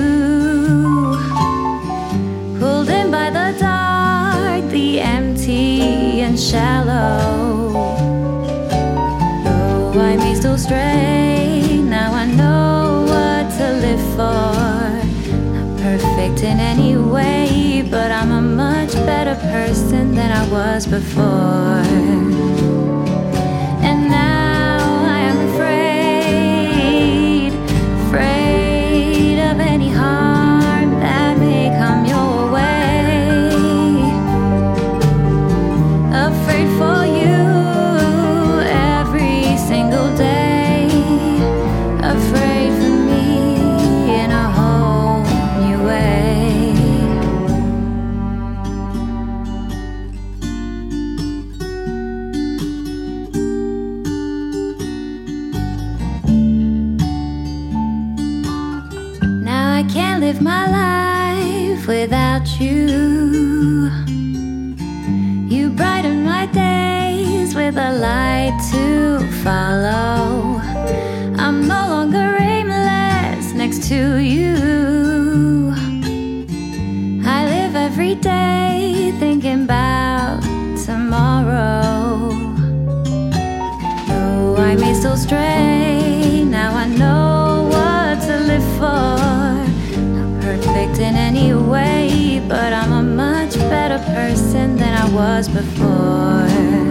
Pulled 2.58 2.88
in 2.88 3.10
by 3.10 3.28
the 3.28 3.48
dark, 3.60 4.70
the 4.70 5.00
empty 5.00 6.22
and 6.22 6.40
shallow. 6.40 7.43
Person 19.36 20.14
than 20.14 20.30
I 20.32 20.48
was 20.50 20.86
before. 20.86 22.53
To 68.50 69.20
follow. 69.42 70.60
I'm 71.38 71.66
no 71.66 71.88
longer 71.88 72.36
aimless 72.38 73.54
next 73.54 73.88
to 73.88 74.18
you. 74.18 75.72
I 77.24 77.46
live 77.46 77.74
every 77.74 78.16
day 78.16 79.12
thinking 79.18 79.64
about 79.64 80.42
tomorrow. 80.84 82.30
Though 84.08 84.56
I 84.58 84.76
may 84.76 84.92
still 84.92 85.16
stray, 85.16 86.44
now 86.44 86.74
I 86.74 86.86
know 86.86 87.68
what 87.72 88.20
to 88.26 88.36
live 88.50 88.68
for. 88.78 89.16
Not 90.16 90.42
perfect 90.42 90.98
in 90.98 91.14
any 91.16 91.54
way, 91.54 92.42
but 92.46 92.74
I'm 92.74 92.92
a 92.92 93.02
much 93.02 93.54
better 93.70 93.98
person 94.12 94.76
than 94.76 94.92
I 94.92 95.08
was 95.14 95.48
before. 95.48 96.83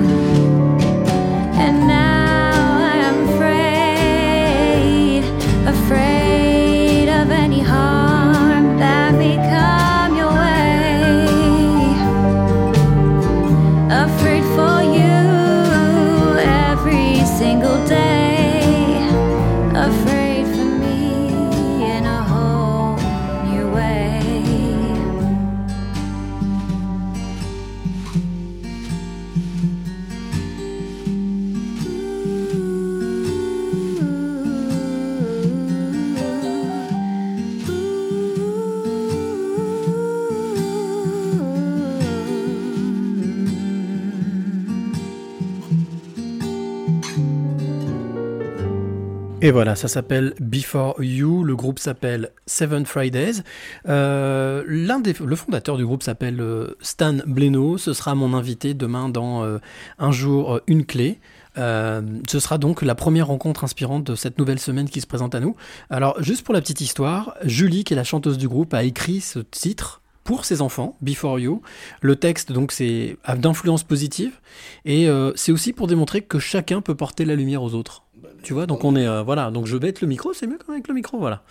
Et 49.44 49.52
voilà, 49.52 49.76
ça 49.76 49.90
s'appelle 49.90 50.36
Before 50.40 51.04
You. 51.04 51.44
Le 51.44 51.54
groupe 51.58 51.78
s'appelle 51.78 52.30
Seven 52.46 52.86
Fridays. 52.86 53.44
Euh, 53.90 54.64
des, 55.02 55.14
le 55.20 55.36
fondateur 55.36 55.76
du 55.76 55.86
groupe 55.86 56.02
s'appelle 56.02 56.40
euh, 56.40 56.78
Stan 56.80 57.18
Bleno. 57.28 57.78
Ce 57.78 57.92
sera 57.92 58.16
mon 58.16 58.34
invité 58.36 58.74
demain 58.74 59.10
dans 59.10 59.44
euh, 59.44 59.58
un 60.00 60.14
jour, 60.14 60.62
une 60.68 60.86
clé. 60.86 61.20
Ce 61.58 62.40
sera 62.40 62.58
donc 62.58 62.84
la 62.84 62.96
première 62.96 63.28
rencontre 63.28 63.66
inspirante 63.66 64.06
de 64.06 64.16
cette 64.16 64.40
nouvelle 64.40 64.60
semaine 64.60 64.88
qui 64.88 65.02
se 65.02 65.08
présente 65.08 65.36
à 65.36 65.42
nous. 65.42 65.58
Alors, 65.90 66.24
juste 66.24 66.44
pour 66.46 66.54
la 66.54 66.62
petite 66.62 66.80
histoire, 66.80 67.36
Julie, 67.44 67.84
qui 67.84 67.92
est 67.92 67.98
la 67.98 68.06
chanteuse 68.06 68.38
du 68.38 68.48
groupe, 68.48 68.74
a 68.74 68.86
écrit 68.86 69.20
ce 69.20 69.40
titre 69.40 70.00
pour 70.24 70.46
ses 70.46 70.62
enfants, 70.62 70.96
Before 71.02 71.38
You. 71.38 71.62
Le 72.00 72.16
texte, 72.16 72.54
donc, 72.54 72.72
c'est 72.72 73.18
d'influence 73.36 73.84
positive 73.84 74.40
et 74.86 75.10
c'est 75.36 75.52
aussi 75.52 75.74
pour 75.74 75.88
démontrer 75.88 76.22
que 76.22 76.40
chacun 76.40 76.80
peut 76.80 76.96
porter 76.96 77.26
la 77.26 77.36
lumière 77.36 77.62
aux 77.62 77.74
autres. 77.74 78.04
Tu 78.44 78.52
vois, 78.52 78.66
donc 78.66 78.84
on 78.84 78.96
est 78.98 79.08
euh, 79.08 79.24
voilà, 79.24 79.52
donc 79.52 79.68
je 79.68 79.78
être 79.84 80.02
le 80.02 80.08
micro, 80.08 80.34
c'est 80.34 80.48
mieux 80.48 80.58
quand 80.58 80.68
même 80.68 80.76
avec 80.76 80.90
le 80.90 80.94
micro, 80.94 81.18
voilà. 81.18 81.44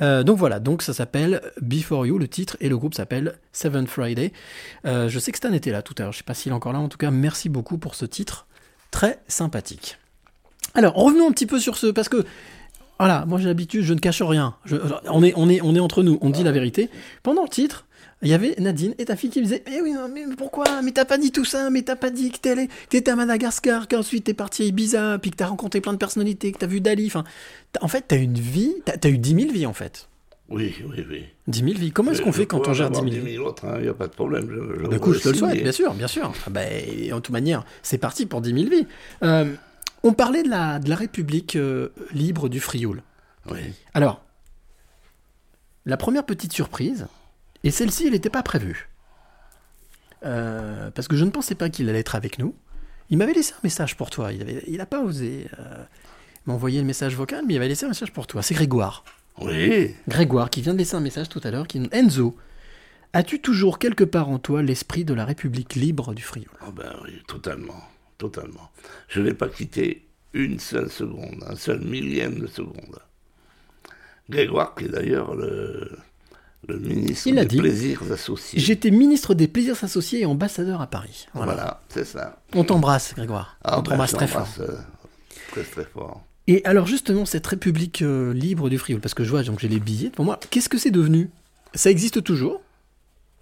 Euh, 0.00 0.22
donc 0.22 0.38
voilà, 0.38 0.60
donc 0.60 0.82
ça 0.82 0.94
s'appelle 0.94 1.42
Before 1.60 2.06
You, 2.06 2.18
le 2.18 2.26
titre 2.26 2.56
et 2.60 2.70
le 2.70 2.76
groupe 2.78 2.94
s'appelle 2.94 3.38
Seven 3.52 3.86
Friday. 3.86 4.32
Euh, 4.86 5.10
je 5.10 5.18
sais 5.18 5.30
que 5.30 5.36
Stan 5.36 5.52
était 5.52 5.70
là 5.70 5.82
tout 5.82 5.94
à 5.98 6.02
l'heure, 6.04 6.12
je 6.12 6.18
sais 6.18 6.24
pas 6.24 6.34
s'il 6.34 6.52
est 6.52 6.54
encore 6.54 6.72
là. 6.72 6.78
En 6.78 6.88
tout 6.88 6.96
cas, 6.96 7.10
merci 7.10 7.50
beaucoup 7.50 7.76
pour 7.76 7.94
ce 7.94 8.06
titre 8.06 8.46
très 8.90 9.20
sympathique. 9.28 9.98
Alors 10.74 10.94
revenons 10.94 11.28
un 11.28 11.32
petit 11.32 11.46
peu 11.46 11.58
sur 11.58 11.76
ce 11.76 11.88
parce 11.88 12.08
que 12.08 12.24
voilà, 12.98 13.26
moi 13.26 13.38
j'ai 13.38 13.46
l'habitude, 13.46 13.82
je 13.82 13.92
ne 13.92 14.00
cache 14.00 14.22
rien. 14.22 14.54
On 15.10 15.22
est 15.22 15.34
on 15.36 15.50
est 15.50 15.60
on 15.60 15.74
est 15.74 15.80
entre 15.80 16.02
nous, 16.02 16.18
on 16.22 16.30
dit 16.30 16.44
la 16.44 16.52
vérité. 16.52 16.88
Pendant 17.22 17.42
le 17.42 17.48
titre, 17.48 17.84
il 18.22 18.28
y 18.28 18.34
avait 18.34 18.54
Nadine 18.58 18.94
et 18.98 19.04
ta 19.04 19.14
fille 19.16 19.30
qui 19.30 19.38
me 19.38 19.44
disait 19.44 19.62
Eh 19.72 19.80
oui, 19.80 19.92
non, 19.92 20.08
mais 20.12 20.24
pourquoi? 20.36 20.82
Mais 20.82 20.90
t'as 20.92 21.04
pas 21.04 21.18
dit 21.18 21.30
tout 21.30 21.44
ça, 21.44 21.70
mais 21.70 21.82
t'as 21.82 21.96
pas 21.96 22.10
dit 22.10 22.30
que 22.32 22.48
allé- 22.48 22.68
t'étais 22.88 23.10
à 23.12 23.16
Madagascar, 23.16 23.86
qu'ensuite 23.88 24.24
t'es 24.24 24.34
parti 24.34 24.62
à 24.62 24.66
Ibiza, 24.66 25.18
puis 25.18 25.30
que 25.30 25.36
t'as 25.36 25.46
rencontré 25.46 25.80
plein 25.80 25.92
de 25.92 25.98
personnalités, 25.98 26.50
que 26.52 26.58
t'as 26.58 26.66
vu 26.66 26.80
Dali. 26.80 27.06
Enfin, 27.06 27.24
en 27.80 27.88
fait, 27.88 28.04
t'as 28.08 28.16
une 28.18 28.34
vie, 28.34 28.74
t'as 28.84 28.94
as 29.02 29.08
eu 29.10 29.18
10 29.18 29.34
000 29.42 29.52
vies 29.52 29.66
en 29.66 29.72
fait. 29.72 30.08
Oui, 30.50 30.74
oui, 30.88 31.04
oui. 31.10 31.24
10 31.46 31.58
000 31.60 31.72
vies. 31.74 31.92
Comment 31.92 32.10
est-ce 32.12 32.22
qu'on 32.22 32.32
fait 32.32 32.46
quand 32.46 32.66
on 32.66 32.72
gère 32.72 32.86
en 32.86 32.90
avoir 32.90 33.04
10 33.04 33.10
000 33.12 33.22
10 33.22 33.28
vies? 33.30 33.36
000 33.36 33.46
autres, 33.46 33.66
il 33.76 33.82
n'y 33.82 33.88
a 33.88 33.94
pas 33.94 34.06
de 34.08 34.12
problème. 34.14 34.48
Je, 34.50 34.82
je 34.82 34.88
Du 34.88 34.98
coup, 34.98 35.12
je 35.12 35.20
te 35.20 35.28
le 35.28 35.34
souhaite, 35.34 35.62
bien 35.62 35.72
sûr, 35.72 35.92
bien 35.94 36.08
sûr. 36.08 36.32
Ah 36.46 36.50
bah, 36.50 36.62
et 36.70 37.12
en 37.12 37.20
toute 37.20 37.32
manière, 37.34 37.64
c'est 37.82 37.98
parti 37.98 38.24
pour 38.24 38.40
10 38.40 38.54
000 38.54 38.70
vies. 38.70 38.86
Euh, 39.22 39.52
on 40.02 40.12
parlait 40.14 40.42
de 40.42 40.48
la, 40.48 40.78
de 40.78 40.88
la 40.88 40.96
République 40.96 41.54
euh, 41.56 41.90
libre 42.12 42.48
du 42.48 42.60
Frioul. 42.60 43.02
Oui. 43.50 43.58
Alors, 43.94 44.22
la 45.86 45.96
première 45.96 46.24
petite 46.24 46.52
surprise, 46.52 47.06
et 47.64 47.70
celle-ci, 47.70 48.06
elle 48.06 48.12
n'était 48.12 48.30
pas 48.30 48.42
prévue. 48.42 48.88
Euh, 50.24 50.90
parce 50.90 51.08
que 51.08 51.16
je 51.16 51.24
ne 51.24 51.30
pensais 51.30 51.54
pas 51.54 51.68
qu'il 51.68 51.88
allait 51.88 52.00
être 52.00 52.14
avec 52.14 52.38
nous. 52.38 52.54
Il 53.10 53.18
m'avait 53.18 53.32
laissé 53.32 53.54
un 53.54 53.60
message 53.62 53.96
pour 53.96 54.10
toi. 54.10 54.32
Il 54.32 54.44
n'a 54.44 54.52
il 54.66 54.86
pas 54.86 55.02
osé 55.02 55.46
euh, 55.58 55.84
m'envoyer 56.46 56.80
le 56.80 56.86
message 56.86 57.14
vocal, 57.14 57.44
mais 57.46 57.54
il 57.54 57.56
avait 57.56 57.68
laissé 57.68 57.84
un 57.84 57.88
message 57.88 58.12
pour 58.12 58.26
toi. 58.26 58.42
C'est 58.42 58.54
Grégoire. 58.54 59.04
Oui. 59.40 59.94
Grégoire 60.08 60.50
qui 60.50 60.62
vient 60.62 60.72
de 60.72 60.78
laisser 60.78 60.96
un 60.96 61.00
message 61.00 61.28
tout 61.28 61.40
à 61.44 61.50
l'heure. 61.50 61.66
Qui... 61.66 61.88
Enzo, 61.92 62.36
as-tu 63.12 63.40
toujours 63.40 63.78
quelque 63.78 64.04
part 64.04 64.28
en 64.28 64.38
toi 64.38 64.62
l'esprit 64.62 65.04
de 65.04 65.14
la 65.14 65.24
République 65.24 65.74
libre 65.74 66.14
du 66.14 66.22
Frioul? 66.22 66.48
Ah 66.60 66.70
ben 66.74 66.92
oui, 67.04 67.22
totalement, 67.26 67.82
totalement. 68.18 68.70
Je 69.08 69.20
n'ai 69.20 69.34
pas 69.34 69.48
quitté 69.48 70.04
une 70.32 70.58
seule 70.58 70.90
seconde, 70.90 71.44
un 71.46 71.56
seul 71.56 71.80
millième 71.80 72.38
de 72.38 72.46
seconde. 72.46 72.98
Grégoire, 74.28 74.74
qui 74.74 74.84
est 74.84 74.88
d'ailleurs 74.88 75.34
le, 75.34 75.90
le 76.66 76.78
ministre 76.78 77.26
Il 77.28 77.34
l'a 77.36 77.42
des 77.42 77.48
dit. 77.48 77.58
plaisirs 77.58 78.02
associés. 78.12 78.58
J'étais 78.58 78.90
ministre 78.90 79.34
des 79.34 79.46
plaisirs 79.48 79.76
associés 79.82 80.20
et 80.22 80.26
ambassadeur 80.26 80.80
à 80.80 80.86
Paris. 80.88 81.26
Voilà, 81.34 81.80
c'est 81.88 82.04
ça. 82.04 82.42
On 82.54 82.64
t'embrasse, 82.64 83.14
Grégoire. 83.14 83.56
Ah 83.62 83.78
On 83.78 83.82
ben, 83.82 83.90
t'embrasse 83.90 84.12
très 84.12 84.26
fort. 84.26 84.48
euh, 84.60 84.76
très 85.52 85.62
très 85.62 85.84
fort. 85.84 86.24
Et 86.46 86.64
alors 86.64 86.86
justement, 86.86 87.26
cette 87.26 87.46
République 87.46 88.02
euh, 88.02 88.32
libre 88.32 88.68
du 88.70 88.78
Frioul, 88.78 89.00
parce 89.00 89.14
que 89.14 89.22
je 89.22 89.30
vois, 89.30 89.42
donc 89.42 89.60
j'ai 89.60 89.68
les 89.68 89.80
billets 89.80 90.10
pour 90.10 90.24
moi, 90.24 90.40
qu'est-ce 90.50 90.68
que 90.68 90.78
c'est 90.78 90.90
devenu? 90.90 91.30
Ça 91.74 91.90
existe 91.90 92.22
toujours? 92.24 92.62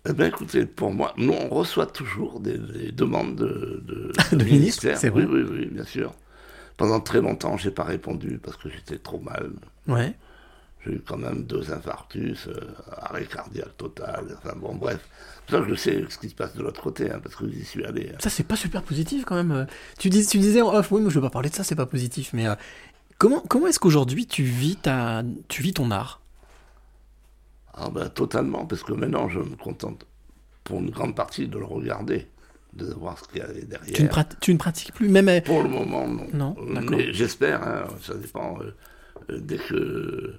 Eh 0.09 0.13
bien, 0.13 0.27
écoutez, 0.27 0.67
pour 0.67 0.93
moi, 0.93 1.15
nous, 1.17 1.33
on 1.33 1.49
reçoit 1.49 1.87
toujours 1.87 2.39
des, 2.41 2.59
des 2.59 2.93
demandes 2.93 3.35
de, 3.37 3.83
de, 3.87 4.13
De 4.37 4.45
ministres, 4.45 4.87
c'est 4.97 5.09
oui, 5.11 5.25
vrai. 5.25 5.41
oui, 5.43 5.47
oui, 5.51 5.67
bien 5.67 5.85
sûr. 5.85 6.13
Pendant 6.77 7.01
très 7.01 7.21
longtemps, 7.21 7.57
j'ai 7.57 7.71
pas 7.71 7.83
répondu 7.85 8.39
parce 8.43 8.57
que 8.57 8.69
j'étais 8.69 8.99
trop 8.99 9.19
mal. 9.19 9.51
Ouais. 9.89 10.15
J'ai 10.87 10.93
eu 10.93 11.01
quand 11.07 11.17
même 11.17 11.43
deux 11.43 11.73
infarctus, 11.73 12.47
euh, 12.47 12.61
arrêt 13.01 13.25
cardiaque 13.27 13.77
total. 13.77 14.37
Enfin 14.39 14.55
bon, 14.57 14.75
bref. 14.77 15.01
C'est 15.49 15.57
ça 15.57 15.63
que 15.63 15.69
je 15.69 15.75
sais 15.75 16.05
ce 16.09 16.19
qui 16.19 16.29
se 16.29 16.35
passe 16.35 16.55
de 16.55 16.63
l'autre 16.63 16.81
côté, 16.83 17.11
hein, 17.11 17.21
parce 17.23 17.35
que 17.37 17.49
j'y 17.51 17.65
suis 17.65 17.85
allé. 17.85 18.11
hein. 18.13 18.19
Ça, 18.21 18.31
c'est 18.31 18.45
pas 18.45 18.57
super 18.57 18.83
positif 18.83 19.25
quand 19.25 19.35
même. 19.37 19.51
Euh, 19.53 19.65
Tu, 19.99 20.11
dis, 20.11 20.25
tu 20.27 20.39
disais 20.39 20.61
en 20.63 20.73
off, 20.75 20.91
oui, 20.93 21.01
moi 21.01 21.11
je 21.11 21.17
veux 21.17 21.23
pas 21.23 21.31
parler 21.31 21.51
de 21.51 21.55
ça, 21.55 21.65
c'est 21.65 21.75
pas 21.77 21.87
positif, 21.87 22.31
mais 22.33 22.47
euh, 22.47 22.55
comment, 23.19 23.41
comment 23.49 23.67
est-ce 23.67 23.79
qu'aujourd'hui 23.81 24.27
tu 24.27 24.43
vis, 24.45 24.77
ta, 24.77 25.23
tu 25.49 25.63
vis 25.63 25.73
ton 25.75 25.91
art? 25.91 26.21
Ah 27.75 27.91
ben 27.91 28.09
totalement, 28.09 28.65
parce 28.67 28.83
que 28.83 28.93
maintenant, 28.93 29.29
je 29.29 29.39
me 29.41 29.57
contente 29.57 30.07
pour 30.65 30.81
une 30.81 30.91
grande 30.91 31.15
partie 31.15 31.47
de 31.47 31.59
le 31.59 31.65
regarder, 31.65 32.27
de 32.73 32.87
voir 32.87 33.19
ce 33.19 33.29
qu'il 33.29 33.39
y 33.39 33.43
a 33.43 33.47
derrière. 33.49 33.95
tu 33.95 34.03
ne, 34.03 34.09
tu 34.41 34.53
ne 34.53 34.59
pratiques 34.59 34.93
plus, 34.95 35.09
même. 35.09 35.43
Pour 35.43 35.63
le 35.63 35.69
moment, 35.69 36.07
non. 36.09 36.27
Non, 36.33 36.57
d'accord. 36.75 36.91
Mais 36.91 37.13
j'espère, 37.13 37.63
hein, 37.63 37.85
ça 38.03 38.15
dépend. 38.15 38.59
euh, 38.63 39.39
dès 39.41 39.59
que 39.59 40.35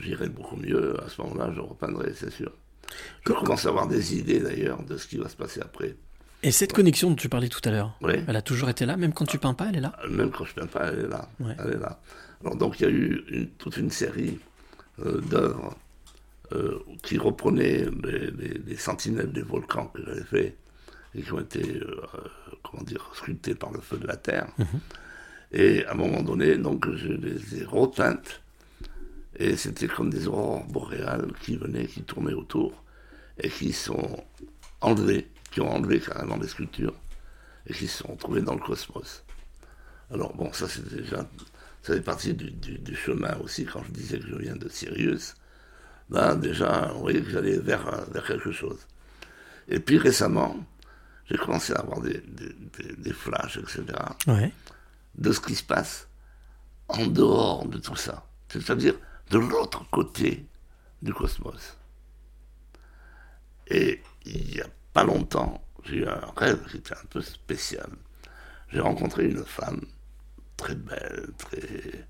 j'irai 0.00 0.28
beaucoup 0.28 0.56
mieux, 0.56 0.94
à 1.04 1.08
ce 1.08 1.20
moment-là, 1.22 1.52
je 1.54 1.60
repeindrai, 1.60 2.12
c'est 2.14 2.30
sûr. 2.32 2.52
Je 3.26 3.32
commence 3.32 3.66
à 3.66 3.70
avoir 3.70 3.88
des 3.88 4.16
idées 4.16 4.40
d'ailleurs 4.40 4.82
de 4.82 4.96
ce 4.96 5.06
qui 5.06 5.16
va 5.18 5.28
se 5.28 5.36
passer 5.36 5.60
après. 5.60 5.96
Et 6.42 6.50
cette 6.52 6.72
connexion 6.72 7.10
dont 7.10 7.16
tu 7.16 7.28
parlais 7.28 7.48
tout 7.48 7.60
à 7.64 7.70
l'heure, 7.70 7.98
elle 8.28 8.36
a 8.36 8.42
toujours 8.42 8.68
été 8.68 8.86
là, 8.86 8.96
même 8.96 9.12
quand 9.12 9.24
tu 9.26 9.38
peins 9.38 9.54
pas, 9.54 9.66
elle 9.70 9.76
est 9.76 9.80
là 9.80 9.96
Même 10.08 10.30
quand 10.30 10.44
je 10.44 10.54
peins 10.54 10.66
pas, 10.66 10.92
elle 10.92 11.00
est 11.00 11.08
là. 11.08 11.28
Ouais. 11.40 11.56
Elle 11.58 11.74
est 11.74 11.78
là. 11.78 12.00
Alors, 12.42 12.56
donc 12.56 12.78
il 12.78 12.82
y 12.84 12.86
a 12.86 12.90
eu 12.90 13.24
une- 13.30 13.48
toute 13.52 13.76
une 13.78 13.90
série 13.90 14.38
euh, 15.04 15.20
d'œuvres 15.22 15.74
euh, 16.52 16.78
qui 17.02 17.18
reprenaient 17.18 17.86
les, 18.04 18.30
les- 18.30 18.60
les 18.66 18.76
sentinelles 18.76 19.32
des 19.32 19.42
volcans 19.42 19.86
que 19.86 20.02
j'avais 20.06 20.22
fait 20.24 20.56
et 21.14 21.22
qui 21.22 21.32
ont 21.32 21.40
été, 21.40 21.62
euh, 21.80 21.96
comment 22.62 22.82
dire, 22.84 23.10
sculptées 23.14 23.54
par 23.54 23.72
le 23.72 23.80
feu 23.80 23.96
de 23.96 24.06
la 24.06 24.16
terre. 24.16 24.46
Et 25.52 25.84
à 25.86 25.92
un 25.92 25.94
moment 25.94 26.22
donné, 26.22 26.56
donc, 26.56 26.86
je 26.94 27.08
les 27.08 27.60
ai 27.60 27.64
repeintes. 27.64 28.42
Et 29.38 29.56
c'était 29.56 29.86
comme 29.88 30.10
des 30.10 30.26
aurores 30.28 30.64
boréales 30.64 31.30
qui 31.42 31.56
venaient, 31.56 31.86
qui 31.86 32.02
tournaient 32.02 32.32
autour 32.32 32.82
et 33.38 33.50
qui 33.50 33.72
sont 33.72 34.24
enlevées, 34.80 35.30
qui 35.50 35.60
ont 35.60 35.70
enlevé 35.70 36.00
carrément 36.00 36.36
les 36.36 36.48
sculptures 36.48 36.94
et 37.66 37.74
qui 37.74 37.86
se 37.86 37.98
sont 38.02 38.12
retrouvées 38.12 38.40
dans 38.42 38.54
le 38.54 38.60
cosmos. 38.60 39.24
Alors 40.10 40.34
bon, 40.34 40.52
ça 40.52 40.68
c'est 40.68 40.88
déjà, 40.88 41.28
ça 41.82 41.94
fait 41.94 42.00
partie 42.00 42.32
du, 42.34 42.50
du- 42.50 42.78
du 42.78 42.94
chemin 42.96 43.36
aussi 43.38 43.64
quand 43.66 43.82
je 43.84 43.90
disais 43.90 44.18
que 44.18 44.26
je 44.26 44.36
viens 44.36 44.56
de 44.56 44.68
Sirius. 44.68 45.34
Ben 46.08 46.36
déjà, 46.36 46.92
vous 46.94 47.00
voyez 47.00 47.20
que 47.22 47.28
j'allais 47.30 47.58
vers, 47.58 48.06
vers 48.10 48.24
quelque 48.24 48.52
chose. 48.52 48.78
Et 49.68 49.80
puis 49.80 49.98
récemment, 49.98 50.56
j'ai 51.28 51.36
commencé 51.36 51.72
à 51.72 51.80
avoir 51.80 52.00
des, 52.00 52.20
des- 52.20 52.54
des- 52.78 52.96
des 52.96 53.12
flashs, 53.12 53.58
etc. 53.58 53.82
Ouais. 54.28 54.52
de 55.16 55.32
ce 55.32 55.40
qui 55.40 55.56
se 55.56 55.64
passe 55.64 56.06
en 56.88 57.06
dehors 57.08 57.66
de 57.66 57.78
tout 57.78 57.96
ça. 57.96 58.24
C'est-à-dire 58.48 58.94
de 59.30 59.38
l'autre 59.38 59.88
côté 59.90 60.46
du 61.02 61.12
cosmos. 61.12 61.76
Et 63.68 64.00
il 64.24 64.46
n'y 64.46 64.60
a 64.60 64.68
pas 64.92 65.04
longtemps, 65.04 65.64
j'ai 65.84 65.96
eu 65.96 66.06
un 66.06 66.20
rêve 66.36 66.64
qui 66.70 66.76
était 66.78 66.94
un 66.94 67.06
peu 67.10 67.20
spécial. 67.20 67.90
J'ai 68.70 68.80
rencontré 68.80 69.26
une 69.26 69.44
femme 69.44 69.80
très 70.56 70.74
belle, 70.74 71.28
très, 71.38 72.06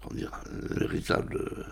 comment 0.00 0.14
dire, 0.14 0.32
euh, 0.48 1.64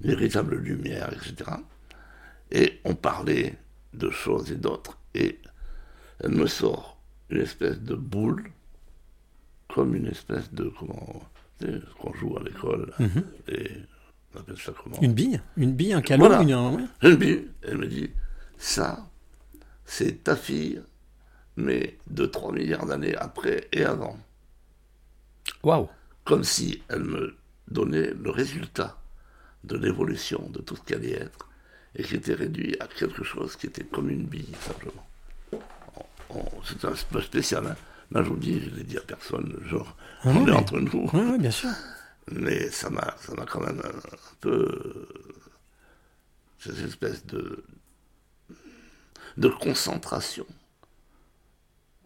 véritable 0.00 0.56
lumière, 0.56 1.12
etc. 1.12 1.50
Et 2.50 2.80
on 2.84 2.94
parlait 2.94 3.58
de 3.94 4.10
choses 4.10 4.50
et 4.52 4.56
d'autres, 4.56 4.98
et 5.14 5.38
elle 6.20 6.32
me 6.32 6.46
sort 6.46 6.98
une 7.30 7.40
espèce 7.40 7.80
de 7.80 7.94
boule, 7.94 8.50
comme 9.68 9.94
une 9.94 10.06
espèce 10.06 10.52
de, 10.52 10.72
comment, 10.78 11.22
ce 11.60 11.66
qu'on 12.00 12.12
joue 12.14 12.36
à 12.38 12.42
l'école. 12.42 12.92
Mhm. 12.98 13.24
et 13.48 13.70
on 14.34 14.40
appelle 14.40 14.58
ça 14.58 14.72
comment 14.82 14.98
Une 15.00 15.12
bille 15.14 15.40
Une 15.56 15.72
bille, 15.74 15.92
un 15.92 16.02
Voilà. 16.16 16.40
une, 16.42 16.54
ouais. 16.54 16.84
Une 17.02 17.16
bille. 17.16 17.48
Elle 17.62 17.78
me 17.78 17.86
dit, 17.86 18.10
ça, 18.58 19.06
c'est 19.84 20.24
ta 20.24 20.36
fille, 20.36 20.80
mais 21.56 21.98
de 22.08 22.24
3 22.26 22.52
milliards 22.52 22.86
d'années 22.86 23.14
après 23.16 23.68
et 23.72 23.84
avant. 23.84 24.18
Waouh 25.62 25.88
Comme 26.24 26.44
si 26.44 26.82
elle 26.88 27.04
me 27.04 27.36
donnait 27.68 28.12
le 28.14 28.30
résultat 28.30 28.98
de 29.64 29.76
l'évolution 29.76 30.48
de 30.50 30.60
tout 30.60 30.76
ce 30.76 30.82
qui 30.82 30.94
allait 30.94 31.12
être, 31.12 31.48
et 31.94 32.02
qui 32.02 32.14
était 32.16 32.34
réduit 32.34 32.74
à 32.80 32.86
quelque 32.86 33.22
chose 33.22 33.54
qui 33.56 33.66
était 33.66 33.84
comme 33.84 34.08
une 34.10 34.24
bille, 34.24 34.54
simplement. 34.60 35.06
C'est 36.64 36.84
un 36.86 36.94
peu 37.10 37.20
spécial, 37.20 37.66
hein. 37.66 37.76
Là, 38.12 38.22
je 38.22 38.28
vous 38.28 38.36
dis, 38.36 38.60
je 38.60 38.70
ne 38.70 38.76
l'ai 38.76 38.84
dit 38.84 38.98
à 38.98 39.02
personne, 39.02 39.58
genre, 39.66 39.96
Ah 40.22 40.28
on 40.28 40.46
est 40.46 40.50
entre 40.52 40.78
nous. 40.80 41.08
Ouais, 41.12 41.38
bien 41.38 41.50
sûr. 41.50 41.70
Mais 42.30 42.70
ça 42.70 42.90
m'a, 42.90 43.16
ça 43.20 43.34
m'a 43.34 43.46
quand 43.46 43.60
même 43.60 43.80
un, 43.84 43.88
un 43.88 44.18
peu. 44.40 45.08
Cette 46.58 46.78
espèce 46.78 47.24
de. 47.26 47.64
de 49.36 49.48
concentration, 49.48 50.46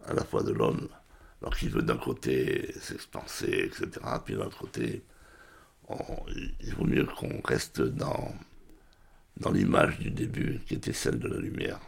à 0.07 0.15
la 0.15 0.25
fois 0.25 0.43
de 0.43 0.53
l'homme, 0.53 0.89
alors 1.43 1.57
qu'il 1.57 1.71
veut 1.71 1.83
d'un 1.83 1.99
côté 1.99 2.73
s'expanser, 2.81 3.51
etc., 3.71 3.89
puis 4.25 4.35
de 4.35 4.39
l'autre 4.39 4.59
côté, 4.59 5.03
on- 5.89 6.25
il 6.61 6.75
vaut 6.75 6.87
mieux 6.87 7.05
qu'on 7.05 7.41
reste 7.45 7.81
dans, 7.83 8.35
dans 9.39 9.51
l'image 9.51 9.99
du 9.99 10.11
début, 10.11 10.61
qui 10.67 10.75
était 10.75 10.93
celle 10.95 11.19
de 11.19 11.29
la 11.29 11.39
lumière, 11.39 11.81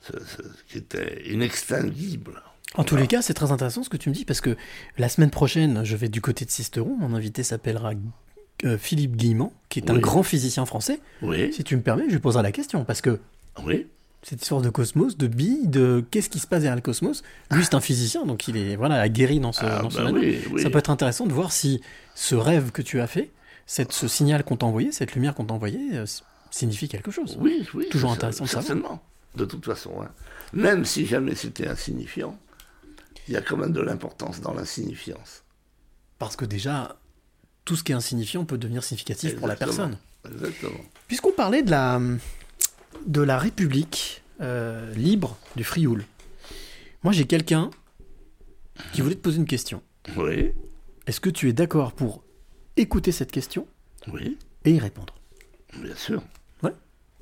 ce- 0.00 0.24
ce- 0.24 0.62
qui 0.68 0.78
était 0.78 1.28
inextinguible. 1.30 2.42
En 2.76 2.84
tous 2.84 2.96
les 2.96 3.06
cas, 3.08 3.20
c'est 3.22 3.34
très 3.34 3.50
intéressant 3.50 3.82
ce 3.82 3.88
que 3.88 3.96
tu 3.96 4.08
me 4.10 4.14
dis, 4.14 4.24
parce 4.24 4.40
que 4.40 4.56
la 4.96 5.08
semaine 5.08 5.30
prochaine, 5.30 5.84
je 5.84 5.96
vais 5.96 6.08
du 6.08 6.20
côté 6.20 6.44
de 6.44 6.50
Sisteron. 6.50 6.96
Mon 6.98 7.14
invité 7.14 7.42
s'appellera 7.42 7.92
euh, 8.64 8.78
Philippe 8.78 9.16
Guillemant, 9.16 9.52
qui 9.68 9.80
est 9.80 9.90
un 9.90 9.98
grand 9.98 10.22
physicien 10.22 10.64
français. 10.66 11.00
Oui. 11.22 11.52
Si 11.52 11.64
tu 11.64 11.76
me 11.76 11.82
permets, 11.82 12.04
je 12.06 12.12
lui 12.12 12.20
poserai 12.20 12.42
la 12.44 12.52
question, 12.52 12.84
parce 12.84 13.00
que 13.00 13.18
Oui. 13.64 13.88
cette 14.22 14.40
histoire 14.42 14.60
de 14.62 14.70
cosmos, 14.70 15.16
de 15.16 15.26
billes, 15.26 15.66
de 15.66 16.04
qu'est-ce 16.12 16.28
qui 16.30 16.38
se 16.38 16.46
passe 16.46 16.60
derrière 16.60 16.76
le 16.76 16.80
cosmos, 16.82 17.22
lui 17.50 17.64
c'est 17.64 17.74
un 17.74 17.80
physicien, 17.80 18.24
donc 18.24 18.46
il 18.46 18.56
est 18.56 18.76
voilà 18.76 19.00
aguerri 19.00 19.40
dans 19.40 19.50
ce, 19.52 19.64
Ah, 19.64 19.80
dans 19.82 19.88
bah 19.88 20.10
oui. 20.12 20.38
Ça 20.62 20.70
peut 20.70 20.78
être 20.78 20.90
intéressant 20.90 21.26
de 21.26 21.32
voir 21.32 21.50
si 21.52 21.80
ce 22.14 22.36
rêve 22.36 22.70
que 22.70 22.82
tu 22.82 23.00
as 23.00 23.06
fait, 23.08 23.30
cette, 23.66 23.92
ce 23.92 24.06
signal 24.06 24.44
qu'on 24.44 24.56
t'a 24.56 24.66
envoyé, 24.66 24.92
cette 24.92 25.14
lumière 25.14 25.34
qu'on 25.34 25.44
t'a 25.46 25.54
envoyée, 25.54 25.80
euh, 25.94 26.06
signifie 26.52 26.88
quelque 26.88 27.10
chose. 27.10 27.36
Oui, 27.40 27.66
oui. 27.74 27.86
Toujours 27.90 28.10
ça- 28.10 28.16
intéressant 28.16 28.44
de 28.44 28.48
savoir. 28.48 28.64
Certainement, 28.66 29.02
de 29.34 29.44
toute 29.44 29.64
façon. 29.64 29.90
hein. 30.02 30.08
Même 30.52 30.84
si 30.84 31.06
jamais 31.06 31.34
c'était 31.34 31.66
insignifiant, 31.66 32.38
il 33.30 33.34
y 33.34 33.36
a 33.36 33.42
quand 33.42 33.56
même 33.56 33.72
de 33.72 33.80
l'importance 33.80 34.40
dans 34.40 34.52
l'insignifiance. 34.52 35.44
Parce 36.18 36.34
que 36.34 36.44
déjà, 36.44 36.96
tout 37.64 37.76
ce 37.76 37.84
qui 37.84 37.92
est 37.92 37.94
insignifiant 37.94 38.44
peut 38.44 38.58
devenir 38.58 38.82
significatif 38.82 39.36
pour 39.36 39.46
la 39.46 39.54
personne. 39.54 39.96
Exactement. 40.28 40.80
Puisqu'on 41.06 41.30
parlait 41.30 41.62
de 41.62 41.70
la, 41.70 42.00
de 43.06 43.20
la 43.22 43.38
République 43.38 44.22
euh, 44.40 44.92
libre 44.94 45.38
du 45.54 45.62
Frioul, 45.62 46.04
moi 47.04 47.12
j'ai 47.12 47.24
quelqu'un 47.26 47.70
qui 48.92 49.00
voulait 49.00 49.14
te 49.14 49.20
poser 49.20 49.38
une 49.38 49.46
question. 49.46 49.80
Oui, 50.16 50.52
Est-ce 51.06 51.20
que 51.20 51.30
tu 51.30 51.48
es 51.48 51.52
d'accord 51.52 51.92
pour 51.92 52.24
écouter 52.76 53.12
cette 53.12 53.30
question 53.30 53.66
oui. 54.12 54.38
et 54.64 54.72
y 54.72 54.78
répondre? 54.80 55.14
Bien 55.80 55.94
sûr. 55.94 56.20
Ouais, 56.64 56.72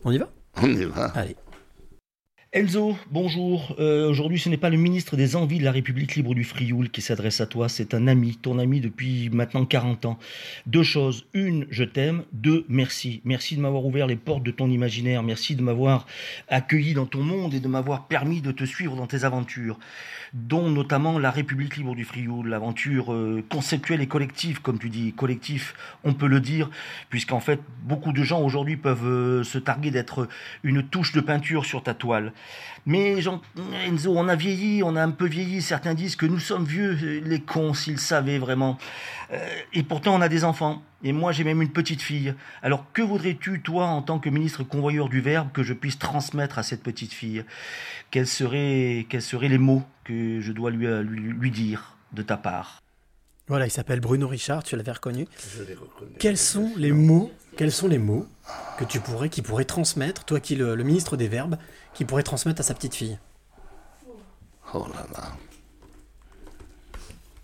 on 0.04 0.10
y 0.10 0.16
va? 0.18 0.30
On 0.56 0.66
y 0.66 0.84
va. 0.86 1.06
Allez. 1.08 1.36
Elzo, 2.50 2.96
bonjour. 3.10 3.76
Euh, 3.78 4.08
Aujourd'hui, 4.08 4.38
ce 4.38 4.48
n'est 4.48 4.56
pas 4.56 4.70
le 4.70 4.78
ministre 4.78 5.16
des 5.16 5.36
Envies 5.36 5.58
de 5.58 5.64
la 5.64 5.70
République 5.70 6.16
libre 6.16 6.34
du 6.34 6.44
Frioul 6.44 6.88
qui 6.88 7.02
s'adresse 7.02 7.42
à 7.42 7.46
toi, 7.46 7.68
c'est 7.68 7.92
un 7.92 8.06
ami, 8.06 8.38
ton 8.40 8.58
ami 8.58 8.80
depuis 8.80 9.28
maintenant 9.28 9.66
40 9.66 10.06
ans. 10.06 10.18
Deux 10.64 10.82
choses. 10.82 11.26
Une, 11.34 11.66
je 11.68 11.84
t'aime. 11.84 12.24
Deux, 12.32 12.64
merci. 12.70 13.20
Merci 13.26 13.54
de 13.56 13.60
m'avoir 13.60 13.84
ouvert 13.84 14.06
les 14.06 14.16
portes 14.16 14.44
de 14.44 14.50
ton 14.50 14.70
imaginaire. 14.70 15.22
Merci 15.22 15.56
de 15.56 15.62
m'avoir 15.62 16.06
accueilli 16.48 16.94
dans 16.94 17.04
ton 17.04 17.22
monde 17.22 17.52
et 17.52 17.60
de 17.60 17.68
m'avoir 17.68 18.06
permis 18.06 18.40
de 18.40 18.50
te 18.50 18.64
suivre 18.64 18.96
dans 18.96 19.06
tes 19.06 19.24
aventures, 19.24 19.78
dont 20.32 20.70
notamment 20.70 21.18
la 21.18 21.30
République 21.30 21.76
libre 21.76 21.94
du 21.94 22.06
Frioul, 22.06 22.48
l'aventure 22.48 23.12
euh, 23.12 23.44
conceptuelle 23.50 24.00
et 24.00 24.06
collective, 24.06 24.62
comme 24.62 24.78
tu 24.78 24.88
dis. 24.88 25.12
Collectif, 25.12 25.74
on 26.02 26.14
peut 26.14 26.28
le 26.28 26.40
dire, 26.40 26.70
puisqu'en 27.10 27.40
fait, 27.40 27.60
beaucoup 27.82 28.12
de 28.12 28.22
gens 28.22 28.40
aujourd'hui 28.40 28.78
peuvent 28.78 29.06
euh, 29.06 29.44
se 29.44 29.58
targuer 29.58 29.90
d'être 29.90 30.28
une 30.62 30.82
touche 30.82 31.12
de 31.12 31.20
peinture 31.20 31.66
sur 31.66 31.82
ta 31.82 31.92
toile. 31.92 32.32
Mais 32.86 33.20
Jean, 33.20 33.42
Enzo, 33.86 34.16
on 34.16 34.28
a 34.28 34.34
vieilli, 34.34 34.82
on 34.82 34.96
a 34.96 35.02
un 35.02 35.10
peu 35.10 35.26
vieilli. 35.26 35.60
Certains 35.60 35.94
disent 35.94 36.16
que 36.16 36.26
nous 36.26 36.38
sommes 36.38 36.64
vieux, 36.64 36.92
les 37.24 37.40
cons, 37.40 37.74
s'ils 37.74 37.98
savaient 37.98 38.38
vraiment. 38.38 38.78
Euh, 39.32 39.46
et 39.74 39.82
pourtant, 39.82 40.14
on 40.14 40.20
a 40.20 40.28
des 40.28 40.44
enfants. 40.44 40.82
Et 41.04 41.12
moi, 41.12 41.32
j'ai 41.32 41.44
même 41.44 41.60
une 41.60 41.72
petite 41.72 42.02
fille. 42.02 42.34
Alors, 42.62 42.86
que 42.92 43.02
voudrais-tu, 43.02 43.60
toi, 43.60 43.86
en 43.86 44.02
tant 44.02 44.18
que 44.18 44.30
ministre 44.30 44.64
convoyeur 44.64 45.08
du 45.08 45.20
Verbe, 45.20 45.52
que 45.52 45.62
je 45.62 45.74
puisse 45.74 45.98
transmettre 45.98 46.58
à 46.58 46.62
cette 46.62 46.82
petite 46.82 47.12
fille? 47.12 47.44
Quels 48.10 48.26
seraient, 48.26 49.06
les 49.42 49.58
mots 49.58 49.84
que 50.04 50.40
je 50.40 50.52
dois 50.52 50.70
lui 50.70 51.50
dire 51.50 51.96
de 52.12 52.22
ta 52.22 52.36
part? 52.36 52.80
Voilà, 53.48 53.66
il 53.66 53.70
s'appelle 53.70 54.00
Bruno 54.00 54.28
Richard, 54.28 54.62
tu 54.62 54.76
l'avais 54.76 54.92
reconnu. 54.92 55.26
Je 55.56 55.62
l'ai 55.62 55.74
reconnu. 55.74 56.12
Quels 56.18 56.36
sont 56.36 56.72
les 56.76 56.92
mots, 56.92 57.32
quels 57.56 57.72
sont 57.72 57.88
les 57.88 57.98
mots 57.98 58.26
que 58.78 58.84
tu 58.84 59.00
pourrais, 59.00 59.30
qui 59.30 59.40
pourrait 59.40 59.64
transmettre, 59.64 60.24
toi 60.24 60.38
qui 60.38 60.54
le, 60.54 60.74
le 60.74 60.84
ministre 60.84 61.16
des 61.16 61.28
Verbes, 61.28 61.56
qui 61.94 62.04
pourrait 62.04 62.22
transmettre 62.22 62.60
à 62.60 62.64
sa 62.64 62.74
petite 62.74 62.94
fille? 62.94 63.18
Oh 64.74 64.86
là 64.94 65.06
là. 65.14 65.36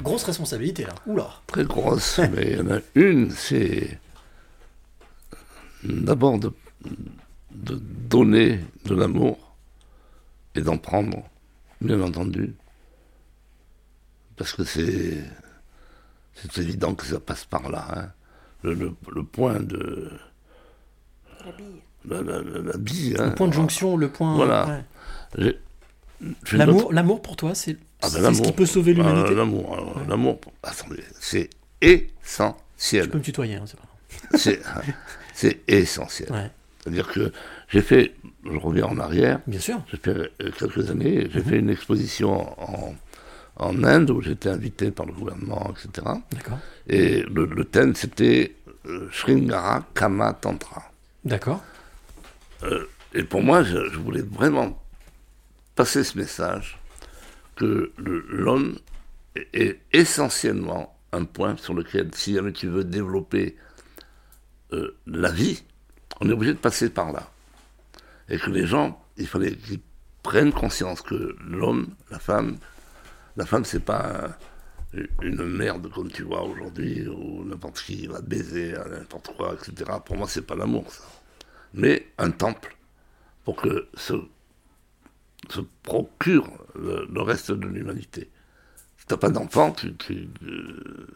Grosse 0.02 0.24
responsabilité 0.24 0.84
là. 0.84 0.94
Oula. 1.07 1.30
Très 1.46 1.64
grosse, 1.64 2.18
mais 2.32 2.52
il 2.52 2.59
y 2.59 2.61
en 2.61 2.70
a 2.70 2.80
une, 2.94 3.30
c'est 3.30 3.98
d'abord 5.82 6.38
de, 6.38 6.52
de 7.52 7.76
donner 7.76 8.61
de 8.84 8.94
l'amour 8.94 9.57
et 10.55 10.61
d'en 10.61 10.76
prendre, 10.76 11.22
bien 11.80 12.00
entendu. 12.02 12.55
Parce 14.36 14.52
que 14.52 14.64
c'est 14.64 15.24
c'est 16.35 16.59
évident 16.59 16.95
que 16.95 17.07
ça 17.07 17.20
passe 17.20 17.45
par 17.45 17.70
là. 17.70 17.87
hein. 17.97 18.12
Le, 18.62 18.74
le- 18.74 18.95
le 19.14 19.22
point 19.22 19.61
de. 19.61 20.11
La 21.45 21.53
bille. 21.53 21.66
La, 22.09 22.22
la- 22.22 22.43
la- 22.43 22.61
la 22.72 22.76
bille. 22.78 23.16
hein. 23.18 23.26
Le 23.26 23.35
point 23.35 23.49
de 23.49 23.53
jonction, 23.53 23.97
le 23.97 24.09
point. 24.09 24.35
Voilà. 24.35 24.85
ouais. 25.39 25.57
L'amour, 26.53 26.74
notre- 26.76 26.93
l'amour 26.93 27.22
pour 27.22 27.37
toi, 27.37 27.55
c'est 27.55 27.76
Ah 28.01 28.09
ben, 28.09 28.09
ce 28.18 28.22
l'amour. 28.22 28.43
qui 28.47 28.53
peut 28.53 28.66
sauver 28.66 28.95
l'humanité. 28.95 29.30
Ah, 29.32 29.35
l'amour, 29.35 29.72
alors, 29.74 30.01
l'amour, 30.09 30.41
attendez, 30.62 31.03
c'est 31.20 31.51
essentiel. 31.80 33.05
Tu 33.05 33.11
peux 33.11 33.18
me 33.18 33.22
tutoyer, 33.22 33.57
hein, 33.57 33.64
c'est 33.66 33.76
pas. 33.78 34.39
C'est, 34.39 34.61
c'est 35.35 35.61
essentiel. 35.68 36.30
Ouais. 36.32 36.51
C'est-à-dire 36.80 37.09
que 37.11 37.32
j'ai 37.68 37.82
fait, 37.82 38.14
je 38.45 38.57
reviens 38.57 38.87
en 38.87 38.99
arrière, 38.99 39.41
Bien 39.47 39.59
sûr. 39.61 39.82
j'ai 39.91 39.97
fait 39.99 40.11
euh, 40.16 40.51
quelques 40.59 40.91
années, 40.91 41.28
j'ai 41.30 41.41
fait 41.43 41.59
une 41.59 41.70
exposition 41.70 42.59
en, 42.61 42.95
en 43.57 43.84
Inde 43.84 44.11
où 44.11 44.20
j'étais 44.20 44.48
invité 44.48 44.90
par 44.90 45.07
le 45.07 45.12
gouvernement, 45.12 45.72
etc. 45.72 46.07
D'accord. 46.32 46.59
Et 46.86 47.22
le, 47.22 47.46
le 47.46 47.64
thème 47.64 47.94
c'était 47.94 48.57
euh, 48.86 49.09
Sringara 49.12 49.86
Kama 49.94 50.32
Tantra. 50.34 50.90
D'accord. 51.24 51.62
Euh, 52.64 52.86
et 53.12 53.24
pour 53.24 53.42
moi, 53.42 53.62
je, 53.62 53.88
je 53.90 53.98
voulais 53.98 54.22
vraiment 54.22 54.82
passer 55.74 56.05
ce 56.05 56.18
message 56.18 56.78
que 57.57 57.92
l'homme 57.96 58.76
est, 59.36 59.48
est 59.52 59.80
essentiellement 59.92 60.98
un 61.12 61.24
point 61.24 61.57
sur 61.57 61.74
lequel, 61.74 62.11
si 62.14 62.34
jamais 62.34 62.52
tu 62.52 62.66
veux 62.66 62.84
développer 62.84 63.57
euh, 64.72 64.96
la 65.07 65.30
vie, 65.30 65.62
on 66.20 66.28
est 66.28 66.32
obligé 66.32 66.52
de 66.52 66.59
passer 66.59 66.90
par 66.90 67.12
là. 67.12 67.30
Et 68.28 68.38
que 68.38 68.50
les 68.50 68.66
gens, 68.66 69.00
il 69.16 69.26
fallait 69.26 69.55
qu'ils 69.55 69.80
prennent 70.22 70.52
conscience 70.52 71.02
que 71.02 71.36
l'homme, 71.46 71.94
la 72.11 72.18
femme, 72.18 72.57
la 73.37 73.47
femme, 73.47 73.64
c'est 73.64 73.80
pas 73.85 74.37
un- 74.95 75.03
une 75.22 75.45
merde 75.45 75.91
comme 75.93 76.11
tu 76.11 76.22
vois 76.22 76.45
aujourd'hui, 76.45 77.07
où 77.09 77.45
n'importe 77.45 77.80
qui 77.82 78.07
va 78.07 78.20
baiser, 78.20 78.76
à 78.76 78.89
n'importe 78.89 79.30
quoi, 79.37 79.55
etc. 79.55 79.91
Pour 80.05 80.16
moi, 80.16 80.28
c'est 80.28 80.43
pas 80.47 80.55
l'amour, 80.55 80.85
ça. 80.93 81.03
Mais 81.74 82.07
un 82.18 82.30
temple 82.30 82.76
pour 83.45 83.57
que 83.57 83.89
se, 83.95 84.14
se 85.51 85.61
procure 85.82 86.49
le, 86.76 87.07
le 87.12 87.22
reste 87.22 87.51
de 87.51 87.66
l'humanité. 87.66 88.30
Si 88.99 89.07
t'as 89.07 89.16
pas 89.16 89.30
d'enfant, 89.30 89.72
tu, 89.72 89.95
tu, 89.97 90.28
euh, 90.47 91.07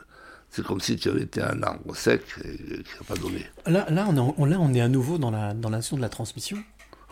c'est 0.51 0.65
comme 0.67 0.81
si 0.81 0.97
tu 0.97 1.09
avais 1.09 1.23
été 1.23 1.41
un 1.41 1.63
arbre 1.63 1.95
sec 1.97 2.23
et, 2.45 2.49
et 2.51 2.83
qui 2.83 2.93
n'a 2.99 3.05
pas 3.07 3.17
donné. 3.17 3.47
Là, 3.67 3.87
là, 3.91 4.07
on 4.09 4.15
est, 4.47 4.51
là, 4.51 4.59
on 4.61 4.75
est 4.75 4.81
à 4.81 4.89
nouveau 4.89 5.19
dans 5.19 5.31
la, 5.31 5.55
dans 5.55 5.71
la 5.71 5.79
notion 5.79 5.97
de 5.97 6.03
la 6.03 6.09
transmission? 6.09 6.59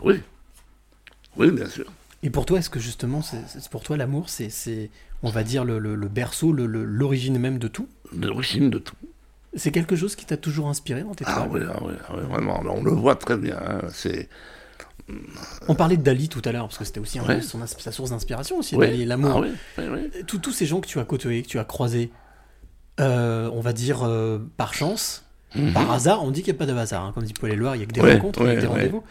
Oui, 0.03 0.21
oui, 1.37 1.49
bien 1.51 1.67
sûr. 1.69 1.85
Et 2.23 2.29
pour 2.29 2.45
toi, 2.45 2.59
est-ce 2.59 2.69
que 2.69 2.79
justement, 2.79 3.21
c'est 3.21 3.69
pour 3.69 3.83
toi, 3.83 3.95
l'amour, 3.97 4.29
c'est, 4.29 4.89
on 5.23 5.29
va 5.29 5.43
dire, 5.43 5.63
le, 5.65 5.77
le- 5.79 5.95
le 5.95 6.07
berceau, 6.07 6.51
l'origine 6.51 7.37
même 7.37 7.59
de 7.59 7.67
tout? 7.67 7.87
L'origine 8.15 8.69
de 8.69 8.79
tout. 8.79 8.95
C'est 9.55 9.71
quelque 9.71 9.95
chose 9.95 10.15
qui 10.15 10.25
t'a 10.25 10.37
toujours 10.37 10.67
inspiré 10.67 11.03
dans 11.03 11.13
tes 11.15 11.25
Ah 11.27 11.47
oui, 11.49 11.61
ah 11.67 11.77
oui, 11.83 11.93
ah 12.07 12.13
oui, 12.15 12.23
vraiment. 12.29 12.61
On 12.69 12.83
le 12.83 12.91
voit 12.91 13.15
très 13.15 13.37
bien. 13.37 13.57
hein, 13.65 13.81
C'est 13.91 14.29
On 15.67 15.75
parlait 15.75 15.95
de 15.97 16.01
Dali 16.03 16.27
tout 16.27 16.41
à 16.43 16.51
l'heure, 16.51 16.65
parce 16.67 16.77
que 16.77 16.85
c'était 16.85 16.99
aussi 16.99 17.19
Ouais. 17.19 17.41
son 17.41 17.65
sa 17.65 17.91
source 17.91 18.09
d'inspiration 18.09 18.57
aussi, 18.57 18.75
Oui. 18.75 18.87
Dali, 18.87 19.05
l'amour. 19.05 19.43
Ah 19.45 19.81
oui, 19.81 19.83
oui. 19.89 20.23
Tous- 20.25 20.39
Tous 20.39 20.51
ces 20.51 20.65
gens 20.65 20.81
que 20.81 20.87
tu 20.87 20.99
as 20.99 21.05
côtoyés, 21.05 21.43
que 21.43 21.47
tu 21.47 21.59
as 21.59 21.63
croisés, 21.65 22.11
euh, 22.99 23.49
on 23.53 23.61
va 23.61 23.73
dire 23.73 24.03
euh, 24.03 24.39
par 24.57 24.73
chance, 24.73 25.23
Mhm. 25.55 25.71
par 25.73 25.91
hasard, 25.91 26.23
on 26.23 26.31
dit 26.31 26.41
qu'il 26.43 26.51
n'y 26.53 26.57
a 26.57 26.59
pas 26.65 26.71
de 26.71 26.77
hasard, 26.77 27.05
hein, 27.05 27.11
comme 27.13 27.23
dit 27.23 27.33
Paul 27.33 27.51
Éluard, 27.51 27.75
il 27.75 27.79
y 27.79 27.83
a 27.83 27.85
que 27.85 27.93
des 27.93 28.01
Ouais, 28.01 28.13
rencontres, 28.15 28.41
il 28.41 28.47
y 28.47 28.49
a 28.49 28.55
que 28.55 28.55
ouais, 28.57 28.61
des 28.61 28.67
ouais. 28.67 28.73
rendez-vous. 28.73 29.03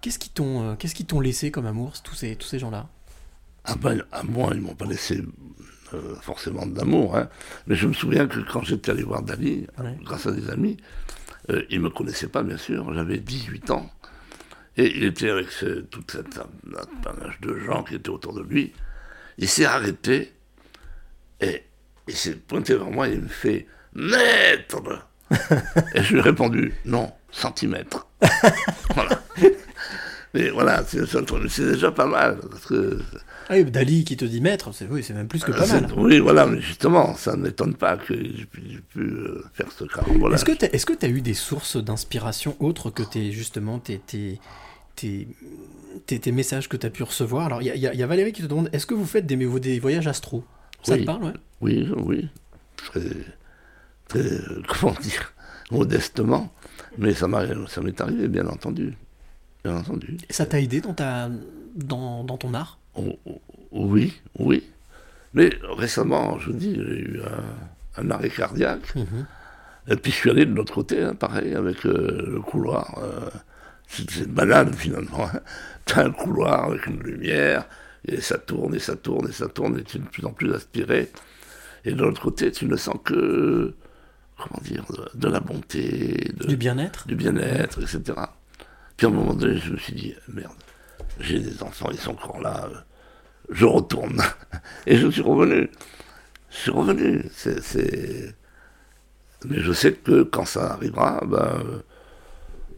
Qu'est-ce 0.00 0.18
qui 0.18 0.30
t'ont, 0.30 0.62
euh, 0.70 0.74
qu'est-ce 0.76 0.94
qui 0.94 1.04
t'ont 1.04 1.20
laissé 1.20 1.50
comme 1.50 1.66
amour, 1.66 1.92
tous 2.02 2.14
ces, 2.14 2.36
tous 2.36 2.48
ces 2.48 2.58
gens-là? 2.58 2.88
Ah 3.64 3.74
ben, 3.76 4.02
à 4.12 4.22
moi, 4.22 4.50
ils 4.54 4.60
m'ont 4.60 4.74
pas 4.74 4.86
laissé 4.86 5.22
euh, 5.92 6.14
forcément 6.22 6.64
d'amour, 6.66 7.16
hein. 7.16 7.28
mais 7.66 7.74
je 7.76 7.86
me 7.86 7.92
souviens 7.92 8.26
que 8.26 8.40
quand 8.40 8.62
j'étais 8.62 8.90
allé 8.92 9.02
voir 9.02 9.22
Dali, 9.22 9.66
Ouais. 9.78 9.96
grâce 10.02 10.26
à 10.26 10.32
des 10.32 10.48
amis, 10.48 10.78
euh, 11.50 11.62
il 11.68 11.80
me 11.80 11.90
connaissait 11.90 12.28
pas, 12.28 12.42
bien 12.42 12.56
sûr, 12.56 12.92
j'avais 12.94 13.18
18 13.18 13.70
ans, 13.70 13.90
et 14.76 14.96
il 14.96 15.04
était 15.04 15.28
avec 15.28 15.50
ce, 15.50 15.80
toute 15.80 16.10
cette 16.12 16.38
un 16.38 17.00
panache 17.02 17.38
de 17.42 17.58
gens 17.58 17.82
qui 17.82 17.96
étaient 17.96 18.08
autour 18.08 18.32
de 18.32 18.42
lui. 18.42 18.72
Il 19.36 19.48
s'est 19.48 19.66
arrêté, 19.66 20.32
et 21.42 21.64
il 22.08 22.14
s'est 22.16 22.36
pointé 22.36 22.74
vers 22.74 22.90
moi 22.90 23.08
et 23.08 23.12
il 23.14 23.20
me 23.22 23.28
fait 23.28 23.66
«Maître!» 23.94 24.80
Et 25.94 26.02
je 26.02 26.12
lui 26.14 26.18
ai 26.18 26.22
répondu 26.22 26.72
«Non, 26.84 27.12
centimètre!» 27.30 28.06
Voilà. 28.94 29.22
Mais 30.34 30.50
voilà, 30.50 30.84
c'est 30.84 31.00
déjà 31.72 31.90
pas 31.90 32.06
mal, 32.06 32.38
parce 32.50 32.64
que 32.66 33.00
Ah 33.48 33.54
oui, 33.54 33.64
Dali 33.64 34.04
qui 34.04 34.16
te 34.16 34.24
dit 34.24 34.40
maître, 34.40 34.70
c'est, 34.72 34.86
oui, 34.88 35.04
même 35.12 35.26
plus 35.26 35.42
que 35.42 35.50
pas 35.50 35.64
Euh, 35.64 35.80
mal. 35.80 35.92
Oui, 35.96 36.20
voilà, 36.20 36.46
mais 36.46 36.60
justement, 36.60 37.14
ça 37.16 37.34
ne 37.36 37.42
m'étonne 37.42 37.74
pas 37.74 37.96
que 37.96 38.14
j'ai 38.14 38.44
pu, 38.46 38.80
euh, 38.98 39.42
faire 39.54 39.72
ce 39.72 39.84
carambolage. 39.84 40.40
Est-ce 40.40 40.44
que 40.44 40.52
tu 40.52 40.66
que 40.86 40.92
tu 40.92 41.06
as 41.06 41.08
eu 41.08 41.20
des 41.20 41.34
sources 41.34 41.76
d'inspiration 41.76 42.56
autres 42.60 42.90
que 42.90 43.02
tes, 43.02 43.32
justement 43.32 43.80
tes, 43.80 43.98
tes, 43.98 44.38
tes, 44.94 45.26
tes- 46.06 46.18
messages 46.32 46.68
que 46.68 46.76
tu 46.76 46.86
as 46.86 46.90
pu 46.90 47.02
recevoir? 47.02 47.46
Alors, 47.46 47.62
il 47.62 47.66
y 47.66 47.70
a, 47.70 47.94
y 47.94 47.98
y 47.98 48.02
Valérie 48.06 48.32
qui 48.32 48.42
te 48.42 48.46
demande 48.46 48.68
est-ce 48.72 48.86
que 48.86 48.94
vous 48.94 49.06
faites 49.06 49.26
des, 49.26 49.36
des 49.36 49.80
voyages 49.80 50.06
astro? 50.06 50.44
Ça 50.84 50.94
Oui. 50.94 51.00
te 51.00 51.04
parle, 51.06 51.24
ouais? 51.24 51.32
Oui, 51.60 51.88
oui, 52.06 52.28
très, 52.76 53.00
très, 54.08 54.20
euh, 54.20 54.62
comment 54.80 54.94
dire, 55.00 55.32
modestement, 55.70 56.52
mais 56.98 57.14
ça 57.14 57.28
m'a- 57.28 57.46
ça 57.68 57.80
m'est 57.80 58.00
arrivé, 58.00 58.28
bien 58.28 58.46
entendu. 58.46 58.94
Bien 59.64 59.76
entendu. 59.76 60.16
Et 60.28 60.32
ça 60.32 60.46
t'a 60.46 60.60
aidé 60.60 60.80
dans, 60.80 60.94
ta, 60.94 61.28
dans, 61.74 62.24
dans 62.24 62.36
ton 62.38 62.54
art? 62.54 62.78
Oh, 62.94 63.18
oh, 63.26 63.40
Oui, 63.72 64.20
oui. 64.38 64.64
Mais 65.34 65.50
récemment, 65.76 66.38
je 66.38 66.46
vous 66.50 66.56
dis, 66.58 66.74
j'ai 66.74 66.80
eu 67.00 67.20
un, 67.96 68.02
un 68.02 68.10
arrêt 68.10 68.30
cardiaque. 68.30 68.94
Mhm. 68.96 69.26
Et 69.88 69.96
puis 69.96 70.12
je 70.12 70.16
suis 70.16 70.30
allé 70.30 70.44
de 70.46 70.54
l'autre 70.54 70.74
côté, 70.74 71.02
hein, 71.02 71.14
pareil, 71.14 71.54
avec 71.54 71.84
euh, 71.86 72.24
le 72.30 72.40
couloir. 72.40 72.98
euh, 73.02 73.28
c'est 73.88 74.08
c'est 74.10 74.28
banal 74.28 74.72
finalement. 74.74 75.24
Hein. 75.32 75.40
T'as 75.84 76.04
un 76.06 76.10
couloir 76.12 76.64
avec 76.66 76.86
une 76.86 77.00
lumière, 77.00 77.66
et 78.06 78.20
ça 78.20 78.38
tourne, 78.38 78.74
et 78.74 78.78
ça 78.78 78.94
tourne, 78.96 79.28
et 79.28 79.32
ça 79.32 79.48
tourne, 79.48 79.78
et 79.78 79.82
tu 79.82 79.96
es 79.96 80.00
de 80.00 80.06
plus 80.06 80.24
en 80.24 80.32
plus 80.32 80.52
aspiré. 80.54 81.10
Et 81.84 81.92
de 81.92 82.02
l'autre 82.02 82.20
côté, 82.22 82.52
tu 82.52 82.66
ne 82.66 82.76
sens 82.76 82.96
que, 83.04 83.74
comment 84.36 84.60
dire, 84.62 84.84
de, 84.90 85.18
de 85.18 85.28
la 85.28 85.40
bonté, 85.40 86.30
de- 86.36 86.46
Du 86.46 86.56
bien-être? 86.56 87.06
du 87.08 87.16
bien-être, 87.16 87.80
etc. 87.82 88.18
Puis 89.00 89.06
à 89.06 89.10
un 89.10 89.14
moment 89.14 89.32
donné, 89.32 89.56
je 89.56 89.72
me 89.72 89.78
suis 89.78 89.94
dit, 89.94 90.14
merde, 90.28 90.52
j'ai 91.20 91.40
des 91.40 91.62
enfants, 91.62 91.88
ils 91.90 91.98
sont 91.98 92.10
encore 92.10 92.38
là, 92.42 92.68
euh, 92.70 92.76
je 93.48 93.64
retourne. 93.64 94.20
Et 94.86 94.94
je 94.98 95.08
suis 95.08 95.22
revenu. 95.22 95.70
Je 96.50 96.56
suis 96.58 96.70
revenu. 96.70 97.24
C'est, 97.32 98.34
Mais 99.46 99.58
je 99.58 99.72
sais 99.72 99.94
que 99.94 100.22
quand 100.24 100.44
ça 100.44 100.74
arrivera, 100.74 101.22
ben, 101.26 101.62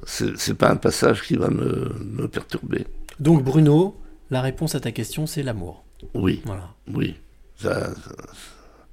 c'est 0.04 0.38
c'est 0.38 0.54
pas 0.54 0.70
un 0.70 0.76
passage 0.76 1.22
qui 1.24 1.34
va 1.34 1.48
me, 1.50 1.92
me 1.98 2.28
perturber. 2.28 2.86
Donc 3.18 3.42
Bruno, 3.42 4.00
la 4.30 4.42
réponse 4.42 4.76
à 4.76 4.80
ta 4.80 4.92
question, 4.92 5.26
c'est 5.26 5.42
l'amour. 5.42 5.82
Oui. 6.14 6.40
Voilà. 6.44 6.68
Oui. 6.86 7.16
Ça, 7.56 7.92
ça- 7.96 8.12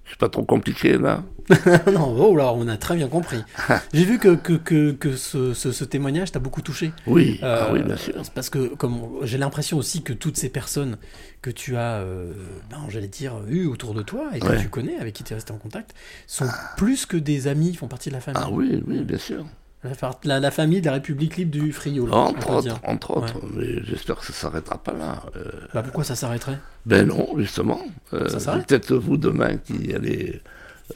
c'est 0.10 0.18
pas 0.18 0.30
trop 0.30 0.44
compliqué 0.44 0.98
là. 0.98 1.24
non, 1.92 2.16
oh 2.16 2.36
là, 2.36 2.54
on 2.54 2.68
a 2.68 2.78
très 2.78 2.96
bien 2.96 3.08
compris. 3.08 3.40
J'ai 3.94 4.06
vu 4.06 4.20
que, 4.20 4.36
que, 4.36 4.54
que, 4.54 4.92
que 4.92 5.16
ce, 5.16 5.56
ce, 5.56 5.72
ce 5.72 5.84
témoignage 5.84 6.32
t'a 6.32 6.38
beaucoup 6.38 6.62
touché. 6.62 6.92
Oui, 7.08 7.40
ah 7.42 7.70
oui, 7.74 7.82
bien 7.82 7.98
sûr. 7.98 8.14
c'est 8.22 8.32
Parce 8.34 8.52
que 8.52 8.76
comme 8.76 9.00
j'ai 9.24 9.40
l'impression 9.40 9.78
aussi 9.78 10.04
que 10.04 10.14
toutes 10.14 10.38
ces 10.38 10.50
personnes 10.50 10.98
que 11.42 11.50
tu 11.50 11.76
as, 11.76 12.02
euh, 12.02 12.34
ben, 12.70 12.78
j'allais 12.90 13.08
dire, 13.08 13.34
eues 13.48 13.66
autour 13.66 13.96
de 13.96 14.04
toi 14.04 14.30
et 14.36 14.40
que 14.40 14.46
Ouais. 14.46 14.62
tu 14.62 14.70
connais, 14.70 14.98
avec 14.98 15.16
qui 15.16 15.24
tu 15.24 15.34
es 15.34 15.36
resté 15.36 15.52
en 15.52 15.58
contact, 15.58 15.96
sont 16.28 16.46
plus 16.78 17.08
que 17.08 17.18
des 17.18 17.48
amis, 17.48 17.74
font 17.74 17.88
partie 17.88 18.10
de 18.10 18.14
la 18.16 18.22
famille. 18.22 18.44
Ah 18.46 18.50
oui, 18.52 18.84
oui, 18.86 19.00
bien 19.00 19.18
sûr. 19.18 19.44
La, 19.82 20.52
famille 20.52 20.82
de 20.82 20.86
la 20.88 20.94
République 20.94 21.38
libre 21.38 21.52
du 21.52 21.72
Frioul. 21.72 22.12
Entre 22.14 22.50
autres, 22.50 22.80
entre 22.84 23.12
autres. 23.18 23.36
Ouais. 23.36 23.50
Mais 23.56 23.84
j'espère 23.86 24.18
que 24.18 24.26
ça 24.26 24.34
s'arrêtera 24.34 24.78
pas 24.78 24.92
là. 24.92 25.24
Euh, 25.38 25.52
Bah, 25.74 25.82
pourquoi 25.84 26.04
ça 26.04 26.16
s'arrêterait? 26.16 26.60
Ben 26.86 27.08
non, 27.08 27.30
justement. 27.38 27.80
Euh, 28.14 28.28
Peut-être 28.68 28.94
vous 28.96 29.16
demain 29.16 29.56
qui 29.58 29.94
allez, 29.96 30.42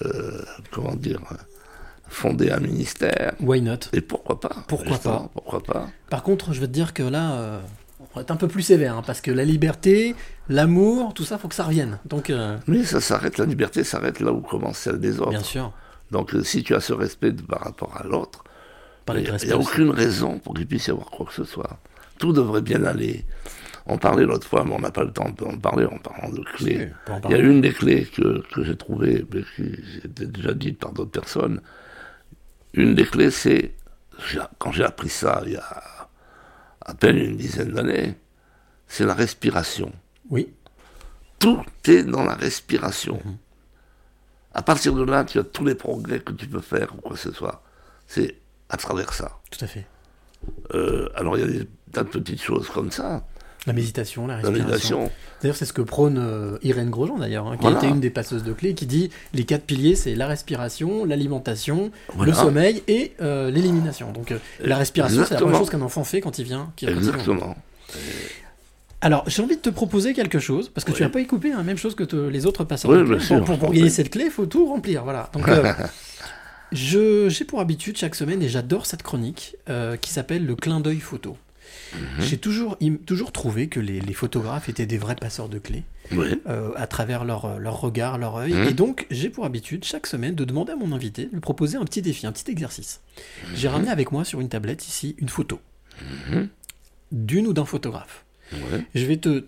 euh, 0.04 0.42
comment 0.72 0.96
dire, 0.96 1.22
fonder 2.10 2.52
un 2.52 2.60
ministère. 2.60 3.34
Why 3.40 3.62
not? 3.62 3.78
Et 3.94 4.02
pourquoi 4.02 4.40
pas 4.42 4.56
Pourquoi 4.68 4.98
pas? 4.98 5.30
Pourquoi 5.34 5.64
pas 5.64 5.88
Par 6.10 6.22
contre, 6.24 6.52
je 6.54 6.60
veux 6.60 6.68
te 6.68 6.74
dire 6.74 6.94
que 6.94 7.04
là, 7.04 7.36
euh, 7.36 7.60
on 8.02 8.16
va 8.18 8.22
être 8.24 8.32
un 8.32 8.36
peu 8.36 8.50
plus 8.50 8.64
sévère, 8.64 8.98
hein, 8.98 9.04
parce 9.06 9.22
que 9.22 9.32
la 9.32 9.46
liberté, 9.46 10.14
l'amour, 10.50 11.14
tout 11.14 11.24
ça, 11.24 11.38
faut 11.38 11.48
que 11.48 11.56
ça 11.56 11.64
revienne. 11.64 12.00
Donc, 12.06 12.34
Mais 12.68 12.84
ça 12.84 13.00
s'arrête, 13.00 13.38
la 13.38 13.46
liberté 13.46 13.86
s'arrête 13.86 14.20
là 14.20 14.34
où 14.34 14.42
commence 14.42 14.78
celle 14.78 15.00
des 15.00 15.22
autres. 15.22 15.30
Bien 15.30 15.44
sûr. 15.44 15.72
Donc 16.12 16.36
si 16.44 16.64
tu 16.64 16.76
as 16.76 16.82
ce 16.82 16.92
respect 16.94 17.32
de- 17.32 17.42
par 17.42 17.62
rapport 17.62 17.96
à 17.98 18.04
l'autre, 18.04 18.44
il 19.10 19.48
n'y 19.48 19.52
a, 19.52 19.58
aucune 19.58 19.90
raison 19.90 20.40
pour 20.40 20.54
qu'il 20.54 20.68
puisse 20.68 20.88
y 20.88 20.92
avoir 20.92 21.10
quoi 21.10 21.26
que 21.26 21.34
ce 21.34 21.44
soit. 21.44 21.80
Tout 22.18 22.34
devrait 22.34 22.62
bien 22.62 22.84
aller. 22.84 23.26
On 23.86 23.98
parlait 23.98 24.24
l'autre 24.24 24.48
fois, 24.48 24.64
mais 24.64 24.74
on 24.74 24.80
n'a 24.80 24.92
pas 24.92 25.04
le 25.04 25.12
temps 25.12 25.30
d'en 25.30 25.58
parler 25.58 25.86
en 25.86 25.98
parlant 25.98 26.30
de 26.30 26.42
clés. 26.42 26.90
Il 27.26 27.32
y 27.32 27.34
a 27.34 27.38
une 27.38 27.60
des 27.60 27.74
clés 27.74 28.06
que, 28.06 28.42
que 28.54 28.64
j'ai 28.64 28.78
trouvées, 28.78 29.26
mais 29.34 29.42
qui 29.56 29.74
était 30.06 30.26
déjà 30.26 30.54
dite 30.54 30.80
par 30.80 30.94
d'autres 30.94 31.12
personnes. 31.12 31.60
Une 32.74 32.96
des 32.96 33.06
clés, 33.06 33.30
c'est, 33.30 33.74
quand 34.58 34.72
j'ai 34.72 34.84
appris 34.84 35.10
ça 35.10 35.42
il 35.46 35.54
y 35.54 35.58
a 35.58 36.10
à 36.86 36.94
peine 36.94 37.18
une 37.18 37.38
dizaine 37.38 37.72
d'années, 37.72 38.16
c'est 38.88 39.06
la 39.06 39.14
respiration. 39.14 39.92
Oui. 40.30 40.54
Tout 41.40 41.64
est 41.86 42.04
dans 42.04 42.24
la 42.24 42.36
respiration. 42.36 43.20
Mhm. 43.26 43.38
À 44.54 44.62
partir 44.62 44.94
de 44.94 45.04
là, 45.04 45.24
tu 45.24 45.40
as 45.40 45.44
tous 45.44 45.66
les 45.66 45.76
progrès 45.76 46.20
que 46.20 46.32
tu 46.32 46.48
peux 46.48 46.62
faire 46.62 46.94
ou 46.96 47.02
quoi 47.02 47.14
que 47.14 47.20
ce 47.20 47.32
soit. 47.32 47.64
C'est 48.08 48.36
à 48.70 48.78
travers 48.78 49.14
ça. 49.14 49.40
Tout 49.52 49.64
à 49.64 49.68
fait. 49.68 49.86
Euh, 50.74 51.10
alors 51.16 51.38
il 51.38 51.42
y 51.42 51.44
a 51.44 51.48
des 51.48 51.68
tas 51.92 52.04
de 52.04 52.10
petites 52.10 52.42
choses 52.42 52.70
comme 52.70 52.92
ça. 52.92 53.24
La 53.66 53.72
méditation, 53.72 54.28
la 54.28 54.42
La 54.42 54.50
respiration. 54.50 54.66
méditation. 55.00 55.12
D'ailleurs, 55.42 55.56
c'est 55.56 55.64
ce 55.66 55.72
que 55.72 55.82
prône 55.82 56.18
euh, 56.18 56.58
Irène 56.64 56.90
Grosjean, 56.90 57.18
d'ailleurs, 57.18 57.48
hein, 57.48 57.56
qui 57.56 57.62
Voilà. 57.62 57.78
a 57.78 57.80
été 57.80 57.88
une 57.88 58.02
des 58.02 58.10
passeuses 58.10 58.44
de 58.44 58.52
clés, 58.52 58.74
qui 58.74 58.86
dit 58.86 59.10
les 59.34 59.46
quatre 59.46 59.64
piliers, 59.64 59.96
c'est 59.96 60.16
la 60.16 60.28
respiration, 60.28 61.06
l'alimentation, 61.06 61.90
Voilà. 62.14 62.32
le 62.34 62.38
sommeil 62.38 62.84
et 62.90 63.14
euh, 63.22 63.50
l'élimination. 63.52 64.12
Donc, 64.12 64.34
la 64.60 64.76
respiration, 64.76 65.24
c'est 65.26 65.36
la 65.36 65.40
première 65.40 65.60
chose 65.60 65.70
qu'un 65.70 65.82
enfant 65.82 66.04
fait 66.04 66.20
quand 66.20 66.40
il 66.40 66.44
vient. 66.46 66.74
il. 66.82 66.90
Exactement. 66.90 67.56
Alors, 69.00 69.24
j'ai 69.28 69.42
envie 69.42 69.56
de 69.56 69.62
te 69.62 69.70
proposer 69.70 70.14
quelque 70.14 70.40
chose, 70.40 70.68
parce 70.68 70.84
que 70.84 70.92
tu 70.92 71.02
n'as 71.04 71.10
pas 71.10 71.22
écoupé 71.22 71.52
la 71.52 71.64
même 71.64 71.78
chose 71.78 71.96
que 71.96 72.04
te- 72.04 72.16
les 72.18 72.46
autres 72.46 72.66
passeurs 72.66 72.92
Oui, 72.92 72.98
de 72.98 73.04
clés. 73.04 73.16
bien 73.18 73.26
sûr, 73.26 73.44
Pour, 73.46 73.58
pour, 73.60 73.72
gagner 73.72 73.90
cette 73.90 74.10
clé, 74.10 74.26
il 74.26 74.32
faut 74.32 74.46
tout 74.46 74.66
remplir. 74.66 75.04
Voilà. 75.06 75.30
Donc, 75.34 75.46
j'ai 76.74 77.46
pour 77.46 77.60
habitude 77.60 77.98
chaque 77.98 78.16
semaine, 78.16 78.42
et 78.42 78.50
j'adore 78.50 78.86
cette 78.86 79.04
chronique, 79.04 79.56
euh, 79.70 79.96
qui 79.98 80.12
s'appelle 80.12 80.46
le 80.46 80.56
clin 80.56 80.80
d'œil 80.80 81.00
photo. 81.00 81.38
Mhm. 81.94 82.02
J'ai 82.20 82.38
toujours, 82.38 82.78
toujours 83.06 83.32
trouvé 83.32 83.68
que 83.68 83.80
les, 83.80 84.02
les 84.02 84.14
photographes 84.14 84.68
étaient 84.70 84.86
des 84.86 84.98
vrais 84.98 85.16
passeurs 85.16 85.48
de 85.50 85.60
clés, 85.60 85.84
Oui. 86.12 86.40
euh, 86.48 86.72
à 86.76 86.88
travers 86.88 87.24
leur, 87.24 87.60
leur 87.60 87.80
regard, 87.80 88.18
leur 88.18 88.36
œil. 88.38 88.54
Mhm. 88.54 88.68
Et 88.68 88.74
donc, 88.74 89.06
j'ai 89.12 89.30
pour 89.30 89.46
habitude, 89.46 89.84
chaque 89.86 90.08
semaine, 90.08 90.36
de 90.36 90.44
demander 90.46 90.74
à 90.74 90.76
mon 90.76 90.92
invité 90.92 91.26
de 91.26 91.32
lui 91.34 91.40
proposer 91.40 91.78
un 91.78 91.86
petit 91.86 92.02
défi, 92.02 92.26
un 92.28 92.32
petit 92.32 92.50
exercice. 92.52 93.02
J'ai 93.56 93.68
Mhm. 93.68 93.74
ramené 93.74 93.92
avec 93.92 94.12
moi 94.12 94.26
sur 94.26 94.42
une 94.42 94.50
tablette 94.50 94.88
ici 94.88 95.16
une 95.20 95.30
photo 95.30 95.60
d'une 97.12 97.48
ou 97.48 97.54
d'un 97.54 97.66
photographe. 97.66 98.26
Je 98.96 99.06
vais 99.06 99.18
te 99.18 99.46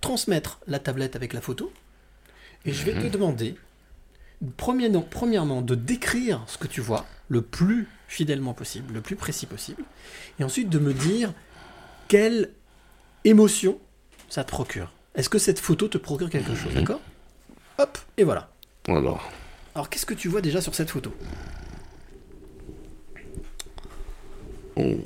transmettre 0.00 0.60
la 0.66 0.78
tablette 0.78 1.16
avec 1.16 1.32
la 1.32 1.40
photo 1.40 1.72
et 2.64 2.72
je 2.72 2.84
vais 2.84 2.92
te 2.92 3.06
demander, 3.06 3.54
premièrement, 4.56 5.02
premièrement, 5.02 5.62
de 5.62 5.74
décrire 5.74 6.42
ce 6.46 6.58
que 6.58 6.66
tu 6.66 6.80
vois 6.80 7.04
le 7.28 7.42
plus 7.42 7.88
fidèlement 8.08 8.54
possible, 8.54 8.94
le 8.94 9.00
plus 9.00 9.16
précis 9.16 9.46
possible, 9.46 9.82
et 10.38 10.44
ensuite 10.44 10.68
de 10.68 10.78
me 10.78 10.92
dire 10.92 11.32
quelle 12.08 12.50
émotion 13.24 13.78
ça 14.28 14.42
te 14.44 14.50
procure. 14.50 14.90
Est-ce 15.14 15.28
que 15.28 15.38
cette 15.38 15.58
photo 15.60 15.88
te 15.88 15.98
procure 15.98 16.30
quelque 16.30 16.54
chose, 16.54 16.72
Mhm. 16.74 16.80
d'accord? 16.80 17.00
Hop, 17.78 17.98
et 18.16 18.24
voilà. 18.24 18.50
Alors, 18.88 19.30
Alors 19.74 19.88
qu'est-ce 19.90 20.06
que 20.06 20.14
tu 20.14 20.28
vois 20.28 20.40
déjà 20.40 20.60
sur 20.60 20.74
cette 20.74 20.90
photo? 20.90 21.12
On- 24.76 24.98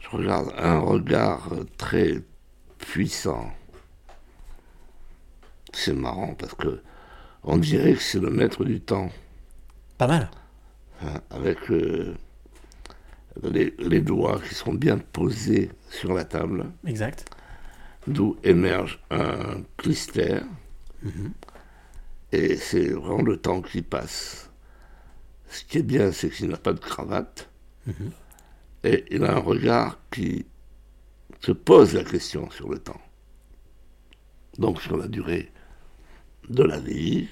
je 0.00 0.08
regarde 0.16 0.52
un 0.58 0.78
regard 0.78 1.50
très 1.78 2.22
puissant. 2.78 3.50
C'est 5.72 5.94
marrant 5.94 6.34
parce 6.34 6.54
que 6.54 6.82
on 7.44 7.56
dirait 7.58 7.94
que 7.94 8.00
c'est 8.02 8.20
le 8.20 8.30
maître 8.30 8.64
du 8.64 8.80
temps. 8.80 9.10
Pas 9.98 10.06
mal. 10.06 10.30
Hein, 11.02 11.20
avec 11.30 11.70
euh, 11.70 12.14
les, 13.42 13.74
les 13.78 14.00
doigts 14.00 14.40
qui 14.46 14.54
sont 14.54 14.74
bien 14.74 14.98
posés 14.98 15.70
sur 15.90 16.12
la 16.14 16.24
table, 16.24 16.66
Exact. 16.86 17.24
d'où 18.06 18.36
émerge 18.44 19.00
un 19.10 19.62
clister. 19.76 20.40
Et 22.30 22.56
c'est 22.56 22.88
vraiment 22.90 23.22
le 23.22 23.36
temps 23.36 23.60
qui 23.60 23.82
passe. 23.82 24.50
Ce 25.48 25.64
qui 25.64 25.78
est 25.78 25.82
bien, 25.82 26.12
c'est 26.12 26.30
qu'il 26.30 26.48
n'a 26.48 26.56
pas 26.56 26.72
de 26.72 26.78
cravate. 26.78 27.50
Et 28.84 29.04
il 29.10 29.24
a 29.24 29.32
un 29.36 29.40
regard 29.40 29.98
qui 30.10 30.46
se 31.40 31.52
pose 31.52 31.94
la 31.94 32.04
question 32.04 32.48
sur 32.50 32.68
le 32.70 32.78
temps. 32.78 33.00
Donc 34.58 34.80
sur 34.80 34.96
la 34.96 35.08
durée 35.08 35.50
de 36.48 36.62
la 36.62 36.78
vie. 36.80 37.28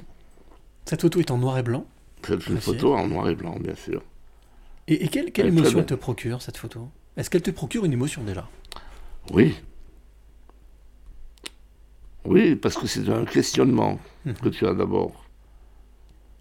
Cette 0.85 1.03
photo 1.03 1.21
est 1.21 1.31
en 1.31 1.39
noir 1.39 1.59
et 1.59 1.63
blanc. 1.63 1.87
C'est 2.27 2.47
une 2.49 2.61
photo 2.61 2.95
en 2.95 3.07
noir 3.07 3.29
et 3.29 3.35
blanc, 3.35 3.57
bien 3.61 3.75
sûr. 3.75 4.03
Et, 4.89 5.05
et 5.05 5.09
quelle, 5.09 5.33
quelle 5.33 5.47
émotion 5.47 5.83
te 5.85 5.95
procure 5.95 6.43
cette 6.43 6.57
photo? 6.57 6.89
Est-ce 7.17 7.31
qu'elle 7.31 7.43
te 7.43 7.51
procure 7.51 7.85
une 7.85 7.93
émotion 7.93 8.23
déjà? 8.23 8.49
Oui. 9.33 9.57
Oui, 12.25 12.57
parce 12.57 12.77
que 12.77 12.87
c'est 12.87 13.09
un 13.09 13.25
questionnement 13.25 13.99
que 14.43 14.49
tu 14.49 14.67
as 14.67 14.75
d'abord. 14.75 15.25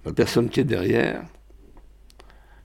La 0.05 0.13
personne 0.13 0.49
qui 0.49 0.59
est 0.59 0.65
derrière, 0.65 1.23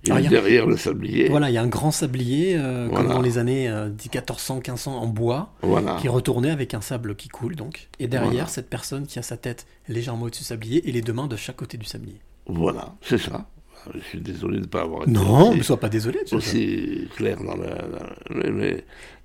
il 0.06 0.12
Ah, 0.12 0.16
est 0.16 0.20
il 0.20 0.24
y 0.24 0.26
a- 0.26 0.30
derrière 0.30 0.66
le 0.66 0.76
sablier. 0.76 1.28
Voilà, 1.28 1.50
il 1.50 1.54
y 1.54 1.58
a 1.58 1.62
un 1.62 1.66
grand 1.66 1.90
sablier, 1.90 2.56
euh, 2.56 2.88
comme 2.88 3.08
dans 3.08 3.22
les 3.22 3.38
années 3.38 3.68
euh, 3.68 3.88
1400, 3.88 4.56
1500 4.56 4.96
en 4.98 5.06
bois, 5.06 5.52
Voilà. 5.62 5.96
qui 6.00 6.08
retournait 6.08 6.50
avec 6.50 6.74
un 6.74 6.80
sable 6.80 7.16
qui 7.16 7.28
coule 7.28 7.56
donc. 7.56 7.88
Et 7.98 8.06
derrière, 8.06 8.30
Voilà. 8.32 8.46
cette 8.46 8.68
personne 8.70 9.06
qui 9.06 9.18
a 9.18 9.22
sa 9.22 9.36
tête 9.36 9.66
légèrement 9.88 10.24
au-dessus 10.26 10.42
du 10.42 10.46
sablier 10.46 10.88
et 10.88 10.92
les 10.92 11.00
deux 11.02 11.12
mains 11.12 11.26
de 11.26 11.36
chaque 11.36 11.56
côté 11.56 11.76
du 11.78 11.86
sablier. 11.86 12.18
Voilà, 12.46 12.94
c'est 13.02 13.18
ça. 13.18 13.46
Je 13.94 13.98
suis 14.00 14.20
désolé 14.20 14.56
de 14.56 14.62
ne 14.62 14.66
pas 14.66 14.80
avoir 14.82 15.02
été 15.02 15.10
Non, 15.10 15.48
aussi, 15.50 15.58
mais 15.58 15.62
sois 15.62 15.78
pas 15.80 15.90
désolé. 15.90 16.18
aussi 16.32 17.06
clair 17.16 17.36
dans 17.42 17.54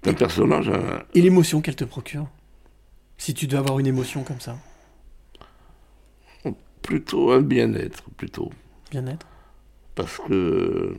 c'est 0.03 0.09
un 0.09 0.13
personnage... 0.13 0.67
un- 0.69 1.03
Et 1.15 1.21
l'émotion 1.21 1.61
qu'elle 1.61 1.77
te 1.77 1.85
procure? 1.85 2.27
Si 3.17 3.33
tu 3.33 3.47
dois 3.47 3.59
avoir 3.59 3.79
une 3.79 3.87
émotion 3.87 4.23
comme 4.23 4.39
ça, 4.41 4.57
plutôt 6.81 7.31
un 7.31 7.41
bien-être, 7.41 8.03
plutôt. 8.17 8.49
bien-être? 8.91 9.27
Parce 9.99 10.17
que... 10.27 10.95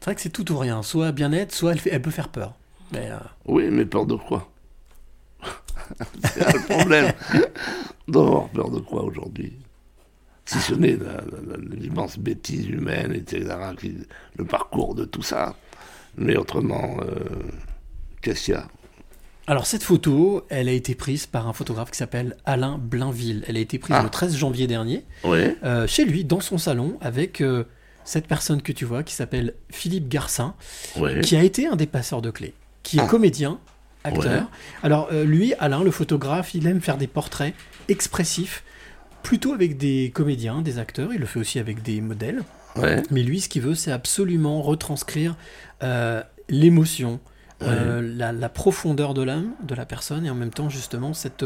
C'est 0.00 0.04
vrai 0.04 0.14
que 0.14 0.20
c'est 0.20 0.28
tout 0.30 0.50
ou 0.52 0.58
rien. 0.58 0.82
Soit 0.82 1.12
bien-être, 1.12 1.52
soit 1.52 1.72
elle, 1.72 1.78
fait- 1.80 1.90
elle 1.92 2.02
peut 2.02 2.10
faire 2.10 2.28
peur. 2.28 2.54
Mais 2.92 3.10
euh, 3.10 3.16
Oui, 3.46 3.68
mais 3.70 3.84
peur 3.86 4.04
de 4.06 4.14
quoi? 4.16 4.50
C'est 6.24 6.52
le 6.52 6.66
problème. 6.78 7.12
D'avoir 8.08 8.48
peur 8.48 8.70
de 8.70 8.80
quoi 8.80 9.02
aujourd'hui? 9.04 9.52
Si 10.44 10.58
ce 10.58 10.74
n'est 10.74 10.98
l'immense 11.70 12.18
bêtise 12.18 12.68
humaine, 12.68 13.12
etc., 13.12 13.46
qui- 13.78 13.98
le 14.36 14.44
parcours 14.44 14.94
de 14.94 15.04
tout 15.04 15.22
ça. 15.22 15.54
Mais 16.16 16.36
autrement, 16.36 16.96
euh, 17.02 17.14
qu'est-ce 18.20 18.44
qu'il 18.46 18.54
y 18.54 18.56
a? 18.56 18.66
Alors 19.46 19.66
cette 19.66 19.82
photo, 19.82 20.44
elle 20.48 20.68
a 20.68 20.72
été 20.72 20.94
prise 20.94 21.26
par 21.26 21.48
un 21.48 21.52
photographe 21.52 21.90
qui 21.90 21.98
s'appelle 21.98 22.36
Alain 22.44 22.78
Blainville. 22.78 23.44
Elle 23.48 23.56
a 23.56 23.60
été 23.60 23.78
prise 23.78 23.96
Ah. 23.98 24.02
le 24.02 24.10
13 24.10 24.36
janvier 24.36 24.66
dernier, 24.66 25.04
Ouais. 25.24 25.56
euh, 25.64 25.86
chez 25.86 26.04
lui, 26.04 26.24
dans 26.24 26.40
son 26.40 26.58
salon, 26.58 26.98
avec 27.00 27.40
euh, 27.40 27.64
cette 28.10 28.26
personne 28.26 28.60
que 28.60 28.72
tu 28.72 28.84
vois, 28.84 29.04
qui 29.04 29.14
s'appelle 29.14 29.54
Philippe 29.70 30.08
Garcin, 30.08 30.54
Ouais. 30.96 31.20
qui 31.20 31.36
a 31.36 31.44
été 31.44 31.68
un 31.68 31.76
des 31.76 31.86
passeurs 31.86 32.20
de 32.22 32.30
clés, 32.32 32.54
qui 32.82 32.98
est 32.98 33.02
Ah. 33.02 33.06
comédien, 33.06 33.60
acteur. 34.02 34.24
Ouais. 34.42 34.46
Alors 34.82 35.08
euh, 35.12 35.22
lui, 35.24 35.54
Alain, 35.60 35.84
le 35.84 35.92
photographe, 35.92 36.52
il 36.54 36.66
aime 36.66 36.80
faire 36.80 36.96
des 36.96 37.06
portraits 37.06 37.54
expressifs, 37.88 38.64
plutôt 39.22 39.52
avec 39.52 39.76
des 39.76 40.10
comédiens, 40.12 40.60
des 40.60 40.78
acteurs. 40.78 41.12
Il 41.14 41.20
le 41.20 41.26
fait 41.26 41.38
aussi 41.38 41.60
avec 41.60 41.82
des 41.82 42.00
modèles. 42.00 42.42
Ouais. 42.74 43.02
Mais 43.12 43.22
lui, 43.22 43.40
ce 43.40 43.48
qu'il 43.48 43.62
veut, 43.62 43.74
c'est 43.76 43.92
absolument 43.92 44.60
retranscrire 44.62 45.36
euh, 45.84 46.20
l'émotion, 46.48 47.20
euh, 47.62 48.00
la, 48.02 48.32
la 48.32 48.48
profondeur 48.48 49.14
de 49.14 49.22
l'âme 49.22 49.50
de 49.62 49.74
la 49.76 49.86
personne 49.86 50.26
et 50.26 50.30
en 50.30 50.34
même 50.34 50.50
temps, 50.50 50.68
justement, 50.68 51.12
cette 51.14 51.44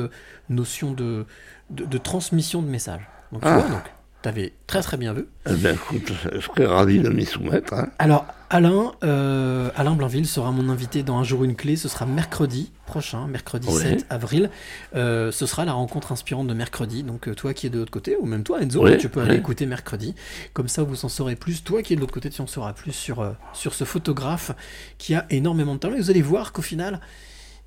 notion 0.48 0.92
de, 0.92 1.26
de, 1.70 1.84
de 1.84 1.98
transmission 1.98 2.62
de 2.62 2.68
message. 2.68 3.02
Donc, 3.32 3.42
tu 3.42 3.48
Ah. 3.48 3.58
vois, 3.58 3.68
donc, 3.68 3.82
t'avais 4.24 4.52
très 4.66 4.80
très 4.80 4.96
bien 4.96 5.12
vu. 5.12 5.26
Eh 5.48 5.52
bien, 5.52 5.74
écoute, 5.74 6.10
je 6.32 6.40
serais 6.40 6.64
ravi 6.64 6.98
de 6.98 7.10
m'y 7.10 7.26
soumettre. 7.26 7.74
hein. 7.74 7.88
Alors, 7.98 8.24
Alain, 8.48 8.92
euh, 9.04 9.68
Alain 9.76 9.94
Blainville 9.94 10.26
sera 10.26 10.50
mon 10.50 10.70
invité 10.70 11.02
dans 11.02 11.18
Un 11.18 11.24
jour 11.24 11.44
une 11.44 11.56
clé. 11.56 11.76
Ce 11.76 11.88
sera 11.88 12.06
mercredi 12.06 12.72
prochain, 12.86 13.26
mercredi 13.26 13.68
Ouais. 13.68 13.82
7 13.98 14.06
avril. 14.08 14.48
Euh, 14.94 15.30
ce 15.30 15.44
sera 15.44 15.66
la 15.66 15.72
rencontre 15.74 16.10
inspirante 16.12 16.46
de 16.46 16.54
mercredi. 16.54 17.02
Donc, 17.02 17.28
euh, 17.28 17.34
toi 17.34 17.52
qui 17.52 17.66
es 17.66 17.70
de 17.70 17.78
l'autre 17.78 17.90
côté, 17.90 18.16
ou 18.18 18.24
même 18.24 18.44
toi, 18.44 18.62
Enzo, 18.62 18.88
tu 18.96 19.08
peux 19.10 19.20
aller 19.20 19.36
écouter 19.36 19.66
mercredi. 19.66 20.14
Comme 20.54 20.68
ça, 20.68 20.82
vous 20.84 21.04
en 21.04 21.08
saurez 21.10 21.36
plus. 21.36 21.62
Toi 21.62 21.82
qui 21.82 21.92
es 21.92 21.96
de 21.96 22.00
l'autre 22.00 22.14
côté, 22.14 22.30
tu 22.30 22.40
en 22.40 22.46
sauras 22.46 22.72
plus 22.72 22.92
sur, 22.92 23.20
euh, 23.20 23.32
sur 23.52 23.74
ce 23.74 23.84
photographe 23.84 24.52
qui 24.96 25.14
a 25.14 25.26
énormément 25.28 25.74
de 25.74 25.80
talent. 25.80 25.96
Et 25.96 26.00
vous 26.00 26.10
allez 26.10 26.22
voir 26.22 26.52
qu'au 26.52 26.62
final, 26.62 27.00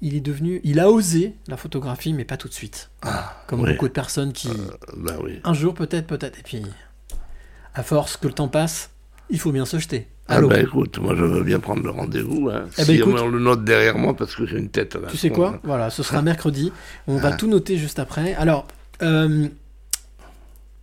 il 0.02 0.16
est 0.16 0.20
devenu, 0.22 0.62
il 0.64 0.80
a 0.80 0.89
osé 0.91 1.34
la 1.48 1.58
photographie, 1.58 2.14
mais 2.14 2.26
pas 2.26 2.38
tout 2.38 2.48
de 2.48 2.54
suite. 2.54 2.89
Comme 3.48 3.62
oui. 3.62 3.72
beaucoup 3.74 3.88
de 3.88 3.93
personnes 3.93 4.32
qui, 4.34 4.50
Ben 4.95 5.18
oui. 5.24 5.39
un 5.43 5.54
jour 5.54 5.74
peut-être, 5.74 6.06
peut-être, 6.08 6.38
et 6.39 6.43
puis, 6.43 6.62
à 7.74 7.84
force 7.84 8.18
que 8.18 8.28
le 8.28 8.34
temps 8.34 8.48
passe, 8.48 8.89
il 9.30 9.39
faut 9.39 9.52
bien 9.52 9.66
se 9.66 9.80
jeter. 9.80 10.08
Ah 10.30 10.41
ben 10.41 10.62
écoute, 10.62 10.98
moi 11.00 11.16
je 11.16 11.24
veux 11.24 11.41
bien 11.43 11.60
prendre 11.62 11.82
le 11.84 11.89
rendez-vous. 11.89 12.50
Hein. 12.50 12.66
Eh 12.74 12.82
ben, 12.82 12.86
si 12.86 12.93
écoute- 12.95 13.16
on 13.18 13.28
le 13.30 13.39
note 13.39 13.64
derrière 13.64 13.98
moi 13.98 14.14
parce 14.16 14.36
que 14.36 14.45
j'ai 14.45 14.58
une 14.58 14.68
tête 14.70 14.95
à 14.98 15.00
la 15.00 15.08
Tu 15.08 15.16
sais 15.16 15.30
quoi 15.30 15.52
hein. 15.56 15.60
Voilà, 15.64 15.89
ce 15.89 16.04
sera 16.04 16.22
mercredi. 16.22 16.74
On 17.08 17.16
va 17.18 17.30
Ah. 17.30 17.38
tout 17.38 17.48
noter 17.48 17.78
juste 17.78 17.98
après. 17.98 18.34
Alors, 18.36 18.68
euh, 19.02 19.48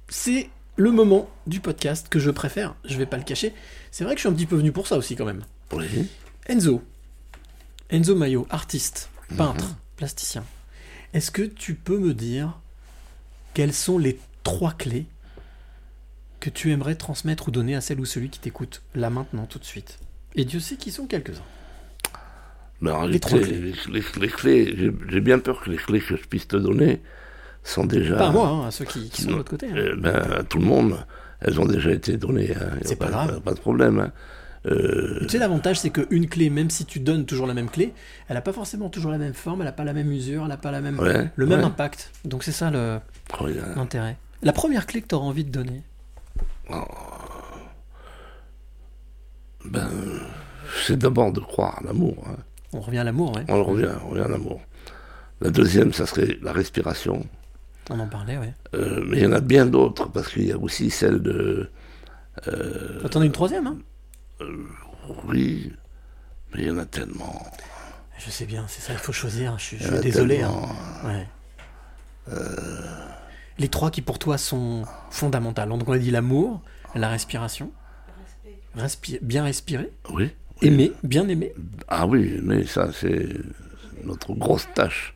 c'est 0.08 0.48
le 0.76 0.90
moment 0.90 1.28
du 1.46 1.60
podcast 1.60 2.08
que 2.08 2.18
je 2.18 2.30
préfère. 2.30 2.74
Je 2.86 2.96
vais 2.96 3.04
pas 3.06 3.16
le 3.18 3.22
cacher. 3.22 3.52
C'est 3.90 4.04
vrai 4.04 4.14
que 4.14 4.18
je 4.18 4.26
suis 4.26 4.28
un 4.30 4.34
petit 4.36 4.46
peu 4.46 4.56
venu 4.56 4.72
pour 4.72 4.86
ça 4.86 4.96
aussi 4.96 5.14
quand 5.14 5.26
même. 5.26 5.42
Oui. 5.72 5.84
Enzo. 6.48 6.82
Enzo 7.90 8.14
Mayo, 8.16 8.46
artiste, 8.50 9.08
Mhm. 9.30 9.36
peintre, 9.36 9.76
plasticien. 9.96 10.44
Est-ce 11.12 11.30
que 11.30 11.42
tu 11.42 11.74
peux 11.74 11.98
me 11.98 12.12
dire 12.14 12.58
quelles 13.54 13.72
sont 13.72 13.98
les 13.98 14.18
trois 14.42 14.72
clés 14.72 15.06
que 16.40 16.50
tu 16.50 16.70
aimerais 16.72 16.96
transmettre 16.96 17.48
ou 17.48 17.50
donner 17.50 17.74
à 17.76 17.80
celle 17.80 18.00
ou 18.00 18.04
celui 18.04 18.30
qui 18.30 18.40
t'écoute 18.40 18.82
là 18.94 19.10
maintenant 19.10 19.46
tout 19.46 19.58
de 19.58 19.64
suite? 19.64 19.98
Et 20.34 20.44
Dieu 20.44 20.60
sait 20.60 20.76
qui 20.76 20.90
sont 20.90 21.06
quelques-uns. 21.06 21.42
Mais 22.80 22.90
en 22.90 23.06
Les 23.06 23.20
trois 23.20 23.38
les, 23.38 23.72
les- 23.88 24.02
les 24.20 24.28
clés, 24.28 24.74
j'ai- 25.08 25.20
bien 25.20 25.38
peur 25.38 25.60
que 25.62 25.70
les 25.70 25.76
clés 25.76 26.00
que 26.00 26.16
je 26.16 26.24
puisse 26.26 26.48
te 26.48 26.56
donner 26.56 27.00
sont 27.62 27.84
déjà. 27.86 28.16
Pas 28.16 28.28
à 28.28 28.32
moi, 28.32 28.48
hein, 28.48 28.66
à 28.66 28.70
ceux 28.72 28.84
qui, 28.84 29.08
qui 29.08 29.22
sont 29.22 29.30
de 29.30 29.36
l'autre 29.36 29.50
côté. 29.50 29.68
hein. 29.70 29.74
Eh 29.76 29.96
ben, 29.96 30.16
à 30.16 30.42
tout 30.42 30.58
le 30.58 30.64
monde, 30.66 31.06
elles 31.40 31.60
ont 31.60 31.64
déjà 31.64 31.92
été 31.92 32.16
données. 32.16 32.54
hein. 32.54 32.70
C'est 32.82 32.96
pas 32.96 33.08
grave. 33.08 33.40
Pas 33.40 33.54
de 33.54 33.60
problème. 33.60 34.10
Euh, 34.66 35.18
Tu 35.22 35.28
sais, 35.30 35.38
l'avantage, 35.38 35.78
c'est 35.80 35.90
qu'une 35.90 36.26
clé, 36.28 36.48
même 36.50 36.70
si 36.70 36.84
tu 36.86 36.98
donnes 37.00 37.26
toujours 37.26 37.46
la 37.46 37.52
même 37.54 37.68
clé, 37.68 37.92
elle 38.28 38.34
n'a 38.34 38.40
pas 38.40 38.52
forcément 38.52 38.88
toujours 38.88 39.10
la 39.10 39.18
même 39.18 39.34
forme, 39.34 39.60
elle 39.60 39.66
n'a 39.66 39.72
pas 39.72 39.84
la 39.84 39.92
même 39.92 40.10
usure, 40.10 40.42
elle 40.42 40.48
n'a 40.48 40.56
pas 40.56 40.70
la 40.70 40.80
même, 40.80 40.98
Ouais, 40.98 41.30
le 41.36 41.46
même 41.46 41.58
ouais. 41.60 41.64
impact. 41.66 42.10
Donc 42.24 42.44
c'est 42.44 42.52
ça 42.52 42.70
le- 42.70 42.98
oh, 43.40 43.44
a- 43.46 43.74
l'intérêt. 43.76 44.16
La 44.42 44.52
première 44.52 44.86
clé 44.86 45.02
que 45.02 45.08
tu 45.08 45.14
auras 45.14 45.26
envie 45.26 45.44
de 45.44 45.50
donner, 45.50 45.82
ben, 49.64 49.88
c'est 50.86 50.98
d'abord 50.98 51.32
de 51.32 51.40
croire 51.40 51.78
à 51.78 51.84
l'amour. 51.84 52.16
hein. 52.28 52.36
on 52.72 52.80
revient 52.80 52.98
à 52.98 53.04
l'amour, 53.04 53.34
ouais. 53.36 53.44
On 53.48 53.62
revient, 53.64 53.88
on 54.04 54.08
revient 54.10 54.24
à 54.24 54.28
l'amour. 54.28 54.60
La 55.40 55.50
deuxième, 55.50 55.92
ça 55.92 56.06
serait 56.06 56.38
la 56.42 56.52
respiration. 56.52 57.24
On 57.90 57.98
en 58.00 58.06
parlait, 58.06 58.38
ouais. 58.38 58.52
Euh, 58.74 59.04
mais 59.06 59.18
il 59.18 59.22
y 59.22 59.26
en 59.26 59.32
a 59.32 59.40
bien 59.40 59.66
d'autres, 59.66 60.08
parce 60.10 60.28
qu'il 60.32 60.46
y 60.46 60.52
a 60.52 60.58
aussi 60.58 60.90
celle 60.90 61.20
de. 61.20 61.68
euh, 62.48 63.06
T'en 63.08 63.20
as 63.20 63.24
une 63.26 63.32
troisième, 63.32 63.66
hein? 63.66 63.78
Oui, 65.26 65.72
mais 66.52 66.62
il 66.62 66.66
y 66.68 66.70
en 66.70 66.78
a 66.78 66.84
tellement. 66.86 67.44
Je 68.18 68.30
sais 68.30 68.46
bien, 68.46 68.64
c'est 68.68 68.80
ça, 68.80 68.92
il 68.92 68.98
faut 68.98 69.12
choisir. 69.12 69.58
Je 69.58 69.64
suis, 69.64 69.78
je 69.78 69.88
suis 69.88 70.00
désolé. 70.00 70.42
hein. 70.42 70.52
Ouais. 71.04 71.26
Les 73.58 73.68
trois 73.68 73.90
qui 73.90 74.02
pour 74.02 74.18
toi 74.18 74.38
sont 74.38 74.84
fondamentales. 75.10 75.68
Donc 75.68 75.88
on 75.88 75.92
a 75.92 75.98
dit 75.98 76.10
l'amour, 76.10 76.62
la 76.94 77.08
respiration, 77.08 77.70
Respi- 78.76 79.20
bien 79.22 79.44
respirer, 79.44 79.92
Oui. 80.10 80.32
aimer, 80.60 80.92
bien 81.04 81.28
aimer, 81.28 81.52
Ah 81.86 82.06
oui, 82.08 82.40
mais 82.42 82.66
ça, 82.66 82.90
c'est 82.92 83.28
notre 84.02 84.32
grosse 84.34 84.66
tâche. 84.74 85.14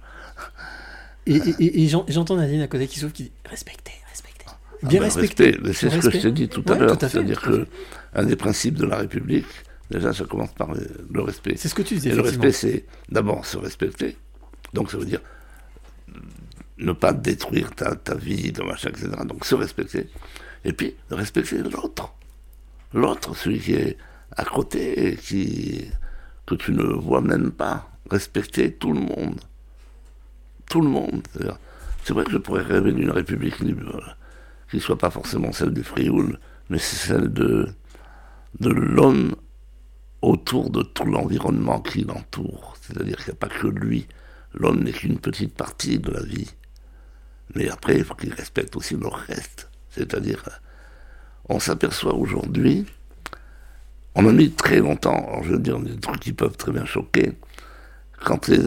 et, 1.26 1.34
et- 1.36 1.54
et- 1.64 1.82
et 1.82 1.88
j'en- 1.88 2.04
j'entends 2.06 2.36
Nadine 2.36 2.60
à 2.62 2.68
côté 2.68 2.86
qui 2.86 3.00
souffle 3.00 3.12
qui 3.14 3.24
dit 3.24 3.32
respecter, 3.44 3.90
respecter. 4.10 4.44
Bien 4.84 4.88
Ah 4.88 4.92
ben, 4.92 5.02
respecter. 5.06 5.44
respect, 5.46 5.60
mais 5.64 5.72
c'est 5.72 5.90
ce 5.90 5.96
que 6.08 6.10
je 6.18 6.18
t'ai 6.22 6.30
dit 6.30 6.48
tout 6.48 6.62
à 6.68 6.72
Ouais, 6.72 6.78
l'heure. 6.78 7.02
à 7.02 7.08
C'est-à-dire 7.08 7.40
que 7.40 7.66
un 8.14 8.24
des 8.24 8.36
principes 8.36 8.74
de 8.74 8.86
la 8.86 8.96
République, 8.96 9.46
déjà, 9.90 10.12
ça 10.12 10.24
commence 10.24 10.52
par 10.52 10.70
le, 10.74 11.22
respect. 11.22 11.54
C'est 11.56 11.68
ce 11.68 11.74
que 11.74 11.82
tu 11.82 11.94
disais, 11.94 12.10
Et 12.10 12.14
le 12.14 12.22
respect, 12.22 12.52
c'est 12.52 12.84
d'abord 13.08 13.44
se 13.46 13.58
respecter. 13.58 14.16
Donc, 14.74 14.90
ça 14.90 14.98
veut 14.98 15.06
dire 15.06 15.20
ne 16.78 16.92
pas 16.92 17.12
détruire 17.12 17.74
ta, 17.74 17.96
ta 17.96 18.14
vie, 18.14 18.52
ton 18.52 18.64
machin, 18.64 18.90
etc. 18.90 19.08
Donc, 19.26 19.44
se 19.44 19.54
respecter. 19.54 20.08
Et 20.64 20.72
puis, 20.72 20.94
respecter 21.10 21.58
l'autre. 21.58 22.14
L'autre, 22.94 23.36
celui 23.36 23.58
qui 23.58 23.74
est 23.74 23.96
à 24.36 24.44
côté, 24.44 25.08
et 25.08 25.16
qui, 25.16 25.90
que 26.46 26.54
tu 26.54 26.72
ne 26.72 26.84
vois 26.84 27.20
même 27.20 27.50
pas. 27.50 27.90
Respecter 28.10 28.72
tout 28.72 28.92
le 28.92 29.00
monde. 29.00 29.40
Tout 30.70 30.80
le 30.80 30.88
monde. 30.88 31.22
C'est 32.04 32.14
vrai 32.14 32.24
que 32.24 32.32
je 32.32 32.38
pourrais 32.38 32.62
rêver 32.62 32.92
d'une 32.92 33.10
république 33.10 33.58
libre, 33.58 34.16
qui 34.70 34.76
ne 34.76 34.80
soit 34.80 34.96
pas 34.96 35.10
forcément 35.10 35.52
celle 35.52 35.74
du 35.74 35.82
Frioul, 35.82 36.38
mais 36.70 36.78
c'est 36.78 36.96
celle 36.96 37.32
de, 37.32 37.68
de 38.60 38.70
l'homme 38.70 39.34
autour 40.22 40.70
de 40.70 40.82
tout 40.82 41.04
l'environnement 41.04 41.80
qui 41.80 42.02
l'entoure. 42.02 42.74
C'est-à-dire 42.80 43.16
qu'il 43.16 43.26
n'y 43.26 43.38
a 43.38 43.48
pas 43.48 43.48
que 43.48 43.66
lui. 43.66 44.06
L'homme 44.54 44.82
n'est 44.82 44.92
qu'une 44.92 45.18
petite 45.18 45.54
partie 45.54 45.98
de 45.98 46.10
la 46.10 46.22
vie. 46.22 46.50
Mais 47.54 47.68
après, 47.68 47.98
il 47.98 48.04
faut 48.04 48.14
qu'il 48.14 48.32
respecte 48.32 48.76
aussi 48.76 48.94
le 48.94 49.08
reste. 49.08 49.68
C'est-à-dire, 49.90 50.42
on 51.48 51.60
s'aperçoit 51.60 52.14
aujourd'hui, 52.14 52.86
on 54.14 54.26
a 54.26 54.32
mis 54.32 54.50
très 54.50 54.78
longtemps, 54.78 55.26
alors 55.28 55.44
je 55.44 55.52
veux 55.52 55.58
dire 55.58 55.78
des 55.78 55.96
trucs 55.96 56.20
qui 56.20 56.32
peuvent 56.32 56.56
très 56.56 56.72
bien 56.72 56.84
choquer, 56.84 57.32
quand 58.24 58.48
les, 58.48 58.58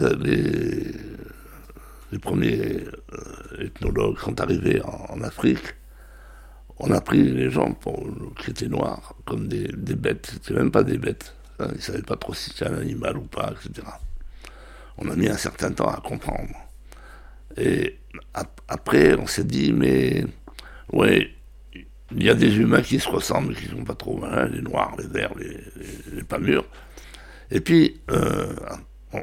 premiers 2.20 2.84
euh, 3.12 3.64
ethnologues 3.66 4.18
sont 4.18 4.40
arrivés 4.40 4.82
en 4.82 5.20
Afrique, 5.22 5.74
on 6.82 6.90
a 6.90 7.00
pris 7.00 7.22
les 7.22 7.48
gens 7.50 7.72
pour, 7.74 8.04
qui 8.38 8.50
étaient 8.50 8.66
noirs 8.68 9.14
comme 9.24 9.46
des, 9.46 9.68
bêtes. 9.94 10.30
C'était 10.32 10.54
même 10.54 10.72
pas 10.72 10.82
des 10.82 10.98
bêtes. 10.98 11.34
hein, 11.60 11.68
Ils 11.70 11.76
ne 11.76 11.80
savaient 11.80 12.02
pas 12.02 12.16
trop 12.16 12.34
si 12.34 12.50
c'était 12.50 12.66
un 12.66 12.76
animal 12.76 13.16
ou 13.16 13.22
pas, 13.22 13.52
etc. 13.52 13.86
On 14.98 15.08
a 15.08 15.14
mis 15.14 15.28
un 15.28 15.36
certain 15.36 15.70
temps 15.70 15.88
à 15.88 16.00
comprendre. 16.00 16.54
Et 17.56 17.98
ap- 18.34 18.60
après, 18.66 19.14
on 19.14 19.26
s'est 19.28 19.44
dit, 19.44 19.72
mais 19.72 20.24
ouais, 20.92 21.30
il 22.10 22.22
y 22.24 22.28
a 22.30 22.34
des 22.34 22.56
humains 22.58 22.82
qui 22.82 22.98
se 22.98 23.08
ressemblent, 23.08 23.54
qui 23.54 23.66
sont 23.66 23.84
pas 23.84 23.94
trop 23.94 24.18
malins, 24.18 24.48
les 24.48 24.60
noirs, 24.60 24.94
les 24.98 25.06
verts, 25.06 25.34
les, 25.38 26.24
pas 26.24 26.38
mûrs. 26.38 26.66
Et 27.52 27.60
puis, 27.60 28.00
euh, 28.10 28.54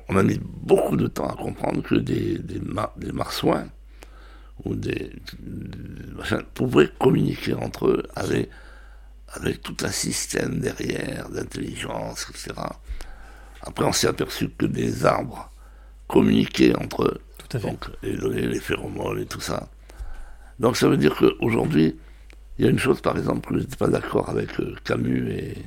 on, 0.07 0.16
a 0.16 0.24
mis 0.24 0.39
beaucoup 0.41 0.95
de 0.95 1.07
temps 1.07 1.28
à 1.28 1.36
comprendre 1.36 1.84
que 1.84 1.95
des, 1.95 2.39
des 2.39 3.12
marsouins 3.12 3.68
ou 4.66 4.76
des, 4.76 5.12
pouvaient 6.53 6.89
communiquer 6.99 7.53
entre 7.53 7.88
eux 7.88 8.03
avec, 8.16 8.49
avec 9.30 9.62
tout 9.62 9.78
un 9.84 9.91
système 9.91 10.60
derrière 10.60 11.30
d'intelligence, 11.30 12.28
etc. 12.30 12.53
Après, 13.62 13.86
on 13.86 13.93
s'est 13.93 14.07
aperçu 14.07 14.49
que 14.49 14.66
des 14.66 15.05
arbres 15.05 15.51
communiquaient 16.07 16.76
entre 16.76 17.03
eux. 17.03 17.22
Tout 17.38 17.57
à 17.57 17.60
fait. 17.60 17.68
Donc, 17.68 17.86
et 18.03 18.16
donner 18.16 18.47
les 18.47 18.60
phéromones 18.60 19.20
et 19.20 19.26
tout 19.26 19.41
ça. 19.41 19.68
Donc, 20.60 20.78
ça 20.78 20.88
veut 20.88 20.97
dire 20.97 21.16
qu'aujourd'hui, 21.16 21.95
il 22.57 22.66
y 22.66 22.68
a 22.68 22.72
une 22.72 22.80
chose, 22.80 22.99
par 23.01 23.18
exemple, 23.18 23.49
que 23.49 23.55
je 23.55 23.60
n'étais 23.62 23.78
pas 23.78 23.88
d'accord 23.88 24.30
avec 24.30 24.60
euh, 24.60 24.76
Camus 24.84 25.32
et, 25.32 25.57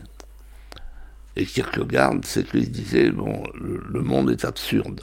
et 1.37 1.47
Kierkegaard, 1.47 2.17
c'est 2.25 2.47
qu'ils 2.47 2.71
disaient, 2.71 3.11
bon, 3.11 3.43
le, 3.55 3.83
le 3.89 4.01
monde 4.03 4.31
est 4.31 4.45
absurde. 4.45 5.03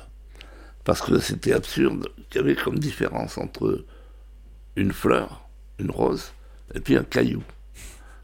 Parce 0.83 1.01
que 1.01 1.19
c'était 1.19 1.53
absurde 1.53 2.07
qu'il 2.29 2.41
y 2.41 2.43
avait 2.43 2.55
comme 2.55 2.79
différence 2.79 3.37
entre 3.37 3.85
une 4.75 4.91
fleur, 4.93 5.47
une 5.77 5.91
rose, 5.91 6.31
et 6.73 6.79
puis 6.79 6.95
un 6.95 7.03
caillou. 7.03 7.43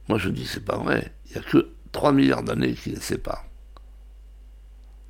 Moi, 0.08 0.18
je 0.18 0.30
dis, 0.30 0.46
c'est 0.46 0.64
pas 0.64 0.78
vrai. 0.78 1.14
Il 1.28 1.32
n'y 1.34 1.38
a 1.38 1.42
que 1.50 1.70
3 1.92 2.12
milliards 2.14 2.44
d'années 2.44 2.74
qui 2.74 2.92
les 2.92 3.00
séparent. 3.02 3.46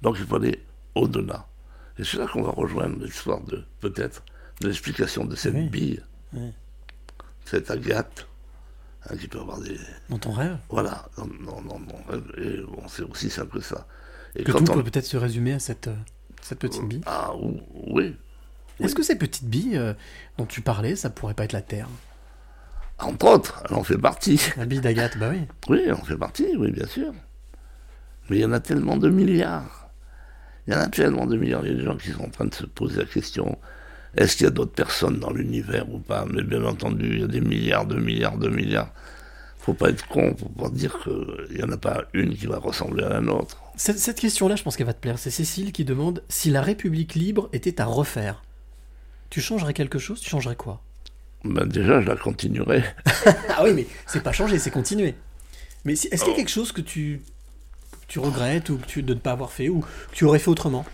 Donc, 0.01 0.17
il 0.19 0.25
faut 0.25 0.35
aller 0.35 0.63
au-delà. 0.95 1.47
Et 1.97 2.03
c'est 2.03 2.17
là 2.17 2.27
qu'on 2.27 2.43
va 2.43 2.51
rejoindre 2.51 3.03
l'histoire 3.03 3.41
de, 3.41 3.63
peut-être, 3.79 4.23
de 4.61 4.67
l'explication 4.67 5.25
de 5.25 5.35
cette 5.35 5.53
Oui. 5.55 5.69
bille, 5.69 6.03
Oui. 6.33 6.51
cette 7.45 7.71
agate, 7.71 8.27
hein, 9.09 9.15
qui 9.17 9.27
peut 9.27 9.39
avoir 9.39 9.59
des. 9.61 9.77
Dans 10.09 10.17
ton 10.17 10.31
rêve 10.31 10.57
Voilà, 10.69 11.07
non, 11.17 11.27
non, 11.41 11.61
non, 11.61 11.79
non. 11.79 12.21
Et 12.37 12.61
bon, 12.61 12.87
c'est 12.87 13.03
aussi 13.03 13.29
simple 13.29 13.59
que 13.59 13.63
ça. 13.63 13.87
Et 14.35 14.43
Que 14.43 14.51
quand 14.51 14.63
tout 14.63 14.71
on- 14.71 14.75
peut 14.75 14.83
peut-être 14.83 15.05
se 15.05 15.17
résumer 15.17 15.53
à 15.53 15.59
cette, 15.59 15.87
euh, 15.87 15.95
cette 16.45 16.59
petite 16.59 16.87
bille. 16.87 17.01
Ah, 17.05 17.33
ou- 17.35 17.59
oui. 17.87 18.15
Est-ce 18.79 18.95
que 18.95 19.03
ces 19.03 19.15
petites 19.17 19.45
billes 19.45 19.77
euh, 19.77 19.93
dont 20.37 20.45
tu 20.45 20.61
parlais, 20.61 20.95
ça 20.95 21.09
pourrait 21.09 21.33
pas 21.33 21.45
être 21.45 21.53
la 21.53 21.61
Terre 21.61 21.87
Entre 22.99 23.25
autres, 23.25 23.63
elle 23.69 23.75
en 23.75 23.83
fait 23.83 23.97
partie. 23.97 24.39
La 24.57 24.65
bille 24.65 24.81
d'Agathe, 24.81 25.17
bah 25.17 25.29
oui. 25.31 25.41
Oui, 25.69 25.81
elle 25.85 25.93
en 25.93 26.03
fait 26.03 26.17
partie, 26.17 26.55
oui, 26.57 26.71
bien 26.71 26.85
sûr. 26.87 27.13
Mais 28.29 28.37
il 28.37 28.41
y 28.41 28.45
en 28.45 28.51
a 28.51 28.59
tellement 28.59 28.97
de 28.97 29.09
milliards. 29.09 29.89
Il 30.67 30.73
y 30.73 30.77
en 30.77 30.81
a 30.81 30.87
tellement 30.87 31.25
de 31.25 31.37
milliards. 31.37 31.65
Il 31.65 31.71
y 31.71 31.75
a 31.75 31.77
des 31.77 31.85
gens 31.85 31.95
qui 31.97 32.09
sont 32.09 32.23
en 32.25 32.29
train 32.29 32.45
de 32.45 32.53
se 32.53 32.65
poser 32.65 32.97
la 32.99 33.05
question 33.05 33.57
est-ce 34.17 34.37
qu'il 34.37 34.45
y 34.45 34.47
a 34.47 34.51
d'autres 34.51 34.71
personnes 34.71 35.19
dans 35.19 35.31
l'univers 35.31 35.89
ou 35.91 35.99
pas? 35.99 36.25
Mais 36.31 36.41
bien 36.41 36.63
entendu, 36.63 37.05
il 37.15 37.19
y 37.19 37.23
a 37.23 37.27
des 37.27 37.41
milliards, 37.41 37.85
de 37.85 37.95
milliards, 37.95 38.37
de 38.37 38.47
milliards. 38.47 38.91
Faut 39.57 39.73
pas 39.73 39.89
être 39.89 40.07
con 40.07 40.33
pour 40.33 40.51
pas 40.53 40.69
dire 40.69 40.97
qu'il 41.03 41.57
n'y 41.57 41.63
en 41.63 41.71
a 41.71 41.77
pas 41.77 42.05
une 42.13 42.33
qui 42.33 42.45
va 42.45 42.57
ressembler 42.59 43.03
à 43.03 43.09
la 43.09 43.19
nôtre. 43.21 43.57
Cette, 43.77 43.99
cette 43.99 44.19
question-là, 44.19 44.55
je 44.55 44.63
pense 44.63 44.77
qu'elle 44.77 44.85
va 44.85 44.93
te 44.93 44.99
plaire. 45.01 45.19
C'est 45.19 45.31
Cécile 45.31 45.71
qui 45.71 45.83
demande 45.85 46.23
si 46.29 46.49
la 46.49 46.61
République 46.61 47.15
libre 47.15 47.49
était 47.53 47.81
à 47.81 47.85
refaire. 47.85 48.41
Tu 49.29 49.41
changerais 49.41 49.73
quelque 49.73 49.99
chose? 49.99 50.19
Tu 50.21 50.29
changerais 50.29 50.55
quoi? 50.55 50.81
Ben 51.43 51.65
déjà, 51.65 52.01
je 52.01 52.07
la 52.07 52.15
continuerai. 52.15 52.83
Ah 53.49 53.63
oui, 53.63 53.73
mais 53.73 53.87
c'est 54.07 54.21
pas 54.23 54.31
changer, 54.31 54.59
c'est 54.59 54.71
continuer. 54.71 55.15
Mais 55.83 55.95
si- 55.95 56.07
est-ce 56.07 56.23
qu'il 56.23 56.31
y 56.31 56.35
a 56.35 56.37
quelque 56.37 56.49
chose 56.51 56.71
que 56.71 56.81
tu, 56.81 57.21
tu 58.07 58.19
regrettes 58.19 58.69
ou 58.69 58.77
que 58.77 58.85
tu, 58.85 59.01
de 59.03 59.13
ne 59.13 59.19
pas 59.19 59.31
avoir 59.31 59.51
fait 59.51 59.69
ou 59.69 59.79
que 59.81 59.87
tu 60.13 60.25
aurais 60.25 60.39
fait 60.39 60.49
autrement? 60.49 60.85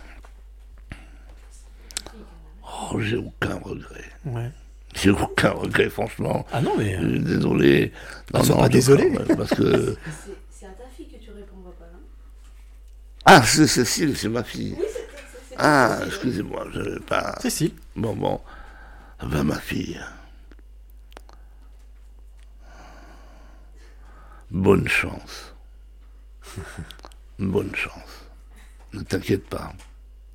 Oh, 2.90 3.00
j'ai 3.00 3.16
aucun 3.16 3.56
regret. 3.62 4.04
Ouais. 4.24 4.50
J'ai 4.94 5.10
aucun 5.10 5.50
regret, 5.50 5.88
franchement. 5.88 6.44
Ah 6.52 6.60
non, 6.60 6.76
mais. 6.76 6.96
Euh, 6.96 7.18
Désolé. 7.18 7.92
Ah, 8.34 8.44
sois 8.44 8.56
pas 8.56 8.68
désolé. 8.68 9.10
Parce 9.36 9.50
que. 9.54 9.96
C'est 10.50 10.66
à 10.66 10.70
ta 10.70 10.84
fille 10.96 11.08
que 11.08 11.16
tu 11.22 11.30
répondras 11.30 11.72
pas, 11.72 11.86
non 11.92 12.00
Ah, 13.34 13.42
c'est 13.46 13.66
Cécile, 13.66 14.14
c'est 14.14 14.28
ma 14.28 14.44
fille. 14.44 14.76
Ah, 15.56 16.00
excusez-moi, 16.04 16.66
je 16.70 16.80
n'avais 16.80 17.00
pas. 17.00 17.34
Cécile. 17.40 17.72
Bon, 17.96 18.14
bon. 18.14 18.38
Ah 19.18 19.24
Ben, 19.24 19.42
ma 19.42 19.58
fille. 19.58 19.98
Bonne 24.50 24.86
chance. 24.86 25.54
Bonne 27.38 27.74
chance. 27.74 28.26
Ne 28.92 29.00
t'inquiète 29.00 29.48
pas. 29.48 29.72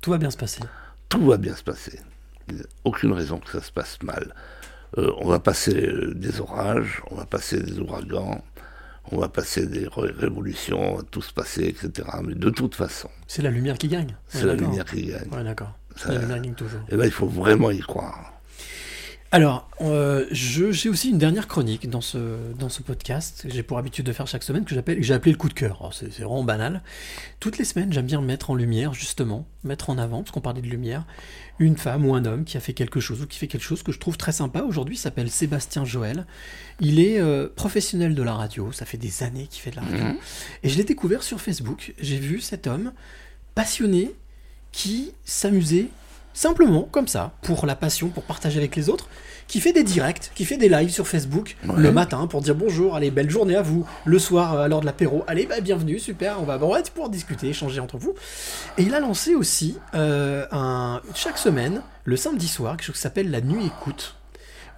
Tout 0.00 0.10
va 0.10 0.18
bien 0.18 0.32
se 0.32 0.36
passer. 0.36 0.62
Tout 1.08 1.24
va 1.24 1.36
bien 1.36 1.54
se 1.54 1.62
passer. 1.62 2.00
Il 2.48 2.56
n'y 2.56 2.62
a 2.62 2.64
Aucune 2.82 3.12
raison 3.12 3.38
que 3.38 3.52
ça 3.52 3.62
se 3.62 3.70
passe 3.70 4.02
mal. 4.02 4.34
Euh, 4.96 5.12
on 5.18 5.28
va 5.28 5.38
passer 5.38 5.86
euh, 5.86 6.14
des 6.14 6.40
orages, 6.40 7.00
on 7.12 7.14
va 7.14 7.26
passer 7.26 7.62
des 7.62 7.78
ouragans, 7.78 8.42
on 9.12 9.18
va 9.18 9.28
passer 9.28 9.66
des 9.66 9.86
ré- 9.88 10.12
révolutions, 10.16 11.02
tout 11.10 11.22
se 11.22 11.32
passer, 11.32 11.64
etc. 11.64 12.08
Mais 12.24 12.34
de 12.34 12.50
toute 12.50 12.74
façon, 12.74 13.08
C'est 13.26 13.42
la 13.42 13.50
lumière 13.50 13.76
qui 13.78 13.88
gagne. 13.88 14.16
c'est 14.28 14.44
la 14.44 14.54
lumière 14.54 14.84
qui 14.84 15.06
gagne. 15.06 15.28
Ouais, 15.30 15.44
d'accord. 15.44 15.72
Ça- 15.96 16.12
La 16.12 16.20
lumière 16.20 16.40
gagne 16.40 16.54
toujours. 16.54 16.80
Et 16.88 16.96
là, 16.96 17.04
il 17.06 17.10
faut 17.12 17.26
vraiment 17.26 17.70
y 17.70 17.80
croire. 17.80 18.32
Alors, 19.30 19.68
euh, 19.82 20.24
j'ai 20.30 20.88
aussi 20.88 21.10
une 21.10 21.18
dernière 21.18 21.48
chronique 21.48 21.90
dans 21.90 22.00
ce, 22.00 22.18
dans 22.58 22.70
ce 22.70 22.80
podcast 22.80 23.42
que 23.42 23.52
j'ai 23.52 23.62
pour 23.62 23.76
habitude 23.76 24.06
de 24.06 24.12
faire 24.14 24.26
chaque 24.26 24.42
semaine 24.42 24.64
que 24.64 24.74
j'ai 25.00 25.12
appelé 25.12 25.32
le 25.32 25.36
coup 25.36 25.50
de 25.50 25.54
cœur. 25.54 25.76
Alors, 25.80 25.92
C'est 25.92 26.06
vraiment 26.06 26.44
banal. 26.44 26.82
Toutes 27.38 27.58
les 27.58 27.66
semaines, 27.66 27.92
j'aime 27.92 28.06
bien 28.06 28.22
mettre 28.22 28.48
en 28.48 28.54
lumière, 28.54 28.94
justement, 28.94 29.46
mettre 29.64 29.90
en 29.90 29.98
avant, 29.98 30.22
parce 30.22 30.30
qu'on 30.30 30.40
parlait 30.40 30.62
de 30.62 30.66
lumière, 30.66 31.04
une 31.58 31.76
femme 31.76 32.06
ou 32.06 32.14
un 32.14 32.24
homme 32.24 32.46
qui 32.46 32.56
a 32.56 32.60
fait 32.60 32.72
quelque 32.72 33.00
chose 33.00 33.20
ou 33.20 33.26
qui 33.26 33.38
fait 33.38 33.48
quelque 33.48 33.64
chose 33.64 33.82
que 33.82 33.92
je 33.92 33.98
trouve 33.98 34.16
très 34.16 34.32
sympa. 34.32 34.62
Aujourd'hui, 34.62 34.94
il 34.94 34.98
s'appelle 34.98 35.30
Sébastien 35.30 35.84
Joël. 35.84 36.26
Il 36.80 36.98
est 36.98 37.20
euh, 37.20 37.48
professionnel 37.54 38.14
de 38.14 38.22
la 38.22 38.32
radio. 38.32 38.72
Ça 38.72 38.86
fait 38.86 38.98
des 38.98 39.22
années 39.22 39.46
qu'il 39.50 39.60
fait 39.60 39.72
de 39.72 39.76
la 39.76 39.82
radio. 39.82 40.04
Mhm. 40.04 40.16
Et 40.62 40.70
je 40.70 40.78
l'ai 40.78 40.84
découvert 40.84 41.22
sur 41.22 41.38
Facebook. 41.38 41.92
J'ai 41.98 42.18
vu 42.18 42.40
cet 42.40 42.66
homme 42.66 42.92
passionné 43.54 44.10
qui 44.72 45.12
s'amusait 45.26 45.88
simplement 46.38 46.88
comme 46.92 47.08
ça, 47.08 47.32
pour 47.42 47.66
la 47.66 47.74
passion, 47.74 48.08
pour 48.10 48.22
partager 48.22 48.58
avec 48.58 48.76
les 48.76 48.88
autres, 48.88 49.08
qui 49.48 49.60
fait 49.60 49.72
des 49.72 49.82
directs, 49.82 50.30
qui 50.36 50.44
fait 50.44 50.56
des 50.56 50.68
lives 50.68 50.90
sur 50.90 51.08
Facebook 51.08 51.56
Ouais. 51.66 51.74
le 51.76 51.90
matin 51.90 52.26
pour 52.28 52.42
dire 52.42 52.54
bonjour, 52.54 52.94
allez, 52.94 53.10
belle 53.10 53.30
journée 53.30 53.56
à 53.56 53.62
vous, 53.62 53.84
le 54.04 54.18
soir 54.18 54.54
euh, 54.54 54.62
à 54.64 54.68
l'heure 54.68 54.80
de 54.80 54.86
l'apéro, 54.86 55.24
allez, 55.26 55.46
bah, 55.46 55.60
bienvenue, 55.60 55.98
super, 55.98 56.40
on 56.40 56.44
va, 56.44 56.58
on 56.62 56.72
va 56.72 56.82
pouvoir 56.82 57.08
discuter, 57.08 57.48
échanger 57.48 57.80
entre 57.80 57.96
vous. 57.98 58.14
Et 58.76 58.82
il 58.82 58.94
a 58.94 59.00
lancé 59.00 59.34
aussi 59.34 59.76
euh, 59.94 60.46
un, 60.52 61.00
chaque 61.14 61.38
semaine, 61.38 61.82
le 62.04 62.16
samedi 62.16 62.46
soir, 62.46 62.76
quelque 62.76 62.86
chose 62.86 62.96
qui 62.96 63.02
s'appelle 63.02 63.30
la 63.30 63.40
nuit 63.40 63.66
écoute 63.66 64.14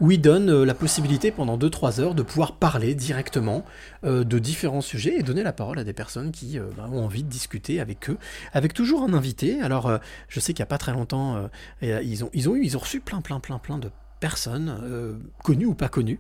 où 0.01 0.11
il 0.11 0.21
donne 0.21 0.51
euh, 0.51 0.65
la 0.65 0.75
possibilité 0.75 1.31
pendant 1.31 1.59
2-3 1.59 2.01
heures 2.01 2.15
de 2.15 2.23
pouvoir 2.23 2.53
parler 2.53 2.95
directement 2.95 3.65
euh, 4.05 4.25
de 4.25 4.39
différents 4.39 4.81
sujets 4.81 5.17
et 5.19 5.23
donner 5.23 5.43
la 5.43 5.53
parole 5.53 5.79
à 5.79 5.85
des 5.85 5.93
personnes 5.93 6.33
qui 6.33 6.59
euh, 6.59 6.65
bah, 6.77 6.89
ont 6.91 7.05
envie 7.05 7.23
de 7.23 7.29
discuter 7.29 7.81
avec 7.81 8.09
eux, 8.09 8.19
avec 8.53 8.73
toujours 8.73 9.03
un 9.03 9.13
invité. 9.13 9.61
Alors, 9.61 9.99
je 10.29 10.41
sais 10.41 10.53
qu'il 10.53 10.63
n'y 10.63 10.67
a 10.67 10.67
pas 10.67 10.79
très 10.79 10.93
longtemps, 10.93 11.49
ils, 11.83 12.25
ont, 12.25 12.31
eu, 12.33 12.65
ils 12.65 12.77
ont 12.77 12.81
reçu 12.81 13.01
plein, 13.01 13.21
plein, 13.21 13.41
plein, 13.41 13.59
plein 13.59 13.79
de 13.79 13.91
personnes, 14.21 15.23
connues 15.43 15.67
ou 15.67 15.75
pas 15.75 15.89
connues. 15.89 16.19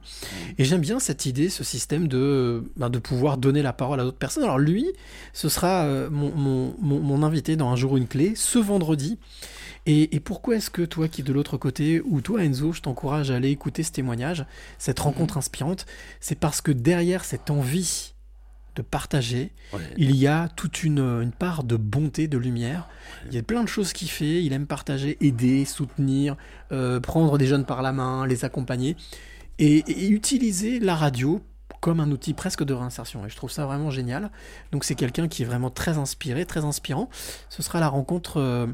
Et 0.58 0.64
j'aime 0.64 0.80
bien 0.80 0.98
cette 0.98 1.26
idée, 1.26 1.48
ce 1.48 1.64
système 1.64 2.08
de, 2.08 2.64
de 2.76 2.98
pouvoir 2.98 3.38
donner 3.38 3.62
la 3.62 3.72
parole 3.72 4.00
à 4.00 4.04
d'autres 4.04 4.18
personnes. 4.18 4.44
Alors 4.44 4.58
lui, 4.58 4.86
ce 5.32 5.48
sera 5.48 5.86
mon, 6.10 6.74
mon 6.80 7.22
invité 7.22 7.56
dans 7.56 7.70
Un 7.70 7.76
jour 7.76 7.96
une 7.96 8.08
clé, 8.08 8.34
ce 8.36 8.58
vendredi. 8.58 9.18
Et, 9.86 10.14
et 10.14 10.20
pourquoi 10.20 10.56
est-ce 10.56 10.70
que 10.70 10.82
toi 10.82 11.08
qui 11.08 11.22
es 11.22 11.24
de 11.24 11.32
l'autre 11.32 11.56
côté, 11.56 12.00
ou 12.04 12.20
toi 12.20 12.44
Enzo, 12.44 12.72
je 12.72 12.80
t'encourage 12.82 13.30
à 13.30 13.36
aller 13.36 13.50
écouter 13.50 13.82
ce 13.82 13.92
témoignage, 13.92 14.44
cette 14.78 15.00
rencontre 15.00 15.36
inspirante, 15.38 15.86
c'est 16.20 16.38
parce 16.38 16.60
que 16.60 16.70
derrière 16.70 17.24
cette 17.24 17.50
envie 17.50 18.12
de 18.76 18.82
partager, 18.82 19.50
Ouais. 19.72 19.80
il 19.96 20.14
y 20.16 20.26
a 20.26 20.48
toute 20.48 20.84
une, 20.84 21.00
une 21.00 21.32
part 21.32 21.64
de 21.64 21.76
bonté, 21.76 22.28
de 22.28 22.38
lumière. 22.38 22.88
Il 23.26 23.34
y 23.34 23.38
a 23.38 23.42
plein 23.42 23.62
de 23.64 23.68
choses 23.68 23.92
qu'il 23.92 24.08
fait, 24.10 24.44
il 24.44 24.52
aime 24.52 24.66
partager, 24.66 25.16
aider, 25.20 25.64
soutenir, 25.64 26.36
euh, 26.72 27.00
prendre 27.00 27.36
des 27.38 27.46
jeunes 27.46 27.64
par 27.64 27.82
la 27.82 27.92
main, 27.92 28.26
les 28.26 28.44
accompagner, 28.44 28.96
et, 29.58 29.78
et 29.90 30.08
utiliser 30.08 30.78
la 30.78 30.94
radio 30.94 31.40
comme 31.80 31.98
un 32.00 32.10
outil 32.10 32.34
presque 32.34 32.62
de 32.62 32.74
réinsertion. 32.74 33.24
Et 33.26 33.28
je 33.30 33.36
trouve 33.36 33.50
ça 33.50 33.64
vraiment 33.66 33.90
génial. 33.90 34.30
Donc 34.70 34.84
c'est 34.84 34.94
quelqu'un 34.94 35.26
qui 35.28 35.42
est 35.42 35.46
vraiment 35.46 35.70
très 35.70 35.98
inspiré, 35.98 36.44
très 36.46 36.64
inspirant. 36.64 37.08
Ce 37.48 37.62
sera 37.62 37.80
la 37.80 37.88
rencontre... 37.88 38.36
euh, 38.38 38.66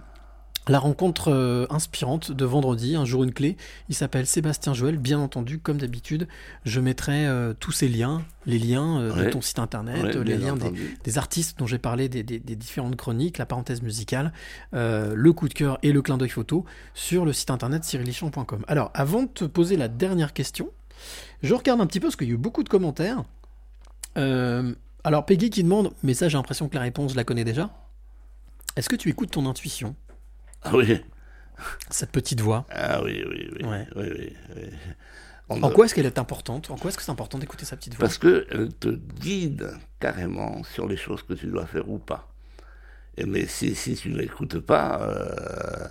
la 0.68 0.78
rencontre 0.80 1.32
euh, 1.32 1.66
inspirante 1.70 2.32
de 2.32 2.44
vendredi, 2.44 2.96
un 2.96 3.04
jour 3.04 3.22
une 3.24 3.32
clé. 3.32 3.56
Il 3.88 3.94
s'appelle 3.94 4.26
Sébastien 4.26 4.74
Joël, 4.74 4.98
bien 4.98 5.18
entendu, 5.20 5.58
comme 5.60 5.78
d'habitude. 5.78 6.26
Je 6.64 6.80
mettrai 6.80 7.26
euh, 7.26 7.54
tous 7.58 7.70
ces 7.72 7.88
liens, 7.88 8.22
les 8.46 8.58
liens 8.58 9.00
euh, 9.00 9.24
de 9.26 9.30
ton 9.30 9.40
site 9.40 9.58
internet, 9.60 10.02
Ouais, 10.02 10.24
les 10.24 10.36
liens 10.36 10.56
des, 11.04 11.18
artistes 11.18 11.58
dont 11.58 11.66
j'ai 11.66 11.78
parlé, 11.78 12.08
des, 12.08 12.22
des- 12.24 12.40
des 12.40 12.56
différentes 12.56 12.96
chroniques, 12.96 13.38
la 13.38 13.46
parenthèse 13.46 13.80
musicale, 13.82 14.32
le 14.72 15.30
coup 15.30 15.48
de 15.48 15.54
cœur 15.54 15.78
et 15.82 15.92
le 15.92 16.02
clin 16.02 16.18
d'œil 16.18 16.28
photo 16.30 16.64
sur 16.94 17.24
le 17.24 17.32
site 17.32 17.50
internet 17.50 17.84
cyrilichamp.com. 17.84 18.64
Alors, 18.66 18.90
avant 18.94 19.22
de 19.22 19.28
te 19.28 19.44
poser 19.44 19.76
la 19.76 19.88
dernière 19.88 20.32
question, 20.32 20.70
je 21.42 21.54
regarde 21.54 21.80
un 21.80 21.86
petit 21.86 22.00
peu 22.00 22.06
parce 22.08 22.16
qu'il 22.16 22.26
y 22.28 22.30
a 22.30 22.34
eu 22.34 22.38
beaucoup 22.38 22.62
de 22.64 22.68
commentaires. 22.68 23.22
Alors, 24.16 25.24
Peggy 25.26 25.50
qui 25.50 25.62
demande, 25.62 25.92
mais 26.02 26.14
ça 26.14 26.28
j'ai 26.28 26.36
l'impression 26.36 26.68
que 26.68 26.74
la 26.74 26.80
réponse 26.82 27.12
je 27.12 27.16
la 27.16 27.22
connais 27.24 27.44
déjà. 27.44 27.70
Est-ce 28.74 28.88
que 28.88 28.96
tu 28.96 29.08
écoutes 29.08 29.30
ton 29.30 29.46
intuition? 29.46 29.94
Ah 30.66 30.76
oui. 30.76 31.00
Cette 31.90 32.10
petite 32.12 32.40
voix. 32.40 32.66
Ah 32.70 33.02
oui, 33.02 33.24
oui, 33.28 33.50
oui. 33.58 33.64
Ouais. 33.66 33.86
oui, 33.96 34.08
oui, 34.18 34.36
oui. 34.56 34.62
On 35.48 35.62
En 35.62 35.68
ne- 35.68 35.74
quoi 35.74 35.84
est-ce 35.86 35.94
qu'elle 35.94 36.06
est 36.06 36.18
importante? 36.18 36.70
En 36.70 36.76
quoi 36.76 36.90
est-ce 36.90 36.98
que 36.98 37.02
c'est 37.04 37.10
important 37.12 37.38
d'écouter 37.38 37.64
sa 37.64 37.76
petite 37.76 37.94
voix? 37.94 38.00
Parce 38.00 38.18
qu'elle 38.18 38.72
te 38.78 38.88
guide 38.88 39.70
carrément 40.00 40.62
sur 40.64 40.86
les 40.88 40.96
choses 40.96 41.22
que 41.22 41.34
tu 41.34 41.46
dois 41.46 41.66
faire 41.66 41.88
ou 41.88 41.98
pas. 41.98 42.28
Et 43.16 43.24
mais 43.26 43.46
si, 43.46 43.74
si 43.74 43.94
tu 43.94 44.10
ne 44.10 44.18
l'écoutes 44.18 44.58
pas, 44.58 45.00
euh, 45.02 45.86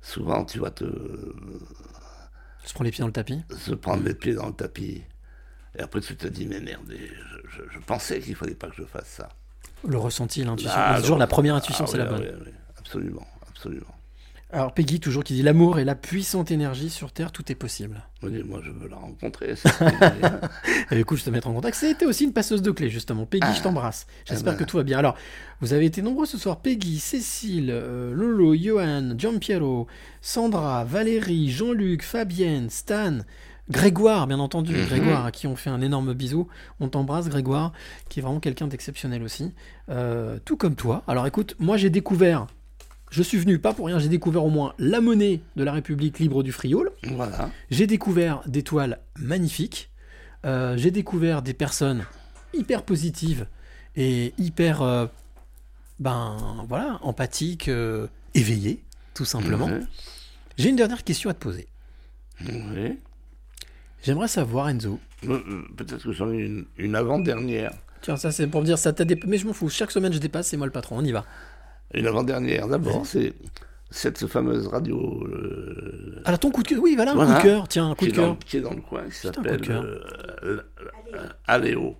souvent 0.00 0.44
tu 0.44 0.58
vas 0.60 0.70
te 0.70 0.84
Je 0.84 2.72
prends 2.72 2.84
les 2.84 2.90
pieds 2.90 3.00
dans 3.02 3.08
le 3.08 3.12
tapis? 3.12 3.42
se 3.58 3.72
prendre 3.74 4.04
les 4.04 4.14
pieds 4.14 4.34
dans 4.34 4.46
le 4.46 4.52
tapis. 4.54 5.02
Et 5.76 5.80
après 5.82 6.00
tu 6.00 6.16
te 6.16 6.26
dis, 6.28 6.46
mais 6.46 6.60
merde, 6.60 6.84
je, 6.88 6.96
je- 7.64 7.68
je 7.70 7.78
pensais 7.80 8.20
qu'il 8.20 8.36
fallait 8.36 8.54
pas 8.54 8.68
que 8.68 8.76
je 8.76 8.84
fasse 8.84 9.08
ça. 9.08 9.28
Le 9.86 9.98
ressenti, 9.98 10.44
l'intuition. 10.44 10.72
Ah, 10.76 10.96
toujours 11.00 11.16
non. 11.16 11.20
la 11.20 11.26
première 11.26 11.54
intuition, 11.56 11.84
Ah, 11.86 11.90
c'est 11.90 11.98
oui, 11.98 12.04
la 12.04 12.10
bonne. 12.10 12.20
oui, 12.22 12.28
oui, 12.46 12.52
absolument, 12.78 13.26
absolument. 13.48 13.94
Alors 14.54 14.74
Peggy, 14.74 15.00
toujours 15.00 15.24
qui 15.24 15.32
dit 15.32 15.42
l'amour 15.42 15.78
est 15.78 15.84
la 15.84 15.94
puissante 15.94 16.50
énergie 16.50 16.90
sur 16.90 17.10
Terre, 17.10 17.32
tout 17.32 17.50
est 17.50 17.54
possible. 17.54 18.02
Oui, 18.22 18.42
moi 18.46 18.60
je 18.62 18.70
veux 18.70 18.86
la 18.88 18.96
rencontrer. 18.96 19.54
Et 20.90 20.94
du 20.96 21.04
coup, 21.06 21.16
je 21.16 21.24
te 21.24 21.30
mettre 21.30 21.48
en 21.48 21.54
contact. 21.54 21.74
C'était 21.76 22.04
aussi 22.04 22.24
une 22.24 22.34
passeuse 22.34 22.60
de 22.60 22.70
clés, 22.70 22.90
justement. 22.90 23.24
Peggy, 23.24 23.46
Ah. 23.48 23.54
je 23.54 23.62
t'embrasse. 23.62 24.06
J'espère 24.26 24.52
Ah 24.52 24.56
ben. 24.56 24.64
que 24.64 24.70
tout 24.70 24.76
va 24.76 24.82
bien. 24.82 24.98
Alors, 24.98 25.16
vous 25.60 25.72
avez 25.72 25.86
été 25.86 26.02
nombreux 26.02 26.26
ce 26.26 26.36
soir. 26.36 26.60
Peggy, 26.60 26.98
Cécile, 26.98 27.70
euh, 27.70 28.12
Lolo, 28.14 28.54
Johan, 28.54 29.14
Giampiero, 29.16 29.86
Sandra, 30.20 30.84
Valérie, 30.84 31.50
Jean-Luc, 31.50 32.02
Fabienne, 32.02 32.68
Stan, 32.68 33.20
Grégoire, 33.70 34.26
bien 34.26 34.38
entendu. 34.38 34.74
Mhm. 34.76 34.86
Grégoire, 34.86 35.24
à 35.24 35.30
qui 35.32 35.46
on 35.46 35.56
fait 35.56 35.70
un 35.70 35.80
énorme 35.80 36.12
bisou. 36.12 36.46
On 36.78 36.88
t'embrasse, 36.88 37.28
Grégoire, 37.30 37.72
qui 38.10 38.20
est 38.20 38.22
vraiment 38.22 38.40
quelqu'un 38.40 38.66
d'exceptionnel 38.66 39.22
aussi. 39.22 39.52
Euh, 39.88 40.38
tout 40.44 40.58
comme 40.58 40.74
toi. 40.74 41.02
Alors 41.08 41.26
écoute, 41.26 41.56
moi 41.58 41.76
j'ai 41.78 41.88
découvert, 41.88 42.46
je 43.12 43.22
suis 43.22 43.36
venu 43.38 43.58
pas 43.58 43.74
pour 43.74 43.86
rien, 43.86 43.98
j'ai 43.98 44.08
découvert 44.08 44.44
au 44.44 44.48
moins 44.48 44.74
la 44.78 45.02
monnaie 45.02 45.42
de 45.56 45.62
la 45.62 45.72
République 45.72 46.18
libre 46.18 46.42
du 46.42 46.50
Frioul. 46.50 46.90
Voilà. 47.04 47.50
J'ai 47.70 47.86
découvert 47.86 48.42
des 48.46 48.62
toiles 48.62 48.98
magnifiques. 49.18 49.90
Euh, 50.46 50.76
j'ai 50.78 50.90
découvert 50.90 51.42
des 51.42 51.52
personnes 51.52 52.04
hyper 52.54 52.82
positives 52.82 53.46
et 53.96 54.32
hyper, 54.38 54.80
euh, 54.80 55.06
ben 56.00 56.64
voilà, 56.68 56.98
empathiques, 57.02 57.68
euh, 57.68 58.06
éveillées, 58.34 58.82
tout 59.12 59.26
simplement. 59.26 59.68
J'ai 60.56 60.70
une 60.70 60.76
dernière 60.76 61.04
question 61.04 61.28
à 61.28 61.34
te 61.34 61.38
poser. 61.38 61.68
Oui. 62.40 62.98
J'aimerais 64.02 64.28
savoir, 64.28 64.70
Enzo. 64.70 64.98
Euh, 65.28 65.38
Peut-être 65.76 66.02
que 66.02 66.12
j'en 66.12 66.32
ai 66.32 66.38
une, 66.38 66.64
une 66.78 66.96
avant-dernière. 66.96 67.72
Tiens, 68.00 68.16
ça 68.16 68.32
c'est 68.32 68.46
pour 68.48 68.62
me 68.62 68.66
dire, 68.66 68.78
ça 68.78 68.92
t'a 68.92 69.04
Mais 69.26 69.38
je 69.38 69.46
m'en 69.46 69.52
fous, 69.52 69.68
chaque 69.68 69.92
semaine 69.92 70.12
je 70.12 70.18
dépasse, 70.18 70.48
c'est 70.48 70.56
moi 70.56 70.66
le 70.66 70.72
patron, 70.72 70.96
on 70.98 71.04
y 71.04 71.12
va. 71.12 71.24
Une 71.94 72.06
avant-dernière. 72.06 72.68
D'abord, 72.68 73.04
c'est 73.06 73.34
cette 73.90 74.26
fameuse 74.26 74.66
radio. 74.68 75.22
euh, 75.26 76.22
Alors 76.24 76.38
ton 76.38 76.50
coup 76.50 76.62
de 76.62 76.68
cœur, 76.68 76.80
oui, 76.82 76.94
voilà, 76.96 77.12
un 77.12 77.14
voilà, 77.14 77.32
coup 77.34 77.38
de 77.38 77.42
cœur, 77.42 77.68
tiens, 77.68 77.90
un 77.90 77.94
coup 77.94 78.06
de 78.06 78.12
cœur. 78.12 78.38
Qui 78.46 78.56
est 78.56 78.60
dans 78.60 78.70
le 78.74 78.80
coin, 78.80 79.02
qui 79.04 79.20
Putain, 79.26 79.28
un 79.28 79.32
coup 79.32 79.42
de 79.42 79.46
s'appelle 79.48 79.60
cœur. 79.60 79.82
euh, 79.82 80.00
euh, 80.44 81.28
Aléo. 81.46 81.96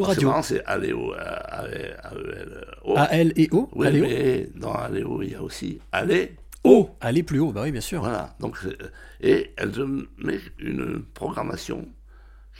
Radio. 0.00 0.32
c'est 0.42 0.64
Aléo. 0.64 1.12
A-E-L-O. 1.16 2.96
A, 2.96 3.04
L 3.14 3.32
et 3.36 3.48
O 3.52 3.68
Oui, 3.74 3.86
Aléo 3.86 4.04
mais 4.04 4.48
dans 4.56 4.72
Aléo, 4.72 5.22
il 5.22 5.30
y 5.32 5.34
a 5.34 5.42
aussi 5.42 5.78
Allez. 5.92 6.34
O 6.64 6.90
Aller 7.00 7.22
plus 7.22 7.38
haut, 7.38 7.52
bah 7.52 7.62
oui, 7.62 7.70
bien 7.70 7.80
sûr. 7.80 8.00
Voilà. 8.00 8.34
Donc, 8.40 8.56
et 9.20 9.52
elle 9.56 9.70
te 9.70 9.80
met 9.80 10.40
une 10.58 11.02
programmation 11.14 11.86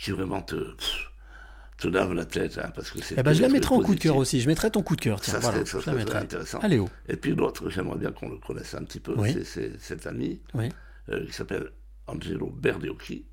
qui 0.01 0.12
vraiment 0.12 0.41
te, 0.43 0.55
pff, 0.55 1.07
te 1.79 1.89
lave 1.89 2.12
la 2.12 2.24
tête. 2.24 2.59
hein, 2.62 2.70
parce 2.74 2.91
que 2.91 3.01
c'est 3.03 3.14
Eh 3.18 3.22
ben, 3.22 3.33
je 3.33 3.41
la 3.43 3.49
mettrai 3.49 3.74
en 3.74 3.81
coup 3.81 3.95
de 3.95 4.01
cœur 4.01 4.16
aussi. 4.16 4.41
Je 4.41 4.49
mettrai 4.49 4.70
ton 4.70 4.83
coup 4.83 4.97
de 4.97 5.01
cœur, 5.01 5.20
tiens, 5.20 5.35
Ça 5.35 5.39
voilà. 5.41 5.64
ça 5.64 5.79
je 5.81 5.87
la 5.91 5.97
mettrai. 5.97 6.18
intéressant. 6.18 6.59
Aléo. 6.59 6.89
Et 7.09 7.16
puis 7.16 7.35
l'autre, 7.35 7.70
j'aimerais 7.70 7.99
bien 7.99 8.11
qu'on 8.12 8.29
le 8.29 8.37
connaisse 8.39 8.74
un 8.74 8.83
petit 8.85 9.01
peu, 9.01 9.14
Oui. 9.16 9.37
c'est- 9.45 9.79
cet 9.81 10.07
ami 10.07 10.41
Oui. 10.55 10.68
euh, 11.11 11.24
qui 11.26 11.33
s'appelle 11.33 11.70
Angelo 12.07 12.51
Berdiocchi. 12.55 13.24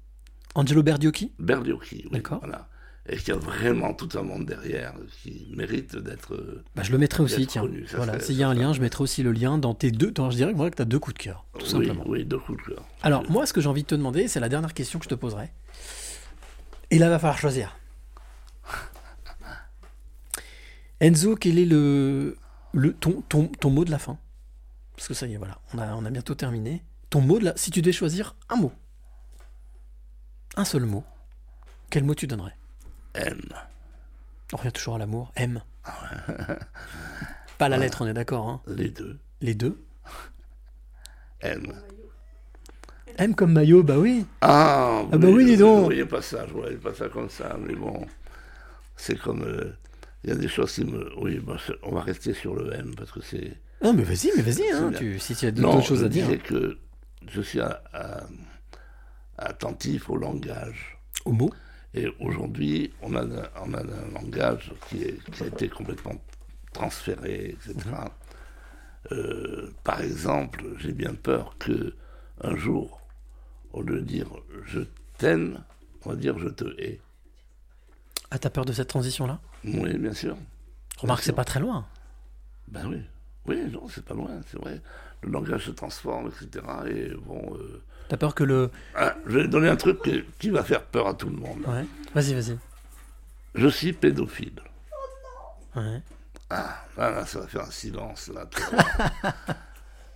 Angelo 0.53 0.83
Berdiocchi 0.83 1.33
Berdiocchi, 1.39 2.03
oui. 2.05 2.11
D'accord. 2.11 2.39
Voilà. 2.39 2.69
Et 3.07 3.17
qui 3.17 3.31
a 3.31 3.35
vraiment 3.35 3.93
tout 3.93 4.09
un 4.17 4.23
monde 4.23 4.45
derrière 4.47 4.93
qui 5.21 5.51
mérite 5.55 5.95
d'être. 5.95 6.33
euh, 6.33 6.63
Bah, 6.75 6.81
je 6.81 6.91
le 6.91 6.97
mettrai 6.97 7.21
aussi, 7.21 7.45
tiens. 7.45 7.61
connu. 7.61 7.85
Ça 7.87 7.97
Voilà, 7.97 8.19
s'il 8.19 8.35
y 8.35 8.41
a 8.41 8.49
un 8.49 8.53
lien, 8.55 8.73
je 8.73 8.81
mettrai 8.81 9.03
aussi 9.03 9.21
le 9.21 9.31
lien 9.31 9.59
dans 9.59 9.75
tes 9.75 9.91
deux. 9.91 10.09
dans- 10.11 10.31
je 10.31 10.37
dirais 10.37 10.53
que 10.53 10.75
tu 10.75 10.81
as 10.81 10.85
deux 10.85 10.97
coups 10.97 11.13
de 11.15 11.21
cœur, 11.23 11.45
tout 11.59 11.65
oui, 11.65 11.71
simplement. 11.71 12.03
Oui, 12.07 12.25
deux 12.25 12.39
coups 12.39 12.57
de 12.63 12.73
cœur. 12.73 12.83
Alors, 13.03 13.29
moi, 13.29 13.45
ce 13.45 13.53
que 13.53 13.61
j'ai 13.61 13.67
envie 13.69 13.83
de 13.83 13.87
te 13.87 13.93
demander, 13.95 14.27
c'est 14.27 14.39
la 14.39 14.49
dernière 14.49 14.73
question 14.73 14.97
que 14.97 15.05
je 15.05 15.09
te 15.09 15.15
poserai. 15.15 15.51
Et 16.89 16.97
là, 16.97 17.09
va 17.09 17.19
falloir 17.19 17.37
choisir. 17.37 17.77
Enzo, 21.01 21.35
quel 21.35 21.59
est 21.59 21.65
le, 21.65 22.37
le 22.73 22.93
ton, 22.93 23.21
ton, 23.27 23.47
ton 23.47 23.69
mot 23.69 23.85
de 23.85 23.91
la 23.91 23.99
fin? 23.99 24.17
Parce 24.95 25.07
que 25.07 25.13
ça 25.13 25.27
y 25.27 25.33
est, 25.33 25.37
voilà, 25.37 25.59
on 25.73 25.77
a, 25.79 25.93
on 25.95 26.05
a 26.05 26.09
bientôt 26.09 26.35
terminé. 26.35 26.83
Ton 27.09 27.21
mot 27.21 27.39
de 27.39 27.45
la... 27.45 27.57
Si 27.57 27.69
tu 27.71 27.81
devais 27.81 27.91
choisir 27.93 28.35
un 28.49 28.55
mot, 28.55 28.71
un 30.55 30.65
seul 30.65 30.85
mot, 30.85 31.03
quel 31.89 32.03
mot 32.03 32.15
tu 32.15 32.27
donnerais? 32.27 32.55
M. 33.13 33.41
On 34.53 34.57
revient 34.57 34.71
toujours 34.71 34.95
à 34.95 34.99
l'amour. 34.99 35.31
M. 35.35 35.61
Pas 37.57 37.69
la 37.69 37.77
lettre, 37.77 38.01
on 38.03 38.07
est 38.07 38.13
d'accord. 38.13 38.49
Hein 38.49 38.61
Les 38.67 38.89
deux. 38.89 39.19
Les 39.41 39.53
deux? 39.55 39.81
M. 41.41 41.73
M 43.17 43.35
comme 43.35 43.53
maillot, 43.53 43.83
bah 43.83 43.97
oui. 43.97 44.25
Ah, 44.41 45.03
Ah 45.11 45.17
bah 45.17 45.27
oui, 45.29 45.45
dis 45.45 45.57
donc. 45.57 45.79
Ne 45.79 45.83
voyais 45.85 46.05
pas 46.05 46.21
ça, 46.21 46.45
je 46.47 46.53
voyais 46.53 46.77
pas 46.77 46.93
ça 46.93 47.07
comme 47.09 47.29
ça, 47.29 47.55
mais 47.59 47.75
bon, 47.75 48.05
c'est 48.97 49.17
comme. 49.17 49.43
euh, 49.43 49.73
Il 50.25 50.29
y 50.29 50.31
a 50.31 50.35
des 50.35 50.47
choses 50.47 50.73
qui 50.73 50.83
me. 50.85 51.07
Oui, 51.19 51.39
bah, 51.39 51.57
on 51.83 51.91
va 51.91 52.01
rester 52.01 52.33
sur 52.33 52.55
le 52.55 52.73
M 52.73 52.93
parce 52.97 53.11
que 53.11 53.21
c'est. 53.21 53.53
Non, 53.83 53.93
mais 53.93 54.03
vas-y, 54.03 54.31
mais 54.35 54.41
vas-y, 54.41 54.67
hein, 54.71 54.91
tu- 54.97 55.19
si 55.19 55.35
tu 55.35 55.45
as 55.45 55.51
d'autres 55.51 55.81
choses 55.83 56.03
à 56.03 56.09
dire. 56.09 56.27
que 56.43 56.77
je 57.31 57.41
suis 57.41 57.59
à- 57.59 57.83
à- 57.93 58.23
attentif 59.37 60.09
au 60.09 60.17
langage. 60.17 60.97
Au 61.25 61.31
mot 61.31 61.51
Et 61.93 62.07
aujourd'hui, 62.19 62.91
on 63.01 63.13
a, 63.15 63.21
un- 63.21 63.49
on 63.63 63.73
a 63.73 63.79
un 63.81 64.11
langage 64.13 64.73
qui, 64.89 65.03
est- 65.03 65.23
qui 65.31 65.43
a 65.43 65.47
été 65.47 65.69
complètement 65.69 66.15
transféré, 66.73 67.51
etc. 67.55 67.73
Mhm. 67.85 69.13
Euh, 69.13 69.69
par 69.83 70.01
exemple, 70.01 70.63
j'ai 70.79 70.91
bien 70.91 71.13
peur 71.13 71.55
que 71.59 71.93
un 72.41 72.55
jour, 72.55 72.99
au 73.71 73.81
lieu 73.81 74.01
de 74.01 74.05
dire 74.05 74.27
je 74.65 74.81
t'aime, 75.17 75.63
on 76.03 76.09
va 76.09 76.15
dire 76.15 76.37
je 76.39 76.49
te 76.49 76.65
hais. 76.81 76.99
Ah, 78.31 78.39
t'as 78.39 78.49
peur 78.49 78.65
de 78.65 78.73
cette 78.73 78.87
transition-là 78.89 79.39
Oui, 79.63 79.97
bien 79.97 80.13
sûr. 80.13 80.35
Remarque, 80.99 81.23
c'est 81.23 81.33
pas 81.33 81.43
très 81.45 81.59
loin. 81.59 81.85
Ben 82.67 82.85
oui. 82.87 83.01
Oui, 83.45 83.61
non, 83.71 83.87
c'est 83.89 84.03
pas 84.03 84.13
loin, 84.15 84.29
c'est 84.49 84.59
vrai. 84.59 84.81
Le 85.21 85.29
langage 85.29 85.65
se 85.65 85.71
transforme, 85.71 86.27
etc. 86.29 86.65
Et 86.89 87.09
bon. 87.15 87.55
euh, 87.55 87.81
T'as 88.09 88.17
peur 88.17 88.33
que 88.35 88.43
le. 88.43 88.71
ah, 88.95 89.15
je 89.27 89.39
vais 89.39 89.47
donner 89.47 89.69
un 89.69 89.75
truc 89.75 89.99
qui 90.39 90.49
va 90.49 90.63
faire 90.63 90.83
peur 90.83 91.07
à 91.07 91.13
tout 91.13 91.29
le 91.29 91.37
monde. 91.37 91.59
Ouais. 91.67 91.85
Vas-y, 92.13 92.33
vas-y. 92.33 92.57
Je 93.55 93.67
suis 93.67 93.93
pédophile. 93.93 94.59
Ouais. 95.75 96.01
Ah, 96.49 96.83
là, 96.97 97.11
là, 97.11 97.25
ça 97.25 97.39
va 97.39 97.47
faire 97.47 97.61
un 97.63 97.71
silence, 97.71 98.29
là. 98.33 98.45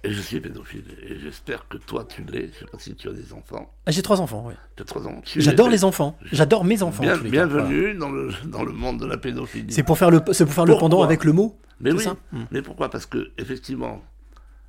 et 0.03 0.11
je 0.11 0.21
suis 0.21 0.39
pédophile. 0.39 0.85
Et 1.03 1.19
j'espère 1.19 1.67
que 1.67 1.77
toi, 1.77 2.05
tu 2.05 2.23
l'es. 2.23 2.49
Je 2.53 2.59
sais 2.59 2.65
pas 2.65 2.79
si 2.79 2.95
tu 2.95 3.09
as 3.09 3.13
des 3.13 3.33
enfants. 3.33 3.73
Ah, 3.85 3.91
J'ai 3.91 4.01
trois 4.01 4.21
enfants, 4.21 4.43
oui. 4.47 4.53
Tu 4.75 4.83
as 4.83 4.85
trois 4.85 5.05
ans. 5.07 5.21
Tu 5.23 5.41
J'adore 5.41 5.67
es- 5.67 5.71
les 5.71 5.83
enfants. 5.83 6.17
J'adore 6.31 6.63
mes 6.65 6.81
enfants. 6.83 7.03
Bien- 7.03 7.15
en 7.15 7.17
tous 7.17 7.23
les 7.25 7.31
cas. 7.31 7.45
bienvenue 7.47 7.93
dans, 7.95 8.09
le, 8.11 8.31
dans 8.45 8.63
le 8.63 8.71
monde 8.71 8.99
de 8.99 9.05
la 9.05 9.17
pédophilie. 9.17 9.73
C'est 9.73 9.83
pour 9.83 9.97
faire 9.97 10.11
le, 10.11 10.21
c'est 10.31 10.45
pour 10.45 10.53
faire 10.53 10.65
le 10.65 10.77
pendant 10.77 11.01
avec 11.03 11.23
le 11.23 11.33
mot. 11.33 11.57
Mais 11.81 11.91
oui. 11.91 12.03
ça 12.03 12.15
Hmm. 12.31 12.43
Mais 12.51 12.61
pourquoi? 12.61 12.89
Parce 12.89 13.05
que, 13.05 13.31
effectivement, 13.37 14.01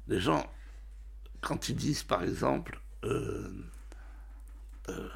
les 0.08 0.20
gens, 0.20 0.44
quand 1.40 1.68
ils 1.68 1.74
disent, 1.76 2.02
par 2.02 2.22
exemple, 2.22 2.80
euh, 3.04 3.48
euh, 4.88 5.08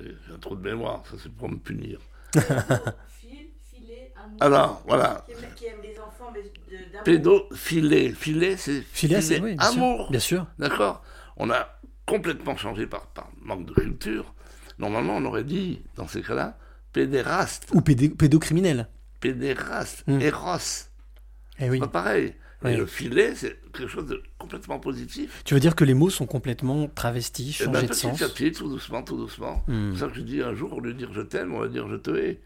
j'ai 0.00 0.16
j'ai 0.26 0.34
un 0.34 0.38
trou 0.38 0.54
de 0.56 0.62
mémoire, 0.62 1.02
ça 1.10 1.16
c'est 1.22 1.32
pour 1.32 1.48
me 1.50 1.56
punir. 1.56 1.98
Alors, 4.40 4.82
voilà. 4.86 5.24
Qui 5.56 5.66
aime, 5.66 5.76
les 5.82 5.98
enfants, 5.98 6.32
mais 6.34 6.42
de- 6.42 6.84
d'amour. 6.92 7.04
Pédophilet. 7.04 8.10
Filet, 8.12 8.56
c'est 8.56 8.82
Filet, 8.82 9.20
c'est- 9.20 9.40
oui, 9.40 9.56
amour. 9.58 10.10
Bien 10.10 10.20
sûr. 10.20 10.46
D'accord 10.58 11.02
On 11.36 11.50
a 11.50 11.68
complètement 12.06 12.56
changé 12.56 12.86
par, 12.86 13.06
par 13.08 13.28
manque 13.40 13.66
de 13.66 13.74
culture. 13.74 14.34
Normalement, 14.78 15.16
on 15.16 15.24
aurait 15.24 15.44
dit, 15.44 15.82
dans 15.96 16.06
ces 16.08 16.22
cas-là, 16.22 16.56
pédéraste. 16.92 17.66
Ou 17.74 17.80
pédé- 17.80 18.08
pédocriminel. 18.10 18.88
Pédéraste. 19.20 20.04
Hmm. 20.06 20.20
Eros. 20.20 20.88
Eh 21.60 21.70
oui. 21.70 21.80
Pas 21.80 21.88
pareil. 21.88 22.34
Oui. 22.64 22.72
Et 22.72 22.76
le 22.76 22.86
filet, 22.86 23.34
c'est 23.36 23.56
quelque 23.72 23.86
chose 23.88 24.06
de 24.06 24.20
complètement 24.36 24.80
positif. 24.80 25.42
Tu 25.44 25.54
veux 25.54 25.60
dire 25.60 25.76
que 25.76 25.84
les 25.84 25.94
mots 25.94 26.10
sont 26.10 26.26
complètement 26.26 26.88
travestis, 26.88 27.56
Eh 27.60 27.66
ben, 27.66 27.72
changés 27.74 27.86
de 27.86 27.92
petit 27.92 28.00
sens 28.00 28.22
à 28.22 28.28
petit, 28.28 28.50
tout 28.52 28.68
doucement, 28.68 29.02
tout 29.02 29.16
doucement. 29.16 29.62
Hmm. 29.68 29.86
C'est 29.86 29.90
pour 29.90 29.98
ça 29.98 30.06
que 30.08 30.14
je 30.14 30.20
dis 30.22 30.42
un 30.42 30.54
jour, 30.54 30.72
au 30.72 30.80
lieu 30.80 30.92
de 30.92 30.98
dire 30.98 31.12
je 31.12 31.20
t'aime, 31.20 31.54
on 31.54 31.60
va 31.60 31.68
dire 31.68 31.88
je 31.88 31.96
te 31.96 32.10
hais. 32.10 32.40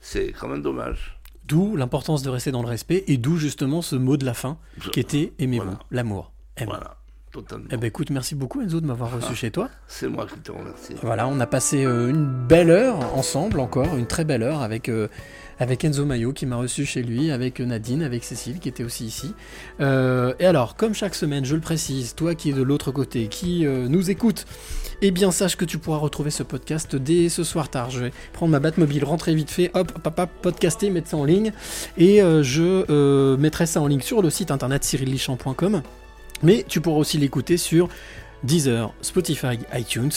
C'est 0.00 0.32
quand 0.32 0.48
même 0.48 0.60
dommage. 0.60 1.18
D'où 1.46 1.76
l'importance 1.76 2.22
de 2.22 2.30
rester 2.30 2.50
dans 2.50 2.62
le 2.62 2.68
respect 2.68 3.04
et 3.06 3.16
d'où 3.18 3.36
justement 3.36 3.82
ce 3.82 3.96
mot 3.96 4.16
de 4.16 4.24
la 4.24 4.34
fin 4.34 4.56
qui 4.92 5.00
était 5.00 5.32
aimez-vous, 5.38 5.64
Voilà. 5.66 5.78
l'amour. 5.90 6.32
Aime. 6.56 6.68
Voilà, 6.68 6.96
totalement. 7.32 7.66
Eh 7.70 7.76
ben 7.76 7.86
écoute, 7.86 8.08
merci 8.10 8.34
beaucoup 8.34 8.62
Enzo 8.62 8.80
de 8.80 8.86
m'avoir 8.86 9.12
reçu 9.14 9.28
Ah. 9.30 9.34
chez 9.34 9.50
toi. 9.50 9.68
C'est 9.86 10.08
moi 10.08 10.26
qui 10.26 10.38
te 10.40 10.50
remercie. 10.52 10.94
Voilà, 11.02 11.26
on 11.28 11.38
a 11.40 11.46
passé 11.46 11.84
euh, 11.84 12.08
une 12.08 12.24
belle 12.26 12.70
heure 12.70 13.14
ensemble 13.14 13.60
encore, 13.60 13.94
une 13.96 14.06
très 14.06 14.24
belle 14.24 14.42
heure 14.42 14.62
avec, 14.62 14.88
euh, 14.88 15.08
avec 15.58 15.84
Enzo 15.84 16.06
Mayo 16.06 16.32
qui 16.32 16.46
m'a 16.46 16.56
reçu 16.56 16.86
chez 16.86 17.02
lui, 17.02 17.30
avec 17.30 17.60
euh, 17.60 17.66
Nadine, 17.66 18.02
avec 18.02 18.24
Cécile 18.24 18.58
qui 18.58 18.68
était 18.70 18.84
aussi 18.84 19.04
ici. 19.04 19.34
Euh, 19.80 20.32
et 20.38 20.46
alors, 20.46 20.76
comme 20.76 20.94
chaque 20.94 21.14
semaine, 21.14 21.44
je 21.44 21.56
le 21.56 21.60
précise, 21.60 22.14
toi 22.14 22.34
qui 22.34 22.50
es 22.50 22.52
de 22.54 22.62
l'autre 22.62 22.90
côté, 22.90 23.26
qui 23.28 23.66
nous 23.66 24.10
écoute, 24.10 24.46
eh 25.06 25.10
bien 25.10 25.30
sache 25.30 25.56
que 25.56 25.66
tu 25.66 25.76
pourras 25.76 25.98
retrouver 25.98 26.30
ce 26.30 26.42
podcast 26.42 26.96
dès 26.96 27.28
ce 27.28 27.44
soir 27.44 27.68
tard. 27.68 27.90
Je 27.90 28.04
vais 28.04 28.12
prendre 28.32 28.52
ma 28.52 28.58
Batmobile, 28.58 29.04
rentrer 29.04 29.34
vite 29.34 29.50
fait, 29.50 29.70
hop, 29.74 29.92
papa, 29.98 30.26
podcaster, 30.26 30.88
mettre 30.88 31.10
ça 31.10 31.18
en 31.18 31.24
ligne, 31.24 31.52
et 31.98 32.22
euh, 32.22 32.42
je 32.42 32.86
euh, 32.88 33.36
mettrai 33.36 33.66
ça 33.66 33.82
en 33.82 33.86
ligne 33.86 34.00
sur 34.00 34.22
le 34.22 34.30
site 34.30 34.50
internet 34.50 34.82
cyrillichamp.com. 34.82 35.82
Mais 36.42 36.64
tu 36.66 36.80
pourras 36.80 37.00
aussi 37.00 37.18
l'écouter 37.18 37.58
sur 37.58 37.90
Deezer, 38.44 38.94
Spotify, 39.02 39.58
iTunes. 39.74 40.12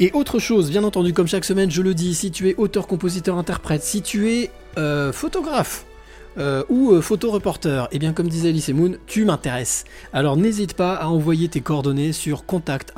Et 0.00 0.10
autre 0.12 0.40
chose, 0.40 0.70
bien 0.70 0.82
entendu, 0.82 1.12
comme 1.12 1.28
chaque 1.28 1.44
semaine, 1.44 1.70
je 1.70 1.82
le 1.82 1.94
dis, 1.94 2.12
si 2.16 2.32
tu 2.32 2.48
es 2.48 2.56
auteur, 2.56 2.88
compositeur, 2.88 3.38
interprète, 3.38 3.84
si 3.84 4.02
tu 4.02 4.28
es 4.28 4.50
euh, 4.76 5.12
photographe, 5.12 5.84
euh, 6.38 6.64
ou 6.68 6.92
euh, 6.92 7.00
photoreporter, 7.00 7.84
et 7.92 7.98
bien 7.98 8.12
comme 8.12 8.28
disait 8.28 8.50
Alice 8.50 8.68
Moon, 8.68 8.96
tu 9.06 9.24
m'intéresses. 9.24 9.84
Alors 10.12 10.36
n'hésite 10.36 10.74
pas 10.74 10.94
à 10.94 11.06
envoyer 11.06 11.48
tes 11.48 11.60
coordonnées 11.60 12.12
sur 12.12 12.44
contact 12.44 12.92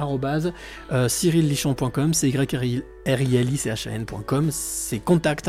euh, 0.92 1.08
cyrillichamp.com, 1.08 2.14
c'est 2.14 2.28
y 2.28 2.36
r 2.36 3.22
i 3.22 3.36
l 3.36 3.52
i 3.52 3.56
c 3.56 3.70
h 3.70 3.88
n.com, 3.88 4.48
c'est 4.50 4.98
contact. 4.98 5.48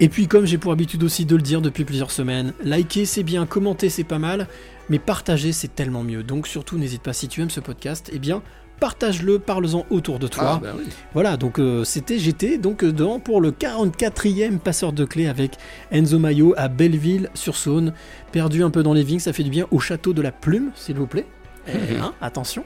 Et 0.00 0.08
puis 0.08 0.28
comme 0.28 0.46
j'ai 0.46 0.58
pour 0.58 0.72
habitude 0.72 1.02
aussi 1.02 1.24
de 1.24 1.36
le 1.36 1.42
dire 1.42 1.60
depuis 1.60 1.84
plusieurs 1.84 2.10
semaines, 2.10 2.52
liker 2.62 3.04
c'est 3.04 3.22
bien, 3.22 3.46
commenter 3.46 3.88
c'est 3.88 4.04
pas 4.04 4.18
mal, 4.18 4.48
mais 4.88 4.98
partager 4.98 5.52
c'est 5.52 5.74
tellement 5.74 6.02
mieux. 6.02 6.22
Donc 6.22 6.46
surtout 6.46 6.78
n'hésite 6.78 7.02
pas 7.02 7.12
si 7.12 7.28
tu 7.28 7.42
aimes 7.42 7.50
ce 7.50 7.60
podcast, 7.60 8.10
eh 8.12 8.18
bien 8.18 8.42
partage-le, 8.80 9.38
parle-en 9.38 9.86
autour 9.90 10.18
de 10.18 10.26
toi. 10.26 10.60
Ah, 10.64 10.72
oui. 10.76 10.84
Voilà, 11.12 11.36
donc 11.36 11.58
euh, 11.58 11.84
c'était, 11.84 12.18
j'étais 12.18 12.58
donc 12.58 12.84
euh, 12.84 12.92
dans 12.92 13.20
pour 13.20 13.40
le 13.40 13.50
44e 13.50 14.58
passeur 14.58 14.92
de 14.92 15.04
clés 15.04 15.26
avec 15.26 15.56
Enzo 15.90 16.18
Mayo 16.18 16.54
à 16.56 16.68
Belleville-sur-Saône, 16.68 17.92
perdu 18.32 18.62
un 18.62 18.70
peu 18.70 18.82
dans 18.82 18.94
les 18.94 19.04
vignes, 19.04 19.18
ça 19.20 19.32
fait 19.32 19.44
du 19.44 19.50
bien 19.50 19.66
au 19.70 19.78
château 19.78 20.12
de 20.12 20.22
la 20.22 20.32
Plume, 20.32 20.70
s'il 20.74 20.96
vous 20.96 21.06
plaît. 21.06 21.26
Eh, 21.68 21.96
hein, 21.96 22.12
attention. 22.20 22.64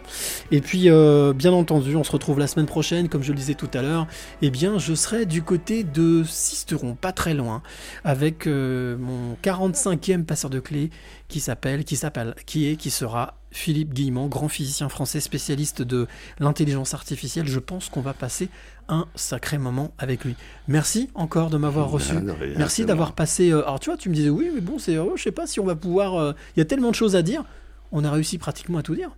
Et 0.50 0.60
puis, 0.60 0.90
euh, 0.90 1.32
bien 1.32 1.52
entendu, 1.52 1.94
on 1.96 2.04
se 2.04 2.10
retrouve 2.10 2.38
la 2.38 2.46
semaine 2.46 2.66
prochaine, 2.66 3.08
comme 3.08 3.22
je 3.22 3.32
le 3.32 3.38
disais 3.38 3.54
tout 3.54 3.70
à 3.74 3.82
l'heure. 3.82 4.06
Eh 4.42 4.50
bien, 4.50 4.78
je 4.78 4.94
serai 4.94 5.26
du 5.26 5.42
côté 5.42 5.84
de 5.84 6.24
Sisteron, 6.24 6.94
pas 6.94 7.12
très 7.12 7.34
loin, 7.34 7.62
avec 8.04 8.46
euh, 8.46 8.96
mon 8.98 9.36
45e 9.42 10.24
passeur 10.24 10.50
de 10.50 10.60
clés 10.60 10.90
qui 11.28 11.40
s'appelle, 11.40 11.84
qui 11.84 11.96
s'appelle, 11.96 12.34
qui 12.46 12.68
est, 12.68 12.76
qui 12.76 12.90
sera 12.90 13.37
Philippe 13.50 13.94
Guillemont, 13.94 14.26
grand 14.26 14.48
physicien 14.48 14.88
français 14.88 15.20
spécialiste 15.20 15.82
de 15.82 16.06
l'intelligence 16.38 16.94
artificielle. 16.94 17.46
Je 17.46 17.58
pense 17.58 17.88
qu'on 17.88 18.00
va 18.02 18.12
passer 18.12 18.48
un 18.88 19.06
sacré 19.14 19.58
moment 19.58 19.92
avec 19.98 20.24
lui. 20.24 20.34
Merci 20.66 21.08
encore 21.14 21.50
de 21.50 21.56
m'avoir 21.58 21.90
reçu. 21.90 22.14
de 22.14 22.30
rien, 22.30 22.54
Merci 22.58 22.84
d'avoir 22.84 23.12
passé. 23.12 23.50
euh, 23.50 23.62
alors 23.62 23.80
tu 23.80 23.90
vois, 23.90 23.96
tu 23.96 24.08
me 24.10 24.14
disais 24.14 24.30
oui, 24.30 24.50
mais 24.54 24.60
bon, 24.60 24.78
c'est, 24.78 24.98
oh, 24.98 25.12
je 25.16 25.22
sais 25.22 25.32
pas 25.32 25.46
si 25.46 25.60
on 25.60 25.64
va 25.64 25.76
pouvoir. 25.76 26.14
euh, 26.16 26.32
Il 26.56 26.60
y 26.60 26.62
a 26.62 26.66
tellement 26.66 26.90
de 26.90 26.94
choses 26.94 27.16
à 27.16 27.22
dire. 27.22 27.44
On 27.92 28.04
a 28.04 28.10
réussi 28.10 28.36
pratiquement 28.38 28.78
à 28.78 28.82
tout 28.82 28.94
dire. 28.94 29.10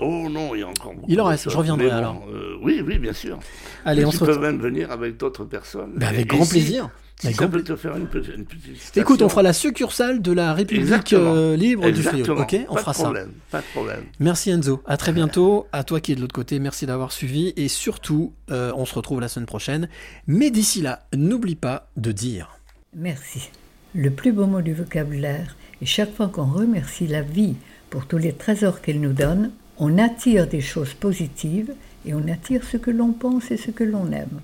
Oh 0.00 0.28
non, 0.30 0.54
il 0.54 0.60
y 0.60 0.62
a 0.62 0.68
encore 0.68 0.94
beaucoup 0.94 1.06
Il 1.08 1.20
en 1.20 1.24
reste, 1.24 1.50
je 1.50 1.56
reviendrai 1.56 1.88
bon, 1.88 1.96
alors. 1.96 2.24
euh, 2.32 2.56
oui, 2.62 2.80
oui, 2.86 2.98
bien 3.00 3.12
sûr. 3.12 3.40
Allez, 3.84 4.04
on 4.04 4.10
tu 4.10 4.18
se 4.18 4.24
peux 4.24 4.38
même 4.38 4.58
venir 4.60 4.92
avec 4.92 5.16
d'autres 5.16 5.44
personnes. 5.44 5.94
Ben, 5.96 6.06
avec 6.06 6.20
Et 6.20 6.24
grand 6.36 6.44
si- 6.44 6.50
plaisir. 6.52 6.88
Si 7.20 7.26
Avec 7.26 7.36
ça 7.36 7.46
grand 7.46 7.52
peut 7.58 7.64
te 7.64 7.74
faire 7.74 7.96
une 7.96 8.06
petite, 8.06 8.34
une 8.36 8.44
petite 8.44 8.96
Écoute, 8.96 9.22
on 9.22 9.28
fera 9.28 9.42
la 9.42 9.52
succursale 9.52 10.22
de 10.22 10.30
la 10.30 10.54
République 10.54 11.12
euh, 11.12 11.56
libre 11.56 11.90
du 11.90 12.02
Frioul. 12.02 12.20
Exactement. 12.20 12.42
Ok, 12.42 12.66
on 12.68 12.74
Pas 12.74 12.80
fera 12.80 12.92
de 12.92 12.96
ça. 12.96 13.02
problème, 13.02 13.32
Pas 13.50 13.58
de 13.60 13.66
problème. 13.72 14.04
Merci 14.20 14.50
Enzo. 14.50 14.82
À 14.86 14.96
très 14.96 15.12
bientôt. 15.12 15.66
À 15.72 15.82
toi 15.82 16.00
qui 16.00 16.12
es 16.12 16.14
de 16.14 16.20
l'autre 16.20 16.34
côté, 16.34 16.60
merci 16.60 16.86
d'avoir 16.86 17.10
suivi. 17.10 17.52
Et 17.56 17.66
surtout, 17.66 18.32
euh, 18.52 18.70
on 18.76 18.84
se 18.84 18.94
retrouve 18.94 19.20
la 19.20 19.26
semaine 19.26 19.46
prochaine. 19.46 19.88
Mais 20.28 20.50
d'ici 20.50 20.80
là, 20.80 21.06
n'oublie 21.12 21.56
pas 21.56 21.88
de 21.96 22.12
dire. 22.12 22.56
Merci. 22.94 23.50
Le 23.96 24.10
plus 24.10 24.30
beau 24.30 24.46
mot 24.46 24.60
du 24.62 24.72
vocabulaire. 24.74 25.56
Et 25.82 25.86
chaque 25.86 26.14
fois 26.14 26.28
qu'on 26.28 26.46
remercie 26.46 27.08
la 27.08 27.22
vie 27.22 27.56
pour 27.90 28.06
tous 28.06 28.18
les 28.18 28.32
trésors 28.32 28.80
qu'elle 28.80 29.00
nous 29.00 29.12
donne, 29.12 29.50
on 29.78 29.98
attire 29.98 30.46
des 30.46 30.60
choses 30.60 30.94
positives 30.94 31.72
et 32.06 32.14
on 32.14 32.28
attire 32.28 32.62
ce 32.62 32.76
que 32.76 32.92
l'on 32.92 33.12
pense 33.12 33.50
et 33.50 33.56
ce 33.56 33.72
que 33.72 33.82
l'on 33.84 34.12
aime. 34.12 34.40